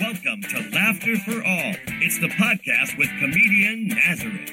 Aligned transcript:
Welcome 0.00 0.42
to 0.42 0.70
Laughter 0.72 1.16
for 1.18 1.44
All. 1.44 1.74
It's 2.02 2.18
the 2.18 2.26
podcast 2.26 2.98
with 2.98 3.08
comedian 3.20 3.88
Nazareth. 3.88 4.50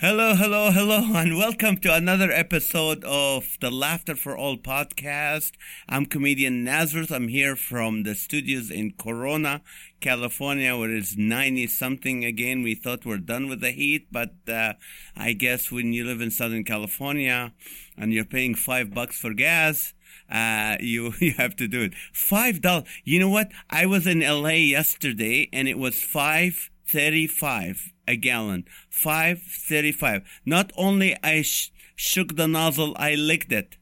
Hello, 0.00 0.34
hello, 0.34 0.70
hello, 0.70 1.14
and 1.14 1.38
welcome 1.38 1.78
to 1.78 1.94
another 1.94 2.30
episode 2.30 3.04
of 3.04 3.56
the 3.60 3.70
Laughter 3.70 4.14
for 4.14 4.36
All 4.36 4.58
podcast. 4.58 5.52
I'm 5.88 6.04
comedian 6.04 6.62
Nazareth. 6.62 7.10
I'm 7.10 7.28
here 7.28 7.56
from 7.56 8.02
the 8.02 8.14
studios 8.14 8.70
in 8.70 8.92
Corona, 8.98 9.62
California, 10.00 10.76
where 10.76 10.90
it's 10.90 11.16
90 11.16 11.68
something 11.68 12.22
again. 12.22 12.62
We 12.62 12.74
thought 12.74 13.06
we're 13.06 13.16
done 13.16 13.48
with 13.48 13.62
the 13.62 13.70
heat, 13.70 14.08
but 14.12 14.34
uh, 14.46 14.74
I 15.16 15.32
guess 15.32 15.72
when 15.72 15.94
you 15.94 16.04
live 16.04 16.20
in 16.20 16.30
Southern 16.30 16.64
California 16.64 17.54
and 17.96 18.12
you're 18.12 18.26
paying 18.26 18.54
five 18.54 18.92
bucks 18.92 19.18
for 19.18 19.32
gas, 19.32 19.94
uh, 20.32 20.76
you 20.80 21.12
you 21.20 21.32
have 21.32 21.54
to 21.56 21.68
do 21.68 21.82
it. 21.82 21.94
Five 22.12 22.60
dollars. 22.60 22.88
You 23.04 23.20
know 23.20 23.28
what? 23.28 23.52
I 23.70 23.86
was 23.86 24.06
in 24.06 24.22
L.A. 24.22 24.58
yesterday, 24.58 25.48
and 25.52 25.68
it 25.68 25.78
was 25.78 26.02
five 26.02 26.70
thirty-five 26.86 27.92
a 28.08 28.16
gallon. 28.16 28.64
Five 28.90 29.42
thirty-five. 29.42 30.22
Not 30.44 30.72
only 30.76 31.16
I 31.22 31.42
sh- 31.42 31.70
shook 31.94 32.36
the 32.36 32.48
nozzle, 32.48 32.94
I 32.96 33.14
licked 33.14 33.52
it. 33.52 33.76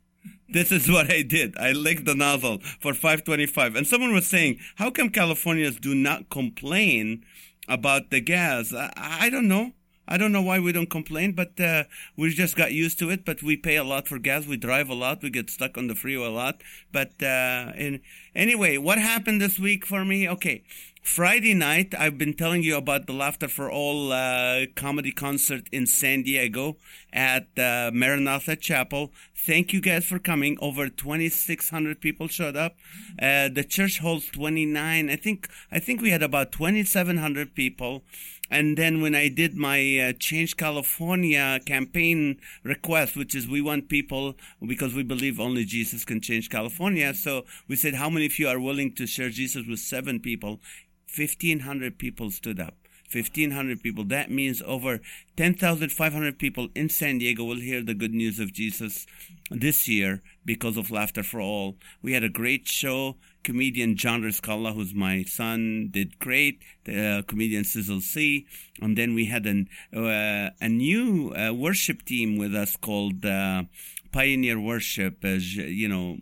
This 0.52 0.72
is 0.72 0.90
what 0.90 1.10
I 1.10 1.22
did. 1.22 1.56
I 1.56 1.70
licked 1.70 2.06
the 2.06 2.14
nozzle 2.16 2.58
for 2.80 2.92
525. 2.92 3.76
And 3.76 3.86
someone 3.86 4.12
was 4.12 4.26
saying, 4.26 4.58
how 4.76 4.90
come 4.90 5.08
Californians 5.08 5.78
do 5.78 5.94
not 5.94 6.28
complain 6.28 7.24
about 7.68 8.10
the 8.10 8.20
gas? 8.20 8.74
I, 8.74 8.90
I 8.96 9.30
don't 9.30 9.46
know. 9.46 9.72
I 10.10 10.16
don't 10.16 10.32
know 10.32 10.42
why 10.42 10.58
we 10.58 10.72
don't 10.72 10.90
complain, 10.90 11.32
but 11.32 11.58
uh, 11.60 11.84
we 12.16 12.34
just 12.34 12.56
got 12.56 12.72
used 12.72 12.98
to 12.98 13.10
it. 13.10 13.24
But 13.24 13.42
we 13.42 13.56
pay 13.56 13.76
a 13.76 13.84
lot 13.84 14.08
for 14.08 14.18
gas. 14.18 14.44
We 14.44 14.56
drive 14.56 14.90
a 14.90 14.94
lot. 14.94 15.22
We 15.22 15.30
get 15.30 15.48
stuck 15.48 15.78
on 15.78 15.86
the 15.86 15.94
freeway 15.94 16.26
a 16.26 16.30
lot. 16.30 16.62
But 16.90 17.22
uh, 17.22 17.72
in, 17.76 18.00
anyway, 18.34 18.76
what 18.76 18.98
happened 18.98 19.40
this 19.40 19.58
week 19.58 19.86
for 19.86 20.04
me? 20.04 20.28
Okay. 20.28 20.64
Friday 21.02 21.54
night, 21.54 21.94
I've 21.98 22.18
been 22.18 22.34
telling 22.34 22.62
you 22.62 22.76
about 22.76 23.06
the 23.06 23.14
Laughter 23.14 23.48
for 23.48 23.70
All 23.70 24.12
uh, 24.12 24.66
comedy 24.76 25.12
concert 25.12 25.66
in 25.72 25.86
San 25.86 26.22
Diego 26.22 26.76
at 27.10 27.46
uh, 27.58 27.90
Maranatha 27.92 28.54
Chapel. 28.54 29.10
Thank 29.34 29.72
you 29.72 29.80
guys 29.80 30.04
for 30.04 30.18
coming. 30.18 30.58
Over 30.60 30.90
2,600 30.90 32.00
people 32.00 32.28
showed 32.28 32.54
up. 32.54 32.76
Uh, 33.20 33.48
the 33.48 33.64
church 33.64 33.98
holds 34.00 34.26
29. 34.26 35.08
I 35.08 35.16
think 35.16 35.48
I 35.72 35.78
think 35.78 36.02
we 36.02 36.10
had 36.10 36.22
about 36.22 36.52
2,700 36.52 37.54
people. 37.54 38.04
And 38.50 38.76
then 38.76 39.00
when 39.00 39.14
I 39.14 39.28
did 39.28 39.54
my 39.54 39.98
uh, 39.98 40.12
Change 40.18 40.56
California 40.56 41.60
campaign 41.64 42.40
request, 42.64 43.16
which 43.16 43.34
is 43.34 43.46
we 43.46 43.60
want 43.60 43.88
people 43.88 44.34
because 44.66 44.92
we 44.94 45.04
believe 45.04 45.38
only 45.38 45.64
Jesus 45.64 46.04
can 46.04 46.20
change 46.20 46.50
California. 46.50 47.14
So 47.14 47.44
we 47.68 47.76
said, 47.76 47.94
how 47.94 48.10
many 48.10 48.26
of 48.26 48.38
you 48.38 48.48
are 48.48 48.58
willing 48.58 48.92
to 48.96 49.06
share 49.06 49.30
Jesus 49.30 49.66
with 49.68 49.78
seven 49.78 50.18
people? 50.18 50.60
1,500 51.16 51.98
people 51.98 52.30
stood 52.30 52.58
up. 52.58 52.74
1,500 53.12 53.82
people. 53.82 54.04
That 54.04 54.30
means 54.30 54.62
over 54.62 55.00
10,500 55.36 56.38
people 56.38 56.68
in 56.74 56.88
San 56.88 57.18
Diego 57.18 57.44
will 57.44 57.60
hear 57.60 57.82
the 57.82 57.94
good 57.94 58.14
news 58.14 58.38
of 58.38 58.52
Jesus 58.52 59.06
this 59.50 59.88
year 59.88 60.22
because 60.44 60.76
of 60.76 60.90
Laughter 60.90 61.22
for 61.22 61.40
All. 61.40 61.76
We 62.02 62.12
had 62.12 62.22
a 62.22 62.28
great 62.28 62.68
show. 62.68 63.16
Comedian 63.42 63.96
John 63.96 64.22
Riscala, 64.22 64.74
who's 64.74 64.94
my 64.94 65.22
son, 65.24 65.88
did 65.90 66.18
great. 66.18 66.60
The 66.84 67.06
uh, 67.06 67.22
comedian 67.22 67.64
Sizzle 67.64 68.00
C. 68.00 68.46
And 68.80 68.96
then 68.96 69.14
we 69.14 69.26
had 69.26 69.46
an, 69.46 69.68
uh, 69.94 70.50
a 70.60 70.68
new 70.68 71.34
uh, 71.34 71.52
worship 71.52 72.04
team 72.04 72.36
with 72.36 72.54
us 72.54 72.76
called 72.76 73.24
uh, 73.24 73.64
Pioneer 74.12 74.60
Worship. 74.60 75.24
As 75.24 75.56
you 75.56 75.88
know, 75.88 76.16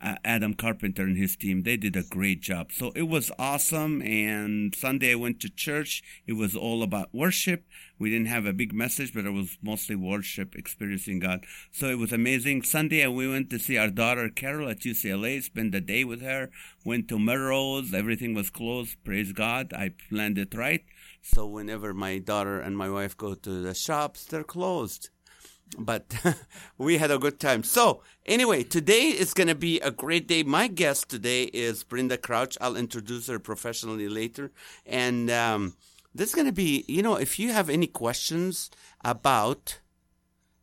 uh, 0.00 0.16
Adam 0.24 0.54
Carpenter 0.54 1.02
and 1.02 1.16
his 1.16 1.36
team. 1.36 1.62
They 1.62 1.76
did 1.76 1.96
a 1.96 2.02
great 2.02 2.40
job. 2.40 2.72
So 2.72 2.92
it 2.94 3.08
was 3.08 3.30
awesome. 3.38 4.02
And 4.02 4.74
Sunday 4.74 5.12
I 5.12 5.16
went 5.16 5.40
to 5.40 5.50
church. 5.50 6.02
It 6.26 6.34
was 6.34 6.54
all 6.56 6.82
about 6.82 7.14
worship. 7.14 7.64
We 7.98 8.10
didn't 8.10 8.26
have 8.26 8.46
a 8.46 8.52
big 8.52 8.72
message, 8.72 9.14
but 9.14 9.24
it 9.24 9.32
was 9.32 9.56
mostly 9.62 9.96
worship, 9.96 10.54
experiencing 10.54 11.20
God. 11.20 11.44
So 11.70 11.86
it 11.86 11.98
was 11.98 12.12
amazing. 12.12 12.62
Sunday 12.62 13.06
we 13.06 13.28
went 13.28 13.50
to 13.50 13.58
see 13.58 13.78
our 13.78 13.90
daughter 13.90 14.28
Carol 14.28 14.68
at 14.68 14.80
UCLA, 14.80 15.42
spend 15.42 15.72
the 15.72 15.80
day 15.80 16.04
with 16.04 16.20
her, 16.22 16.50
went 16.84 17.08
to 17.08 17.18
Melrose. 17.18 17.94
Everything 17.94 18.34
was 18.34 18.50
closed. 18.50 18.96
Praise 19.04 19.32
God. 19.32 19.72
I 19.72 19.92
planned 20.10 20.38
it 20.38 20.54
right. 20.54 20.84
So 21.22 21.46
whenever 21.46 21.94
my 21.94 22.18
daughter 22.18 22.60
and 22.60 22.76
my 22.76 22.90
wife 22.90 23.16
go 23.16 23.34
to 23.34 23.62
the 23.62 23.74
shops, 23.74 24.24
they're 24.24 24.44
closed 24.44 25.10
but 25.78 26.14
we 26.78 26.98
had 26.98 27.10
a 27.10 27.18
good 27.18 27.40
time. 27.40 27.62
So, 27.62 28.02
anyway, 28.26 28.62
today 28.62 29.08
is 29.08 29.34
going 29.34 29.48
to 29.48 29.54
be 29.54 29.80
a 29.80 29.90
great 29.90 30.26
day. 30.26 30.42
My 30.42 30.68
guest 30.68 31.08
today 31.08 31.44
is 31.44 31.84
Brenda 31.84 32.16
Crouch. 32.16 32.56
I'll 32.60 32.76
introduce 32.76 33.26
her 33.28 33.38
professionally 33.38 34.08
later. 34.08 34.52
And 34.86 35.30
um, 35.30 35.76
this 36.14 36.30
is 36.30 36.34
going 36.34 36.46
to 36.46 36.52
be, 36.52 36.84
you 36.88 37.02
know, 37.02 37.16
if 37.16 37.38
you 37.38 37.52
have 37.52 37.68
any 37.68 37.86
questions 37.86 38.70
about 39.04 39.80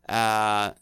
uh, 0.08 0.72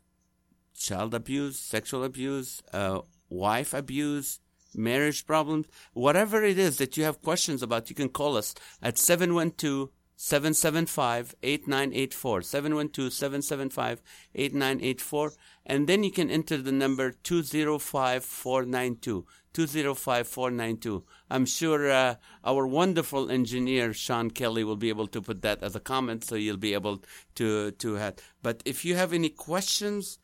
child 0.76 1.14
abuse, 1.14 1.58
sexual 1.58 2.04
abuse, 2.04 2.62
uh, 2.72 3.00
wife 3.28 3.74
abuse, 3.74 4.40
marriage 4.74 5.26
problems, 5.26 5.66
whatever 5.92 6.44
it 6.44 6.58
is 6.58 6.78
that 6.78 6.96
you 6.96 7.04
have 7.04 7.22
questions 7.22 7.62
about, 7.62 7.90
you 7.90 7.96
can 7.96 8.08
call 8.08 8.36
us 8.36 8.54
at 8.82 8.98
712 8.98 9.90
775 10.22 11.34
8984. 11.42 12.42
712 12.42 13.10
775 13.10 14.02
8984. 14.34 15.32
And 15.64 15.86
then 15.86 16.04
you 16.04 16.10
can 16.10 16.30
enter 16.30 16.58
the 16.58 16.72
number 16.72 17.12
205492. 17.12 19.24
205492. 19.54 21.04
I'm 21.30 21.46
sure 21.46 21.90
uh, 21.90 22.16
our 22.44 22.66
wonderful 22.66 23.30
engineer, 23.30 23.94
Sean 23.94 24.30
Kelly, 24.30 24.62
will 24.62 24.76
be 24.76 24.90
able 24.90 25.06
to 25.06 25.22
put 25.22 25.40
that 25.40 25.62
as 25.62 25.74
a 25.74 25.80
comment 25.80 26.24
so 26.24 26.34
you'll 26.34 26.58
be 26.58 26.74
able 26.74 27.02
to, 27.36 27.70
to 27.70 27.94
have. 27.94 28.16
But 28.42 28.62
if 28.66 28.84
you 28.84 28.96
have 28.96 29.14
any 29.14 29.30
questions, 29.30 30.18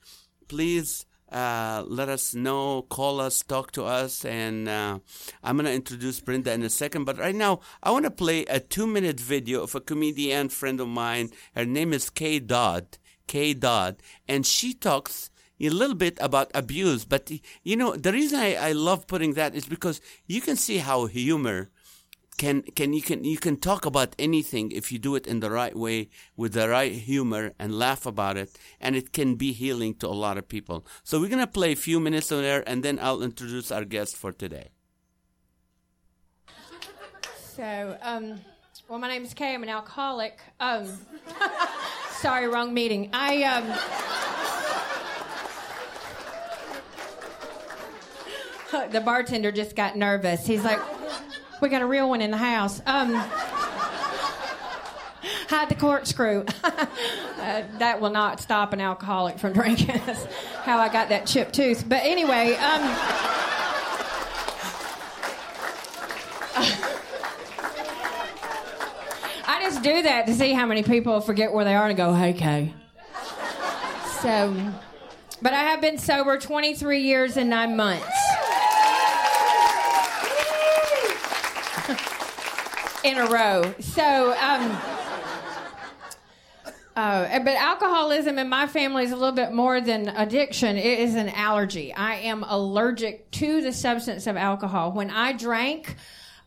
please 0.46 1.06
uh, 1.30 1.84
let 1.86 2.08
us 2.08 2.34
know, 2.34 2.82
call 2.82 3.20
us, 3.20 3.42
talk 3.42 3.72
to 3.72 3.84
us, 3.84 4.24
and 4.24 4.68
uh, 4.68 4.98
I'm 5.42 5.56
going 5.56 5.66
to 5.66 5.72
introduce 5.72 6.20
Brenda 6.20 6.52
in 6.52 6.62
a 6.62 6.70
second. 6.70 7.04
But 7.04 7.18
right 7.18 7.34
now, 7.34 7.60
I 7.82 7.90
want 7.90 8.04
to 8.04 8.10
play 8.10 8.44
a 8.44 8.60
two 8.60 8.86
minute 8.86 9.18
video 9.18 9.62
of 9.62 9.74
a 9.74 9.80
comedian 9.80 10.48
friend 10.48 10.80
of 10.80 10.88
mine. 10.88 11.30
Her 11.54 11.64
name 11.64 11.92
is 11.92 12.10
Kay 12.10 12.38
Dodd. 12.38 12.98
Kay 13.26 13.54
Dodd. 13.54 13.96
And 14.28 14.46
she 14.46 14.72
talks 14.72 15.30
a 15.60 15.68
little 15.68 15.96
bit 15.96 16.16
about 16.20 16.50
abuse. 16.54 17.04
But, 17.04 17.30
you 17.62 17.76
know, 17.76 17.96
the 17.96 18.12
reason 18.12 18.38
I, 18.38 18.54
I 18.54 18.72
love 18.72 19.06
putting 19.06 19.34
that 19.34 19.54
is 19.54 19.66
because 19.66 20.00
you 20.26 20.40
can 20.40 20.56
see 20.56 20.78
how 20.78 21.06
humor 21.06 21.70
can 22.36 22.62
can 22.62 22.92
you 22.92 23.02
can 23.02 23.24
you 23.24 23.38
can 23.38 23.56
talk 23.56 23.86
about 23.86 24.14
anything 24.18 24.70
if 24.70 24.92
you 24.92 24.98
do 24.98 25.14
it 25.14 25.26
in 25.26 25.40
the 25.40 25.50
right 25.50 25.74
way 25.74 26.08
with 26.36 26.52
the 26.52 26.68
right 26.68 26.92
humor 26.92 27.52
and 27.58 27.78
laugh 27.78 28.06
about 28.06 28.36
it 28.36 28.56
and 28.80 28.94
it 28.94 29.12
can 29.12 29.34
be 29.36 29.52
healing 29.52 29.94
to 29.94 30.06
a 30.06 30.18
lot 30.24 30.36
of 30.38 30.48
people. 30.48 30.86
So 31.02 31.20
we're 31.20 31.28
going 31.30 31.40
to 31.40 31.46
play 31.46 31.72
a 31.72 31.76
few 31.76 31.98
minutes 32.00 32.30
on 32.32 32.42
there 32.42 32.62
and 32.66 32.82
then 32.82 32.98
i'll 33.00 33.22
introduce 33.22 33.70
our 33.70 33.84
guest 33.84 34.16
for 34.16 34.32
today. 34.32 34.68
So 37.56 37.96
um, 38.02 38.40
well 38.88 38.98
my 38.98 39.08
name 39.08 39.24
is 39.24 39.32
kay. 39.32 39.54
I'm 39.54 39.62
an 39.62 39.68
alcoholic. 39.68 40.40
Um, 40.60 40.86
sorry 42.20 42.48
wrong 42.48 42.74
meeting. 42.74 43.10
I 43.12 43.42
um, 43.44 43.66
the 48.92 49.00
bartender 49.00 49.52
just 49.52 49.74
got 49.74 49.96
nervous. 49.96 50.46
He's 50.46 50.64
like 50.64 50.80
we 51.60 51.68
got 51.68 51.82
a 51.82 51.86
real 51.86 52.08
one 52.08 52.20
in 52.20 52.30
the 52.30 52.36
house. 52.36 52.80
Um, 52.86 53.14
hide 55.48 55.68
the 55.68 55.74
corkscrew. 55.74 56.44
uh, 56.64 57.62
that 57.78 58.00
will 58.00 58.10
not 58.10 58.40
stop 58.40 58.72
an 58.72 58.80
alcoholic 58.80 59.38
from 59.38 59.52
drinking. 59.54 60.00
That's 60.06 60.24
how 60.64 60.78
I 60.78 60.88
got 60.88 61.08
that 61.10 61.26
chipped 61.26 61.54
tooth. 61.54 61.88
But 61.88 62.02
anyway, 62.02 62.54
um, 62.54 62.80
I 69.48 69.60
just 69.62 69.82
do 69.82 70.02
that 70.02 70.26
to 70.26 70.34
see 70.34 70.52
how 70.52 70.66
many 70.66 70.82
people 70.82 71.20
forget 71.20 71.52
where 71.52 71.64
they 71.64 71.74
are 71.74 71.86
and 71.88 71.96
go, 71.96 72.12
"Hey, 72.12 72.32
Kay." 72.32 72.74
So, 74.20 74.72
but 75.40 75.52
I 75.52 75.62
have 75.62 75.80
been 75.80 75.98
sober 75.98 76.38
23 76.38 77.00
years 77.02 77.36
and 77.36 77.48
nine 77.50 77.76
months. 77.76 78.25
In 83.06 83.18
a 83.18 83.26
row. 83.26 83.72
So, 83.78 84.32
um, 84.32 84.76
uh, 86.96 87.38
but 87.38 87.54
alcoholism 87.54 88.36
in 88.36 88.48
my 88.48 88.66
family 88.66 89.04
is 89.04 89.12
a 89.12 89.16
little 89.16 89.34
bit 89.34 89.52
more 89.52 89.80
than 89.80 90.08
addiction. 90.08 90.76
It 90.76 90.98
is 90.98 91.14
an 91.14 91.28
allergy. 91.28 91.94
I 91.94 92.16
am 92.16 92.42
allergic 92.42 93.30
to 93.32 93.62
the 93.62 93.72
substance 93.72 94.26
of 94.26 94.36
alcohol. 94.36 94.90
When 94.90 95.10
I 95.10 95.34
drank, 95.34 95.94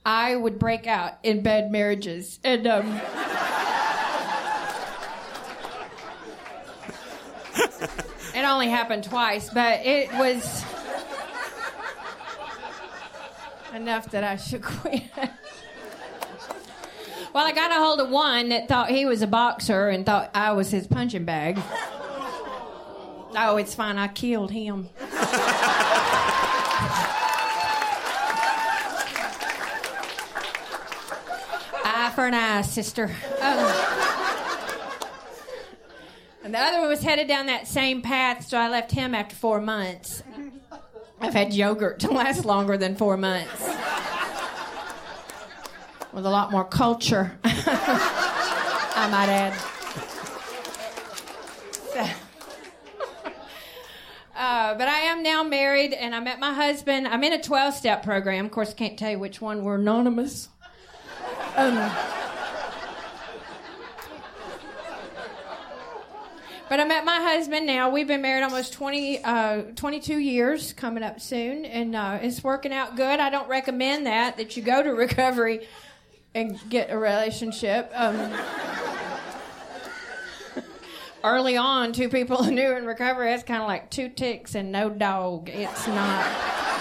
I 0.05 0.35
would 0.35 0.59
break 0.59 0.85
out 0.85 1.13
in 1.23 1.43
bad 1.43 1.71
marriages. 1.71 2.41
And, 2.43 2.67
um, 2.67 3.01
it 8.35 8.43
only 8.43 8.67
happened 8.67 9.05
twice, 9.05 9.49
but 9.49 9.85
it 9.85 10.11
was. 10.13 10.65
enough 13.73 14.09
that 14.11 14.23
I 14.25 14.35
should 14.35 14.63
quit. 14.63 15.03
Well, 17.33 17.45
I 17.45 17.51
got 17.51 17.71
a 17.71 17.75
hold 17.75 17.99
of 17.99 18.09
one 18.09 18.49
that 18.49 18.67
thought 18.67 18.89
he 18.89 19.05
was 19.05 19.21
a 19.21 19.27
boxer 19.27 19.89
and 19.89 20.05
thought 20.05 20.31
I 20.33 20.51
was 20.53 20.71
his 20.71 20.87
punching 20.87 21.25
bag. 21.25 21.59
Oh, 23.37 23.57
it's 23.57 23.75
fine. 23.75 23.97
I 23.97 24.07
killed 24.07 24.51
him. 24.51 24.89
eye 31.85 32.11
for 32.15 32.25
an 32.25 32.33
eye, 32.33 32.61
sister. 32.61 33.05
Um, 33.41 33.73
and 36.43 36.53
the 36.53 36.59
other 36.59 36.79
one 36.79 36.89
was 36.89 37.03
headed 37.03 37.27
down 37.27 37.45
that 37.47 37.67
same 37.67 38.01
path, 38.01 38.47
so 38.47 38.57
I 38.57 38.69
left 38.69 38.91
him 38.91 39.13
after 39.13 39.35
four 39.35 39.61
months. 39.61 40.23
I've 41.21 41.33
had 41.33 41.53
yogurt 41.53 41.99
to 41.99 42.11
last 42.11 42.45
longer 42.45 42.77
than 42.77 42.95
four 42.95 43.17
months. 43.17 43.61
With 46.11 46.25
a 46.25 46.29
lot 46.29 46.51
more 46.51 46.65
culture, 46.65 47.37
I 47.43 49.07
might 49.11 49.29
add. 49.29 49.53
Uh, 54.35 54.73
but 54.75 54.87
I 54.87 54.99
am 54.99 55.21
now 55.21 55.43
married, 55.43 55.93
and 55.93 56.15
I 56.15 56.19
met 56.21 56.39
my 56.39 56.53
husband. 56.53 57.07
I'm 57.07 57.23
in 57.23 57.33
a 57.33 57.43
12 57.43 57.73
step 57.73 58.03
program. 58.03 58.45
Of 58.45 58.51
course, 58.51 58.71
I 58.71 58.73
can't 58.73 58.97
tell 58.97 59.11
you 59.11 59.19
which 59.19 59.41
one 59.41 59.63
we're 59.63 59.75
anonymous. 59.75 60.47
Um, 61.57 61.75
but 66.69 66.79
I 66.79 66.85
met 66.85 67.03
my 67.03 67.17
husband 67.17 67.65
now. 67.65 67.89
We've 67.89 68.07
been 68.07 68.21
married 68.21 68.43
almost 68.43 68.73
20, 68.73 69.23
uh, 69.23 69.61
22 69.75 70.17
years, 70.17 70.71
coming 70.71 71.03
up 71.03 71.19
soon, 71.19 71.65
and 71.65 71.95
uh, 71.95 72.19
it's 72.21 72.43
working 72.43 72.71
out 72.71 72.95
good. 72.95 73.19
I 73.19 73.29
don't 73.29 73.49
recommend 73.49 74.05
that, 74.05 74.37
that 74.37 74.55
you 74.55 74.63
go 74.63 74.81
to 74.81 74.89
recovery 74.95 75.67
and 76.35 76.59
get 76.69 76.89
a 76.91 76.97
relationship. 76.97 77.91
Um, 77.93 78.33
early 81.23 81.57
on, 81.57 81.93
two 81.93 82.09
people 82.09 82.43
knew 82.45 82.75
in 82.75 82.85
recovery, 82.85 83.31
that's 83.31 83.43
kind 83.43 83.61
of 83.61 83.67
like 83.67 83.89
two 83.89 84.09
ticks 84.09 84.55
and 84.55 84.71
no 84.71 84.89
dog. 84.89 85.49
It's 85.49 85.87
not. 85.87 86.25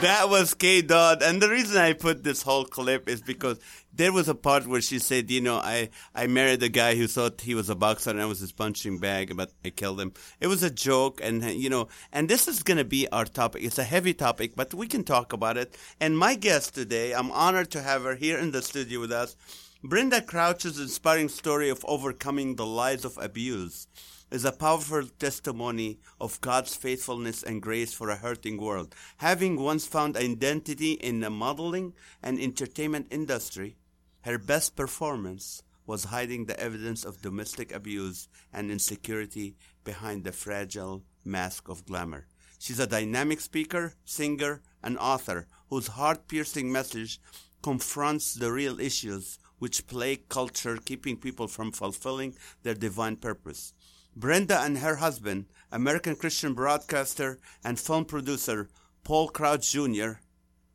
That 0.00 0.28
was 0.28 0.52
Kay 0.52 0.82
Dodd, 0.82 1.22
And 1.22 1.40
the 1.40 1.48
reason 1.48 1.78
I 1.78 1.94
put 1.94 2.24
this 2.24 2.42
whole 2.42 2.66
clip 2.66 3.08
is 3.08 3.22
because 3.22 3.58
there 3.96 4.12
was 4.12 4.28
a 4.28 4.34
part 4.34 4.66
where 4.66 4.80
she 4.80 4.98
said, 4.98 5.30
you 5.30 5.40
know, 5.40 5.56
I, 5.56 5.90
I 6.14 6.26
married 6.26 6.62
a 6.62 6.68
guy 6.68 6.96
who 6.96 7.06
thought 7.06 7.40
he 7.42 7.54
was 7.54 7.70
a 7.70 7.76
boxer 7.76 8.10
and 8.10 8.20
I 8.20 8.26
was 8.26 8.40
his 8.40 8.50
punching 8.50 8.98
bag, 8.98 9.36
but 9.36 9.52
I 9.64 9.70
killed 9.70 10.00
him. 10.00 10.12
It 10.40 10.48
was 10.48 10.64
a 10.64 10.70
joke. 10.70 11.20
And, 11.22 11.44
you 11.44 11.70
know, 11.70 11.88
and 12.12 12.28
this 12.28 12.48
is 12.48 12.64
going 12.64 12.78
to 12.78 12.84
be 12.84 13.08
our 13.10 13.24
topic. 13.24 13.62
It's 13.62 13.78
a 13.78 13.84
heavy 13.84 14.12
topic, 14.12 14.56
but 14.56 14.74
we 14.74 14.88
can 14.88 15.04
talk 15.04 15.32
about 15.32 15.56
it. 15.56 15.78
And 16.00 16.18
my 16.18 16.34
guest 16.34 16.74
today, 16.74 17.12
I'm 17.12 17.30
honored 17.30 17.70
to 17.72 17.82
have 17.82 18.02
her 18.02 18.16
here 18.16 18.38
in 18.38 18.50
the 18.50 18.62
studio 18.62 19.00
with 19.00 19.12
us. 19.12 19.36
Brenda 19.84 20.20
Crouch's 20.22 20.80
inspiring 20.80 21.28
story 21.28 21.68
of 21.68 21.84
overcoming 21.84 22.56
the 22.56 22.66
lies 22.66 23.04
of 23.04 23.18
abuse 23.18 23.86
is 24.30 24.44
a 24.44 24.50
powerful 24.50 25.06
testimony 25.20 26.00
of 26.20 26.40
God's 26.40 26.74
faithfulness 26.74 27.44
and 27.44 27.62
grace 27.62 27.92
for 27.92 28.10
a 28.10 28.16
hurting 28.16 28.56
world. 28.56 28.92
Having 29.18 29.60
once 29.60 29.86
found 29.86 30.16
identity 30.16 30.92
in 30.92 31.20
the 31.20 31.30
modeling 31.30 31.92
and 32.22 32.40
entertainment 32.40 33.06
industry, 33.10 33.76
her 34.24 34.38
best 34.38 34.74
performance 34.74 35.62
was 35.86 36.04
hiding 36.04 36.46
the 36.46 36.58
evidence 36.58 37.04
of 37.04 37.20
domestic 37.20 37.70
abuse 37.74 38.26
and 38.54 38.70
insecurity 38.70 39.54
behind 39.84 40.24
the 40.24 40.32
fragile 40.32 41.02
mask 41.26 41.68
of 41.68 41.84
glamour. 41.84 42.26
She's 42.58 42.80
a 42.80 42.86
dynamic 42.86 43.42
speaker, 43.42 43.92
singer, 44.06 44.62
and 44.82 44.96
author 44.96 45.46
whose 45.68 45.88
heart 45.88 46.26
piercing 46.26 46.72
message 46.72 47.20
confronts 47.62 48.32
the 48.32 48.50
real 48.50 48.80
issues 48.80 49.38
which 49.58 49.86
plague 49.86 50.26
culture, 50.30 50.78
keeping 50.78 51.18
people 51.18 51.46
from 51.46 51.70
fulfilling 51.70 52.34
their 52.62 52.74
divine 52.74 53.16
purpose. 53.16 53.74
Brenda 54.16 54.58
and 54.60 54.78
her 54.78 54.96
husband, 54.96 55.46
American 55.70 56.16
Christian 56.16 56.54
broadcaster 56.54 57.38
and 57.62 57.78
film 57.78 58.06
producer 58.06 58.70
Paul 59.02 59.28
Crouch 59.28 59.70
Jr., 59.70 60.12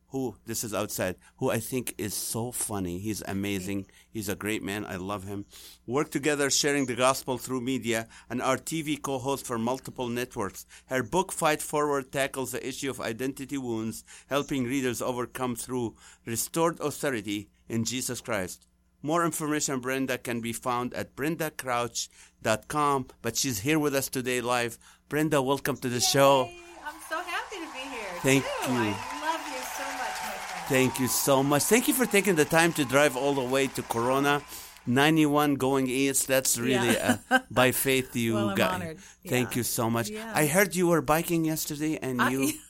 who 0.09 0.35
this 0.45 0.63
is 0.63 0.73
outside, 0.73 1.15
who 1.37 1.49
I 1.49 1.59
think 1.59 1.95
is 1.97 2.13
so 2.13 2.51
funny. 2.51 2.99
He's 2.99 3.21
amazing. 3.27 3.87
He's 4.09 4.29
a 4.29 4.35
great 4.35 4.63
man. 4.63 4.85
I 4.85 4.95
love 4.95 5.23
him. 5.23 5.45
Work 5.87 6.11
together 6.11 6.49
sharing 6.49 6.85
the 6.85 6.95
gospel 6.95 7.37
through 7.37 7.61
media 7.61 8.07
and 8.29 8.41
our 8.41 8.57
TV 8.57 9.01
co-host 9.01 9.45
for 9.45 9.57
multiple 9.57 10.09
networks. 10.09 10.65
Her 10.87 11.03
book 11.03 11.31
Fight 11.31 11.61
Forward 11.61 12.11
tackles 12.11 12.51
the 12.51 12.67
issue 12.67 12.89
of 12.89 12.99
identity 12.99 13.57
wounds, 13.57 14.03
helping 14.27 14.63
readers 14.65 15.01
overcome 15.01 15.55
through 15.55 15.95
restored 16.25 16.79
authority 16.79 17.49
in 17.67 17.85
Jesus 17.85 18.21
Christ. 18.21 18.65
More 19.01 19.23
information 19.23 19.79
Brenda 19.79 20.17
can 20.17 20.41
be 20.41 20.51
found 20.51 20.93
at 20.93 21.15
brendacrouch.com, 21.15 23.07
but 23.21 23.37
she's 23.37 23.59
here 23.59 23.79
with 23.79 23.95
us 23.95 24.09
today 24.09 24.41
live. 24.41 24.77
Brenda, 25.07 25.41
welcome 25.41 25.77
to 25.77 25.87
the 25.87 26.01
show. 26.01 26.49
I'm 26.85 26.95
so 27.07 27.17
happy 27.21 27.55
to 27.65 27.71
be 27.71 27.79
here. 27.79 28.19
Thank 28.21 28.43
too. 28.43 28.73
you. 28.73 28.77
I 28.77 28.91
love 29.23 29.41
you 29.47 29.61
so 29.63 29.83
much, 29.95 30.19
my 30.25 30.35
friend. 30.51 30.58
Thank 30.69 30.99
you 30.99 31.07
so 31.07 31.41
much. 31.41 31.63
Thank 31.63 31.87
you 31.87 31.93
for 31.93 32.05
taking 32.05 32.35
the 32.35 32.45
time 32.45 32.71
to 32.73 32.85
drive 32.85 33.17
all 33.17 33.33
the 33.33 33.43
way 33.43 33.67
to 33.67 33.81
Corona. 33.83 34.41
91 34.85 35.55
going 35.55 35.87
east. 35.87 36.27
That's 36.27 36.57
really 36.57 36.93
Yeah. 36.93 37.17
uh, 37.29 37.39
by 37.51 37.71
faith 37.71 38.15
you 38.15 38.35
Well, 38.35 38.55
got. 38.55 38.73
honored. 38.75 38.97
Thank 39.27 39.55
you 39.55 39.63
so 39.63 39.89
much. 39.89 40.09
Yeah. 40.09 40.31
I 40.33 40.45
heard 40.45 40.75
you 40.75 40.87
were 40.87 41.01
biking 41.01 41.43
yesterday 41.45 41.97
and 42.01 42.21
I- 42.21 42.29
you 42.29 42.53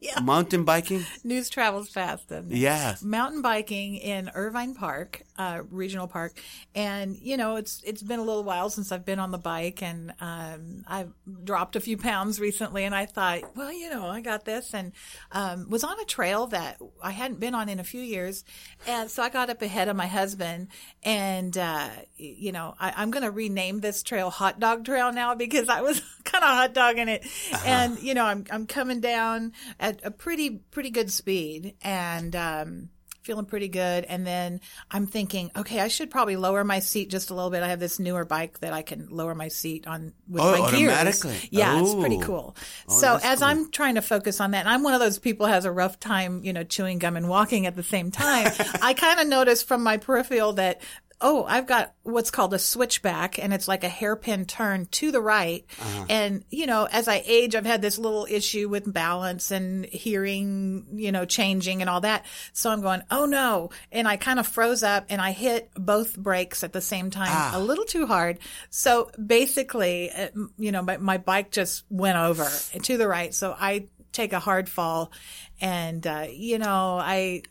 Yeah. 0.00 0.20
mountain 0.20 0.64
biking? 0.64 1.04
News 1.24 1.50
travels 1.50 1.88
fast, 1.88 2.30
it? 2.30 2.44
Yes. 2.48 3.02
Mountain 3.02 3.42
biking 3.42 3.96
in 3.96 4.30
Irvine 4.32 4.74
Park, 4.74 5.22
uh, 5.36 5.62
Regional 5.70 6.06
Park, 6.06 6.38
and 6.74 7.16
you 7.16 7.36
know 7.36 7.56
it's 7.56 7.82
it's 7.84 8.02
been 8.02 8.20
a 8.20 8.22
little 8.22 8.44
while 8.44 8.70
since 8.70 8.92
I've 8.92 9.04
been 9.04 9.18
on 9.18 9.32
the 9.32 9.38
bike, 9.38 9.82
and 9.82 10.12
um, 10.20 10.84
I've 10.86 11.12
dropped 11.42 11.74
a 11.74 11.80
few 11.80 11.96
pounds 11.96 12.38
recently, 12.38 12.84
and 12.84 12.94
I 12.94 13.06
thought, 13.06 13.56
well, 13.56 13.72
you 13.72 13.90
know, 13.90 14.06
I 14.06 14.20
got 14.20 14.44
this, 14.44 14.72
and 14.72 14.92
um, 15.32 15.68
was 15.68 15.82
on 15.82 15.98
a 15.98 16.04
trail 16.04 16.46
that 16.48 16.78
I 17.02 17.10
hadn't 17.10 17.40
been 17.40 17.54
on 17.54 17.68
in 17.68 17.80
a 17.80 17.84
few 17.84 18.00
years, 18.00 18.44
and 18.86 19.10
so 19.10 19.22
I 19.22 19.30
got 19.30 19.50
up 19.50 19.62
ahead 19.62 19.88
of 19.88 19.96
my 19.96 20.06
husband, 20.06 20.68
and 21.02 21.58
uh, 21.58 21.88
you 22.16 22.52
know, 22.52 22.74
I, 22.78 22.92
I'm 22.96 23.10
going 23.10 23.24
to 23.24 23.32
rename 23.32 23.80
this 23.80 24.04
trail 24.04 24.30
Hot 24.30 24.60
Dog 24.60 24.84
Trail 24.84 25.12
now 25.12 25.34
because 25.34 25.68
I 25.68 25.80
was 25.80 26.00
kind 26.24 26.44
of 26.44 26.50
hot 26.50 26.72
dogging 26.72 27.08
it, 27.08 27.26
and 27.64 28.00
you 28.00 28.14
know, 28.14 28.24
I'm 28.24 28.44
I'm 28.50 28.66
coming 28.66 29.00
down 29.00 29.52
at 29.88 30.04
a 30.04 30.10
pretty 30.10 30.50
pretty 30.70 30.90
good 30.90 31.10
speed, 31.10 31.74
and 31.82 32.34
um, 32.36 32.88
feeling 33.22 33.44
pretty 33.44 33.68
good. 33.68 34.04
And 34.04 34.26
then 34.26 34.60
I'm 34.90 35.06
thinking, 35.06 35.50
okay, 35.56 35.80
I 35.80 35.88
should 35.88 36.10
probably 36.10 36.36
lower 36.36 36.64
my 36.64 36.78
seat 36.78 37.10
just 37.10 37.28
a 37.30 37.34
little 37.34 37.50
bit. 37.50 37.62
I 37.62 37.68
have 37.68 37.80
this 37.80 37.98
newer 37.98 38.24
bike 38.24 38.60
that 38.60 38.72
I 38.72 38.80
can 38.82 39.08
lower 39.10 39.34
my 39.34 39.48
seat 39.48 39.86
on 39.86 40.12
with 40.28 40.42
Oh, 40.42 40.52
my 40.52 40.70
gears. 40.70 40.92
automatically? 40.92 41.36
Yeah, 41.50 41.80
it's 41.82 41.94
pretty 41.94 42.18
cool. 42.18 42.56
Oh, 42.88 42.92
so 42.98 43.18
as 43.22 43.40
cool. 43.40 43.48
I'm 43.48 43.70
trying 43.70 43.96
to 43.96 44.02
focus 44.02 44.40
on 44.40 44.52
that, 44.52 44.60
and 44.60 44.68
I'm 44.68 44.82
one 44.82 44.94
of 44.94 45.00
those 45.00 45.18
people 45.18 45.46
who 45.46 45.52
has 45.52 45.64
a 45.66 45.72
rough 45.72 46.00
time, 46.00 46.42
you 46.44 46.52
know, 46.52 46.64
chewing 46.64 46.98
gum 46.98 47.16
and 47.16 47.28
walking 47.28 47.66
at 47.66 47.76
the 47.76 47.82
same 47.82 48.10
time. 48.10 48.50
I 48.82 48.94
kind 48.94 49.20
of 49.20 49.26
noticed 49.26 49.66
from 49.68 49.82
my 49.82 49.96
peripheral 49.98 50.54
that. 50.54 50.80
Oh, 51.20 51.44
I've 51.48 51.66
got 51.66 51.94
what's 52.04 52.30
called 52.30 52.54
a 52.54 52.58
switchback 52.60 53.38
and 53.38 53.52
it's 53.52 53.66
like 53.66 53.82
a 53.82 53.88
hairpin 53.88 54.44
turn 54.44 54.86
to 54.92 55.10
the 55.10 55.20
right. 55.20 55.64
Uh-huh. 55.80 56.04
And, 56.08 56.44
you 56.48 56.66
know, 56.66 56.86
as 56.90 57.08
I 57.08 57.22
age, 57.26 57.56
I've 57.56 57.66
had 57.66 57.82
this 57.82 57.98
little 57.98 58.26
issue 58.30 58.68
with 58.68 58.90
balance 58.92 59.50
and 59.50 59.84
hearing, 59.84 60.86
you 60.94 61.10
know, 61.10 61.24
changing 61.24 61.80
and 61.80 61.90
all 61.90 62.02
that. 62.02 62.24
So 62.52 62.70
I'm 62.70 62.82
going, 62.82 63.02
oh 63.10 63.26
no. 63.26 63.70
And 63.90 64.06
I 64.06 64.16
kind 64.16 64.38
of 64.38 64.46
froze 64.46 64.84
up 64.84 65.06
and 65.08 65.20
I 65.20 65.32
hit 65.32 65.70
both 65.74 66.16
brakes 66.16 66.62
at 66.62 66.72
the 66.72 66.80
same 66.80 67.10
time 67.10 67.30
Ah. 67.32 67.52
a 67.54 67.60
little 67.60 67.84
too 67.84 68.06
hard. 68.06 68.38
So 68.70 69.10
basically, 69.24 70.10
uh, 70.12 70.28
you 70.56 70.70
know, 70.70 70.82
my, 70.82 70.98
my 70.98 71.18
bike 71.18 71.50
just 71.50 71.84
went 71.90 72.16
over 72.16 72.48
to 72.82 72.96
the 72.96 73.08
right. 73.08 73.34
So 73.34 73.56
I 73.58 73.88
take 74.12 74.32
a 74.32 74.40
hard 74.40 74.68
fall 74.68 75.12
and, 75.60 76.06
uh, 76.06 76.26
you 76.30 76.58
know, 76.58 76.98
I, 77.00 77.42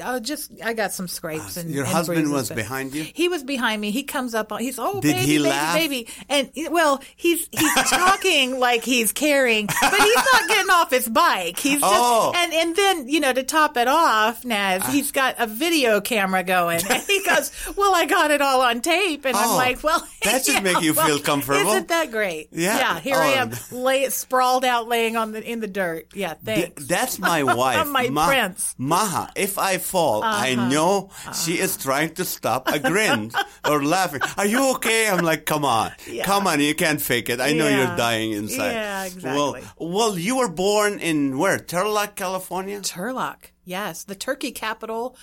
uh, 0.00 0.14
I 0.16 0.18
just, 0.20 0.50
I 0.64 0.72
got 0.74 0.92
some 0.92 1.08
scrapes 1.08 1.56
and 1.56 1.70
Ah, 1.70 1.74
Your 1.74 1.84
and 1.84 1.92
husband 1.92 2.30
was 2.30 2.50
behind 2.50 2.94
you? 2.94 3.02
He 3.12 3.28
was 3.28 3.42
behind 3.42 3.80
me. 3.80 3.90
He 3.90 4.02
comes 4.04 4.34
up 4.34 4.52
on, 4.52 4.60
he's, 4.60 4.78
oh, 4.78 5.00
Did 5.00 5.14
baby, 5.16 5.26
he 5.26 5.36
baby, 5.38 5.48
laugh? 5.48 5.74
baby. 5.74 6.08
And 6.28 6.50
well, 6.70 7.02
he's, 7.16 7.48
he's 7.50 7.74
talking 7.90 8.58
like 8.58 8.84
he's 8.84 9.12
caring, 9.12 9.66
but 9.66 9.76
he's 10.00 10.14
not 10.32 10.48
getting 10.48 10.70
off 10.70 10.90
his 10.90 11.08
bike. 11.08 11.58
He's 11.58 11.80
just, 11.80 11.92
Oh. 11.92 12.32
and, 12.34 12.52
and 12.52 12.76
then, 12.76 13.08
you 13.08 13.20
know, 13.20 13.32
to 13.32 13.42
top 13.42 13.76
it 13.76 13.88
off, 13.88 14.44
Naz, 14.44 14.82
Ah. 14.84 14.90
he's 14.90 15.10
got 15.12 15.34
a 15.38 15.46
video 15.46 16.00
camera 16.00 16.42
going 16.44 16.80
and 16.88 17.02
he 17.04 17.22
goes, 17.24 17.50
well, 17.76 17.94
I 17.94 18.04
got 18.06 18.30
it 18.30 18.40
all 18.40 18.60
on 18.60 18.80
tape. 18.80 19.24
And 19.24 19.36
Oh, 19.36 19.40
I'm 19.40 19.56
like, 19.56 19.82
well, 19.82 20.06
that 20.22 20.44
should 20.44 20.62
make 20.62 20.80
you 20.82 20.94
well, 20.94 21.06
feel 21.06 21.18
comfortable. 21.18 21.70
Isn't 21.72 21.88
that 21.88 22.10
great? 22.10 22.48
Yeah. 22.52 22.78
Yeah. 22.78 23.00
Here 23.00 23.16
I 23.16 23.34
Oh. 23.34 23.38
am, 23.38 23.52
lay, 23.72 24.08
sprawled 24.10 24.64
out, 24.64 24.86
laying 24.88 25.16
on 25.16 25.32
the, 25.32 25.42
in 25.42 25.60
the 25.60 25.66
dirt. 25.66 26.06
Yeah. 26.14 26.34
Th- 26.44 26.66
Thanks. 26.66 26.86
That's 26.86 27.18
my 27.18 27.42
wife. 27.56 27.86
My 27.86 28.08
prince. 28.28 28.74
Maha. 28.78 29.30
If 29.36 29.58
I 29.58 29.78
fall, 29.78 30.22
I 30.22 30.52
Uh-huh. 30.54 30.68
know 30.68 31.10
she 31.34 31.58
is 31.58 31.76
trying 31.76 32.14
to 32.14 32.24
stop 32.24 32.68
a 32.68 32.78
grin 32.78 33.30
or 33.68 33.82
laughing. 33.84 34.20
Are 34.36 34.46
you 34.46 34.72
okay? 34.76 35.08
I'm 35.08 35.24
like, 35.24 35.44
come 35.46 35.64
on, 35.64 35.92
come 36.24 36.46
on, 36.46 36.60
you 36.60 36.74
can't 36.74 37.00
fake 37.00 37.28
it. 37.30 37.40
I 37.40 37.52
know 37.52 37.68
you're 37.68 37.96
dying 37.96 38.32
inside. 38.32 38.72
Yeah, 38.72 39.08
Well, 39.22 39.54
exactly. 39.54 39.86
well, 39.86 39.90
well, 39.94 40.18
you 40.18 40.36
were 40.38 40.48
born 40.50 40.98
in 40.98 41.38
where? 41.38 41.58
Turlock, 41.58 42.14
California. 42.16 42.80
Turlock, 42.80 43.52
yes, 43.64 44.04
the 44.04 44.14
turkey 44.14 44.52
capital 44.52 45.16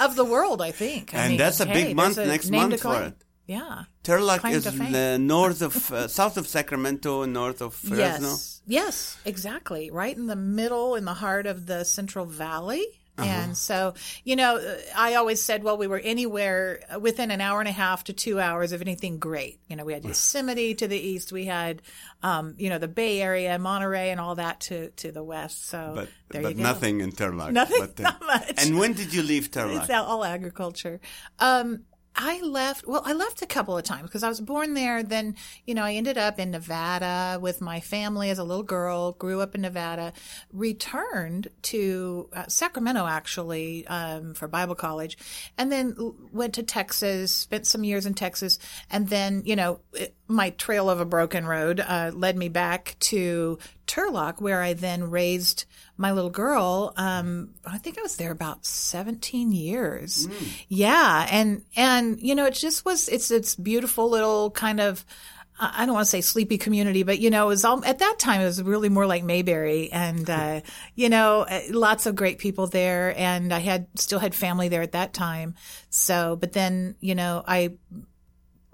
of 0.00 0.16
the 0.16 0.24
world, 0.24 0.62
I 0.62 0.70
think. 0.72 1.14
I 1.14 1.18
And 1.18 1.28
mean, 1.30 1.38
that's 1.38 1.60
a 1.60 1.66
big 1.66 1.94
month 1.96 2.18
a 2.18 2.26
next 2.26 2.50
month 2.50 2.80
for 2.80 3.02
it. 3.02 3.14
Yeah. 3.46 3.84
Turlock 4.04 4.50
is 4.50 5.18
north 5.20 5.62
of 5.62 5.92
uh, 5.92 6.08
south 6.08 6.36
of 6.36 6.46
Sacramento, 6.46 7.24
north 7.26 7.60
of 7.60 7.74
Fresno. 7.74 8.28
Yes. 8.28 8.62
Yes, 8.66 9.18
exactly. 9.24 9.90
Right 9.90 10.16
in 10.16 10.26
the 10.26 10.36
middle, 10.36 10.94
in 10.94 11.04
the 11.04 11.14
heart 11.14 11.46
of 11.46 11.66
the 11.66 11.84
Central 11.84 12.24
Valley. 12.24 12.86
Uh-huh. 13.18 13.28
And 13.28 13.56
so, 13.56 13.94
you 14.24 14.36
know, 14.36 14.58
I 14.96 15.14
always 15.14 15.42
said, 15.42 15.62
well, 15.62 15.76
we 15.76 15.86
were 15.86 15.98
anywhere 15.98 16.80
within 17.00 17.30
an 17.30 17.40
hour 17.40 17.60
and 17.60 17.68
a 17.68 17.72
half 17.72 18.04
to 18.04 18.12
two 18.12 18.40
hours 18.40 18.72
of 18.72 18.80
anything 18.80 19.18
great. 19.18 19.60
You 19.68 19.76
know, 19.76 19.84
we 19.84 19.92
had 19.92 20.04
Yosemite 20.04 20.74
to 20.76 20.88
the 20.88 20.98
east, 20.98 21.32
we 21.32 21.44
had, 21.44 21.82
um, 22.22 22.54
you 22.56 22.70
know, 22.70 22.78
the 22.78 22.88
Bay 22.88 23.20
Area, 23.20 23.58
Monterey, 23.58 24.10
and 24.10 24.20
all 24.20 24.36
that 24.36 24.60
to 24.60 24.90
to 24.90 25.12
the 25.12 25.22
west. 25.22 25.66
So 25.66 25.92
But 25.96 26.08
there 26.30 26.42
but 26.42 26.48
you 26.50 26.54
go. 26.56 26.62
nothing 26.62 27.00
in 27.00 27.12
Turlock. 27.12 27.52
Nothing, 27.52 27.80
But, 27.80 28.00
uh, 28.00 28.02
not 28.04 28.20
much. 28.26 28.64
And 28.64 28.78
when 28.78 28.94
did 28.94 29.12
you 29.12 29.22
leave 29.22 29.50
Turlock? 29.50 29.82
It's 29.82 29.90
all 29.90 30.24
agriculture. 30.24 31.00
Um, 31.38 31.84
I 32.14 32.40
left, 32.42 32.86
well, 32.86 33.02
I 33.04 33.12
left 33.12 33.40
a 33.40 33.46
couple 33.46 33.78
of 33.78 33.84
times 33.84 34.02
because 34.02 34.22
I 34.22 34.28
was 34.28 34.40
born 34.40 34.74
there. 34.74 35.02
Then, 35.02 35.36
you 35.64 35.74
know, 35.74 35.84
I 35.84 35.94
ended 35.94 36.18
up 36.18 36.38
in 36.38 36.50
Nevada 36.50 37.38
with 37.40 37.60
my 37.60 37.80
family 37.80 38.30
as 38.30 38.38
a 38.38 38.44
little 38.44 38.64
girl, 38.64 39.12
grew 39.12 39.40
up 39.40 39.54
in 39.54 39.62
Nevada, 39.62 40.12
returned 40.52 41.48
to 41.62 42.28
uh, 42.32 42.46
Sacramento 42.48 43.06
actually, 43.06 43.86
um, 43.86 44.34
for 44.34 44.48
Bible 44.48 44.74
college, 44.74 45.16
and 45.56 45.70
then 45.70 45.96
went 46.32 46.54
to 46.54 46.62
Texas, 46.62 47.34
spent 47.34 47.66
some 47.66 47.84
years 47.84 48.06
in 48.06 48.14
Texas. 48.14 48.58
And 48.90 49.08
then, 49.08 49.42
you 49.44 49.56
know, 49.56 49.80
it, 49.92 50.14
my 50.26 50.50
trail 50.50 50.90
of 50.90 51.00
a 51.00 51.04
broken 51.04 51.46
road, 51.46 51.80
uh, 51.80 52.10
led 52.12 52.36
me 52.36 52.48
back 52.48 52.96
to 53.00 53.58
Turlock 53.86 54.40
where 54.40 54.62
I 54.62 54.72
then 54.72 55.10
raised 55.10 55.64
my 56.00 56.12
little 56.12 56.30
girl. 56.30 56.94
Um, 56.96 57.50
I 57.64 57.76
think 57.76 57.98
I 57.98 58.02
was 58.02 58.16
there 58.16 58.30
about 58.30 58.64
17 58.64 59.52
years. 59.52 60.26
Yeah. 60.68 61.28
And, 61.30 61.62
and, 61.76 62.18
you 62.20 62.34
know, 62.34 62.46
it 62.46 62.54
just 62.54 62.86
was, 62.86 63.08
it's, 63.08 63.30
it's 63.30 63.54
beautiful 63.54 64.08
little 64.08 64.50
kind 64.50 64.80
of, 64.80 65.04
I 65.60 65.82
I 65.82 65.86
don't 65.86 65.94
want 65.94 66.06
to 66.06 66.10
say 66.10 66.22
sleepy 66.22 66.56
community, 66.56 67.02
but 67.02 67.18
you 67.18 67.28
know, 67.28 67.44
it 67.44 67.48
was 67.48 67.66
all, 67.66 67.84
at 67.84 67.98
that 67.98 68.18
time, 68.18 68.40
it 68.40 68.46
was 68.46 68.62
really 68.62 68.88
more 68.88 69.04
like 69.04 69.22
Mayberry 69.24 69.92
and, 69.92 70.28
uh, 70.30 70.62
you 70.94 71.10
know, 71.10 71.42
uh, 71.42 71.60
lots 71.68 72.06
of 72.06 72.16
great 72.16 72.38
people 72.38 72.66
there. 72.66 73.14
And 73.18 73.52
I 73.52 73.58
had, 73.58 73.86
still 73.96 74.18
had 74.18 74.34
family 74.34 74.70
there 74.70 74.80
at 74.80 74.92
that 74.92 75.12
time. 75.12 75.54
So, 75.90 76.36
but 76.36 76.52
then, 76.52 76.96
you 77.00 77.14
know, 77.14 77.44
I 77.46 77.74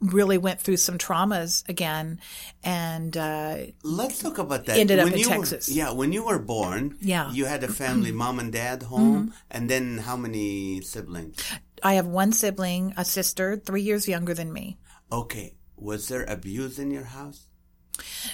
really 0.00 0.36
went 0.38 0.60
through 0.60 0.76
some 0.76 0.98
traumas 0.98 1.66
again 1.68 2.20
and, 2.62 3.16
uh, 3.16 3.56
Let's 3.82 4.18
talk 4.20 4.38
about 4.38 4.66
that. 4.66 4.76
Ended 4.78 4.98
up 4.98 5.08
in 5.12 5.18
you 5.18 5.28
were- 5.28 5.36
Texas. 5.36 5.68
yeah, 5.68 5.90
when 5.92 6.12
you 6.12 6.24
were 6.24 6.38
born, 6.38 6.98
Yeah. 7.00 7.24
Mm-hmm. 7.24 7.34
you 7.34 7.44
had 7.46 7.64
a 7.64 7.68
family, 7.68 8.12
mom 8.22 8.38
and 8.38 8.52
dad 8.52 8.82
home, 8.84 9.32
and 9.50 9.70
then 9.70 9.98
how 9.98 10.16
many 10.16 10.80
siblings? 10.82 11.36
I 11.82 11.94
have 11.94 12.06
one 12.06 12.32
sibling, 12.32 12.92
a 12.96 13.04
sister, 13.04 13.56
three 13.56 13.82
years 13.82 14.06
younger 14.08 14.34
than 14.34 14.52
me. 14.52 14.78
Okay, 15.10 15.54
was 15.76 16.08
there 16.08 16.24
abuse 16.24 16.78
in 16.78 16.90
your 16.90 17.04
house? 17.04 17.46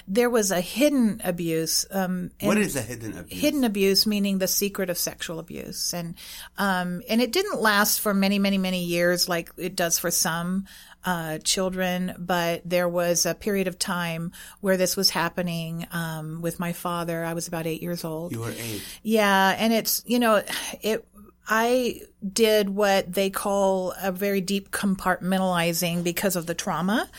There 0.08 0.28
was 0.30 0.50
a 0.50 0.60
hidden 0.60 1.20
abuse. 1.22 1.86
Um, 1.92 2.32
What 2.40 2.58
is 2.58 2.74
a 2.74 2.82
hidden 2.82 3.16
abuse? 3.16 3.40
hidden 3.40 3.62
abuse 3.62 4.06
meaning 4.08 4.38
the 4.38 4.48
secret 4.48 4.90
of 4.90 4.98
sexual 4.98 5.38
abuse, 5.38 5.94
and 5.94 6.16
um, 6.58 7.02
and 7.08 7.20
it 7.22 7.30
didn't 7.30 7.60
last 7.60 8.00
for 8.00 8.12
many, 8.12 8.40
many, 8.40 8.58
many 8.58 8.82
years 8.84 9.28
like 9.28 9.52
it 9.56 9.76
does 9.76 10.00
for 10.00 10.10
some 10.10 10.64
uh, 11.04 11.38
children. 11.38 12.14
But 12.18 12.62
there 12.64 12.88
was 12.88 13.26
a 13.26 13.34
period 13.34 13.68
of 13.68 13.78
time 13.78 14.32
where 14.60 14.76
this 14.76 14.96
was 14.96 15.10
happening 15.10 15.86
um, 15.92 16.42
with 16.42 16.60
my 16.60 16.72
father. 16.72 17.24
I 17.24 17.34
was 17.34 17.48
about 17.48 17.66
eight 17.66 17.82
years 17.82 18.04
old. 18.04 18.32
You 18.32 18.40
were 18.40 18.50
eight. 18.50 18.82
Yeah, 19.02 19.56
and 19.58 19.72
it's 19.72 20.02
you 20.06 20.18
know, 20.18 20.42
it. 20.80 21.06
I 21.48 22.02
did 22.32 22.70
what 22.70 23.12
they 23.12 23.28
call 23.28 23.94
a 24.00 24.12
very 24.12 24.40
deep 24.40 24.70
compartmentalizing 24.70 26.04
because 26.04 26.36
of 26.36 26.46
the 26.46 26.54
trauma, 26.54 27.10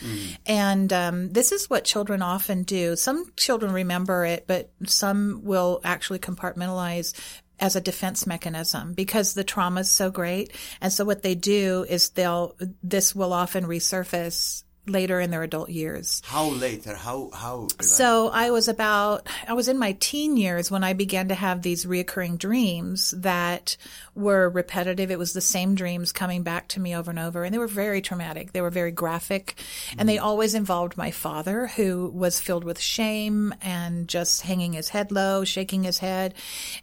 and 0.46 0.90
um, 0.94 1.30
this 1.30 1.52
is 1.52 1.68
what 1.68 1.84
children 1.84 2.22
often 2.22 2.62
do. 2.62 2.96
Some 2.96 3.30
children 3.36 3.70
remember 3.72 4.24
it, 4.24 4.46
but 4.46 4.70
some 4.86 5.42
will 5.44 5.82
actually 5.84 6.20
compartmentalize 6.20 7.12
as 7.60 7.76
a 7.76 7.80
defense 7.80 8.26
mechanism 8.26 8.92
because 8.92 9.34
the 9.34 9.44
trauma 9.44 9.80
is 9.80 9.90
so 9.90 10.10
great. 10.10 10.52
And 10.80 10.92
so 10.92 11.04
what 11.04 11.22
they 11.22 11.34
do 11.34 11.86
is 11.88 12.10
they'll 12.10 12.56
this 12.82 13.14
will 13.14 13.32
often 13.32 13.64
resurface 13.64 14.64
later 14.86 15.20
in 15.20 15.30
their 15.30 15.42
adult 15.42 15.70
years. 15.70 16.20
How 16.24 16.50
late 16.50 16.86
or 16.86 16.94
how 16.94 17.30
how? 17.32 17.68
So 17.80 18.28
I 18.28 18.50
was 18.50 18.68
about, 18.68 19.28
I 19.48 19.54
was 19.54 19.68
in 19.68 19.78
my 19.78 19.92
teen 20.00 20.36
years 20.36 20.70
when 20.70 20.84
I 20.84 20.92
began 20.92 21.28
to 21.28 21.34
have 21.34 21.62
these 21.62 21.86
reoccurring 21.86 22.38
dreams 22.38 23.12
that 23.16 23.76
were 24.14 24.48
repetitive. 24.48 25.10
It 25.10 25.18
was 25.18 25.32
the 25.32 25.40
same 25.40 25.74
dreams 25.74 26.12
coming 26.12 26.42
back 26.42 26.68
to 26.68 26.80
me 26.80 26.94
over 26.94 27.10
and 27.10 27.18
over. 27.18 27.44
And 27.44 27.54
they 27.54 27.58
were 27.58 27.66
very 27.66 28.00
traumatic. 28.00 28.52
They 28.52 28.60
were 28.60 28.70
very 28.70 28.92
graphic. 28.92 29.56
And 29.98 30.08
they 30.08 30.18
mm. 30.18 30.22
always 30.22 30.54
involved 30.54 30.96
my 30.96 31.10
father, 31.10 31.66
who 31.68 32.10
was 32.14 32.40
filled 32.40 32.64
with 32.64 32.78
shame 32.80 33.54
and 33.62 34.06
just 34.08 34.42
hanging 34.42 34.74
his 34.74 34.90
head 34.90 35.10
low, 35.10 35.44
shaking 35.44 35.82
his 35.82 35.98
head. 35.98 36.34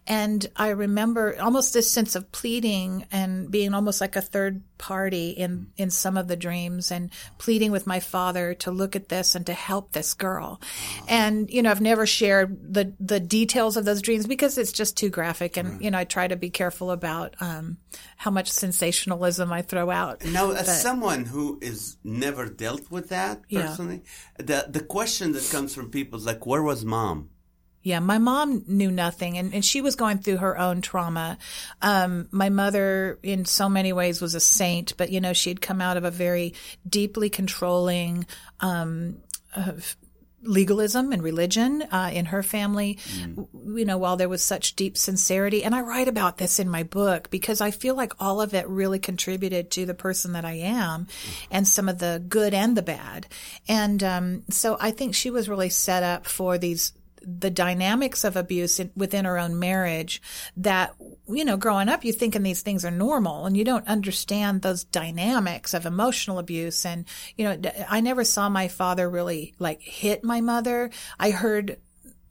And 0.07 0.45
I 0.55 0.69
remember 0.69 1.39
almost 1.39 1.73
this 1.73 1.91
sense 1.91 2.15
of 2.15 2.31
pleading 2.31 3.05
and 3.11 3.49
being 3.49 3.73
almost 3.73 4.01
like 4.01 4.15
a 4.15 4.21
third 4.21 4.61
party 4.77 5.29
in, 5.29 5.51
mm. 5.51 5.65
in 5.77 5.89
some 5.89 6.17
of 6.17 6.27
the 6.27 6.35
dreams 6.35 6.91
and 6.91 7.11
pleading 7.37 7.71
with 7.71 7.87
my 7.91 7.99
father 7.99 8.53
to 8.63 8.71
look 8.71 8.95
at 8.95 9.09
this 9.09 9.35
and 9.35 9.45
to 9.45 9.53
help 9.53 9.91
this 9.91 10.13
girl. 10.13 10.49
And, 11.09 11.49
you 11.55 11.61
know, 11.61 11.71
I've 11.71 11.81
never 11.91 12.05
shared 12.05 12.49
the, 12.77 12.85
the 13.13 13.19
details 13.19 13.75
of 13.77 13.83
those 13.85 14.01
dreams 14.01 14.25
because 14.27 14.57
it's 14.61 14.71
just 14.81 14.95
too 15.01 15.09
graphic. 15.09 15.57
And, 15.59 15.67
you 15.83 15.91
know, 15.91 15.97
I 16.03 16.05
try 16.05 16.25
to 16.27 16.37
be 16.37 16.49
careful 16.49 16.89
about, 16.91 17.29
um, 17.41 17.65
how 18.23 18.31
much 18.31 18.49
sensationalism 18.49 19.51
I 19.51 19.61
throw 19.61 19.89
out. 19.89 20.23
Now, 20.25 20.51
as 20.51 20.67
But- 20.67 20.81
someone 20.87 21.25
who 21.33 21.59
is 21.71 21.97
never 22.03 22.43
dealt 22.63 22.85
with 22.95 23.09
that 23.09 23.35
Yeah. 23.49 23.61
personally, 23.67 23.99
the 24.37 24.59
the 24.77 24.83
question 24.97 25.27
that 25.33 25.45
comes 25.51 25.73
from 25.75 25.89
people 25.89 26.15
is 26.19 26.25
like, 26.31 26.45
"Where 26.45 26.63
was 26.71 26.85
mom?" 26.85 27.17
Yeah, 27.83 27.99
my 27.99 28.19
mom 28.19 28.63
knew 28.67 28.91
nothing 28.91 29.37
and, 29.37 29.53
and 29.53 29.65
she 29.65 29.81
was 29.81 29.95
going 29.95 30.19
through 30.19 30.37
her 30.37 30.57
own 30.57 30.81
trauma. 30.81 31.37
Um, 31.81 32.27
my 32.31 32.49
mother, 32.49 33.17
in 33.23 33.45
so 33.45 33.69
many 33.69 33.91
ways, 33.91 34.21
was 34.21 34.35
a 34.35 34.39
saint, 34.39 34.95
but, 34.97 35.11
you 35.11 35.19
know, 35.19 35.33
she 35.33 35.49
had 35.49 35.61
come 35.61 35.81
out 35.81 35.97
of 35.97 36.03
a 36.03 36.11
very 36.11 36.53
deeply 36.87 37.29
controlling, 37.29 38.25
um, 38.59 39.17
uh, 39.55 39.73
legalism 40.43 41.11
and 41.11 41.21
religion 41.21 41.83
uh, 41.91 42.09
in 42.11 42.25
her 42.25 42.41
family 42.41 42.97
W- 43.35 43.79
you 43.79 43.85
know 43.85 43.97
while 43.97 44.17
there 44.17 44.29
was 44.29 44.43
such 44.43 44.75
deep 44.75 44.97
sincerity. 44.97 45.63
And 45.63 45.75
i 45.75 45.81
write 45.81 46.07
about 46.07 46.37
this 46.37 46.59
in 46.59 46.69
my 46.69 46.83
book 46.83 47.29
because 47.29 47.61
i 47.61 47.69
feel 47.69 47.95
like 47.95 48.13
all 48.19 48.41
of 48.41 48.53
it 48.53 48.67
really 48.67 48.97
contributed 48.99 49.69
to 49.71 49.85
the 49.85 49.93
person 49.93 50.33
that 50.33 50.45
i 50.45 50.53
am 50.53 51.07
and 51.51 51.67
some 51.67 51.87
of 51.87 51.99
the 51.99 52.23
good 52.27 52.53
and 52.53 52.75
the 52.75 52.81
bad. 52.81 53.27
And 53.67 54.03
um, 54.03 54.43
so 54.49 54.77
i 54.79 54.91
think 54.91 55.13
she 55.13 55.29
was 55.29 55.49
really 55.49 55.69
set 55.69 56.01
up 56.03 56.25
for 56.25 56.57
these 56.57 56.93
the 57.21 57.49
dynamics 57.49 58.23
of 58.23 58.35
abuse 58.35 58.79
in, 58.79 58.91
within 58.95 59.25
our 59.25 59.37
own 59.37 59.59
marriage 59.59 60.21
that 60.57 60.95
you 61.27 61.45
know 61.45 61.57
growing 61.57 61.89
up 61.89 62.03
you 62.03 62.11
thinking 62.11 62.43
these 62.43 62.61
things 62.61 62.83
are 62.83 62.91
normal 62.91 63.45
and 63.45 63.55
you 63.55 63.63
don't 63.63 63.87
understand 63.87 64.61
those 64.61 64.83
dynamics 64.83 65.73
of 65.73 65.85
emotional 65.85 66.39
abuse 66.39 66.85
and 66.85 67.05
you 67.37 67.45
know 67.45 67.59
I 67.89 68.01
never 68.01 68.23
saw 68.23 68.49
my 68.49 68.67
father 68.67 69.09
really 69.09 69.53
like 69.59 69.81
hit 69.81 70.23
my 70.23 70.41
mother 70.41 70.89
i 71.19 71.29
heard 71.31 71.77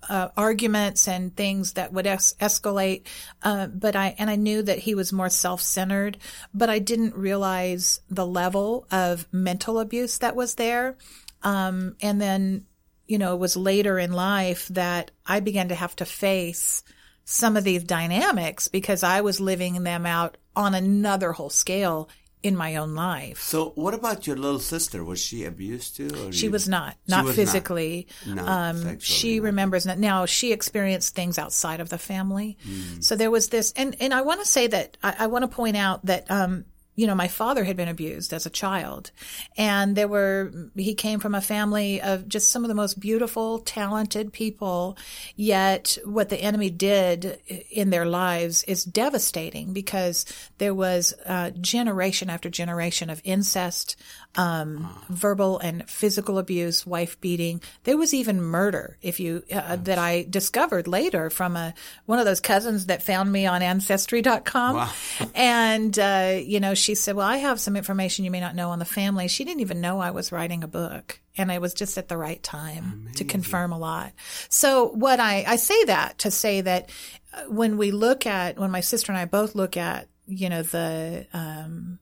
uh, 0.08 0.28
arguments 0.36 1.06
and 1.08 1.36
things 1.36 1.74
that 1.74 1.92
would 1.92 2.06
es- 2.06 2.34
escalate. 2.40 3.06
Uh, 3.42 3.66
but 3.66 3.94
I, 3.94 4.14
and 4.18 4.30
I 4.30 4.36
knew 4.36 4.62
that 4.62 4.78
he 4.78 4.94
was 4.94 5.12
more 5.12 5.28
self-centered, 5.28 6.18
but 6.54 6.70
I 6.70 6.78
didn't 6.78 7.14
realize 7.14 8.00
the 8.08 8.26
level 8.26 8.86
of 8.90 9.28
mental 9.32 9.78
abuse 9.78 10.18
that 10.18 10.36
was 10.36 10.54
there. 10.54 10.96
Um, 11.42 11.96
and 12.00 12.20
then, 12.20 12.66
you 13.10 13.18
know, 13.18 13.34
it 13.34 13.38
was 13.40 13.56
later 13.56 13.98
in 13.98 14.12
life 14.12 14.68
that 14.68 15.10
I 15.26 15.40
began 15.40 15.68
to 15.70 15.74
have 15.74 15.96
to 15.96 16.04
face 16.04 16.84
some 17.24 17.56
of 17.56 17.64
these 17.64 17.82
dynamics 17.82 18.68
because 18.68 19.02
I 19.02 19.20
was 19.22 19.40
living 19.40 19.82
them 19.82 20.06
out 20.06 20.36
on 20.54 20.74
another 20.74 21.32
whole 21.32 21.50
scale 21.50 22.08
in 22.42 22.56
my 22.56 22.76
own 22.76 22.94
life. 22.94 23.42
So, 23.42 23.70
what 23.74 23.94
about 23.94 24.26
your 24.26 24.36
little 24.36 24.60
sister? 24.60 25.04
Was 25.04 25.20
she 25.20 25.44
abused 25.44 25.96
too? 25.96 26.08
Or 26.28 26.32
She 26.32 26.46
you- 26.46 26.52
was 26.52 26.68
not, 26.68 26.96
not 27.08 27.24
was 27.24 27.36
physically. 27.36 28.06
Not 28.26 28.48
um, 28.48 28.98
she 29.00 29.38
no. 29.38 29.44
remembers 29.44 29.84
that 29.84 29.98
now. 29.98 30.24
She 30.26 30.52
experienced 30.52 31.14
things 31.14 31.38
outside 31.38 31.80
of 31.80 31.88
the 31.88 31.98
family. 31.98 32.56
Hmm. 32.64 33.00
So 33.00 33.16
there 33.16 33.30
was 33.30 33.48
this, 33.48 33.72
and 33.76 33.94
and 34.00 34.14
I 34.14 34.22
want 34.22 34.40
to 34.40 34.46
say 34.46 34.68
that 34.68 34.96
I, 35.02 35.16
I 35.18 35.26
want 35.26 35.42
to 35.42 35.48
point 35.48 35.76
out 35.76 36.06
that 36.06 36.30
um, 36.30 36.64
you 36.96 37.06
know, 37.06 37.14
my 37.14 37.28
father 37.28 37.64
had 37.64 37.76
been 37.76 37.88
abused 37.88 38.32
as 38.32 38.44
a 38.46 38.50
child. 38.50 39.10
And 39.56 39.96
there 39.96 40.08
were, 40.08 40.52
he 40.76 40.94
came 40.94 41.18
from 41.20 41.34
a 41.34 41.40
family 41.40 42.00
of 42.00 42.28
just 42.28 42.50
some 42.50 42.64
of 42.64 42.68
the 42.68 42.74
most 42.74 43.00
beautiful, 43.00 43.60
talented 43.60 44.32
people. 44.32 44.98
Yet 45.36 45.96
what 46.04 46.28
the 46.28 46.40
enemy 46.40 46.68
did 46.68 47.38
in 47.70 47.90
their 47.90 48.04
lives 48.06 48.64
is 48.64 48.84
devastating 48.84 49.72
because 49.72 50.26
there 50.58 50.74
was 50.74 51.14
uh, 51.24 51.50
generation 51.60 52.28
after 52.28 52.50
generation 52.50 53.08
of 53.08 53.20
incest, 53.24 53.96
um, 54.36 54.88
verbal 55.08 55.58
and 55.58 55.88
physical 55.88 56.38
abuse, 56.38 56.86
wife 56.86 57.20
beating. 57.20 57.62
There 57.84 57.96
was 57.96 58.12
even 58.12 58.40
murder. 58.42 58.96
If 59.02 59.18
you 59.20 59.42
uh, 59.52 59.76
that 59.76 59.98
I 59.98 60.26
discovered 60.28 60.86
later 60.86 61.30
from 61.30 61.56
a 61.56 61.74
one 62.06 62.18
of 62.18 62.26
those 62.26 62.40
cousins 62.40 62.86
that 62.86 63.02
found 63.02 63.32
me 63.32 63.46
on 63.46 63.62
Ancestry.com, 63.62 64.76
Wow. 64.76 64.90
and 65.34 65.98
uh, 65.98 66.38
you 66.42 66.60
know 66.60 66.74
she 66.80 66.94
said, 66.94 67.16
"Well, 67.16 67.26
I 67.26 67.38
have 67.38 67.60
some 67.60 67.76
information 67.76 68.24
you 68.24 68.30
may 68.30 68.40
not 68.40 68.54
know 68.54 68.70
on 68.70 68.78
the 68.78 68.84
family." 68.84 69.28
She 69.28 69.44
didn't 69.44 69.60
even 69.60 69.80
know 69.80 70.00
I 70.00 70.10
was 70.10 70.32
writing 70.32 70.64
a 70.64 70.68
book, 70.68 71.20
and 71.36 71.52
I 71.52 71.58
was 71.58 71.74
just 71.74 71.98
at 71.98 72.08
the 72.08 72.16
right 72.16 72.42
time 72.42 73.08
to 73.16 73.24
confirm 73.24 73.72
a 73.72 73.78
lot. 73.78 74.12
So 74.48 74.88
what 74.88 75.20
I 75.20 75.44
I 75.46 75.56
say 75.56 75.84
that 75.84 76.18
to 76.18 76.30
say 76.30 76.60
that 76.62 76.90
uh, 77.32 77.42
when 77.44 77.76
we 77.76 77.90
look 77.90 78.26
at 78.26 78.58
when 78.58 78.70
my 78.70 78.80
sister 78.80 79.12
and 79.12 79.18
I 79.18 79.26
both 79.26 79.54
look 79.54 79.76
at 79.76 80.08
you 80.26 80.48
know 80.48 80.62
the 80.62 81.26
um, 81.32 81.98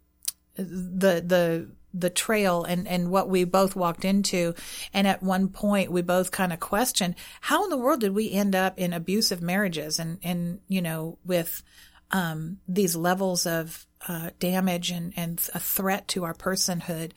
the 0.57 1.23
the 1.25 1.69
the 1.95 2.11
trail 2.11 2.65
and 2.65 2.87
and 2.87 3.11
what 3.11 3.29
we 3.29 3.45
both 3.45 3.75
walked 3.75 4.05
into 4.05 4.55
and 4.93 5.07
at 5.07 5.23
one 5.23 5.49
point 5.49 5.91
we 5.91 6.03
both 6.03 6.31
kind 6.31 6.53
of 6.53 6.61
questioned 6.61 7.15
how 7.41 7.65
in 7.65 7.71
the 7.71 7.79
world 7.79 8.01
did 8.01 8.15
we 8.15 8.31
end 8.31 8.55
up 8.55 8.79
in 8.79 8.93
abusive 8.93 9.41
marriages 9.41 9.99
and 9.99 10.19
and 10.23 10.61
you 10.69 10.83
know 10.83 11.19
with 11.25 11.63
um 12.11 12.59
these 12.69 12.95
levels 12.95 13.47
of 13.47 13.87
uh 14.09 14.31
damage 14.41 14.91
and 14.91 15.13
and 15.17 15.49
a 15.55 15.61
threat 15.61 16.09
to 16.09 16.25
our 16.25 16.35
personhood 16.35 17.13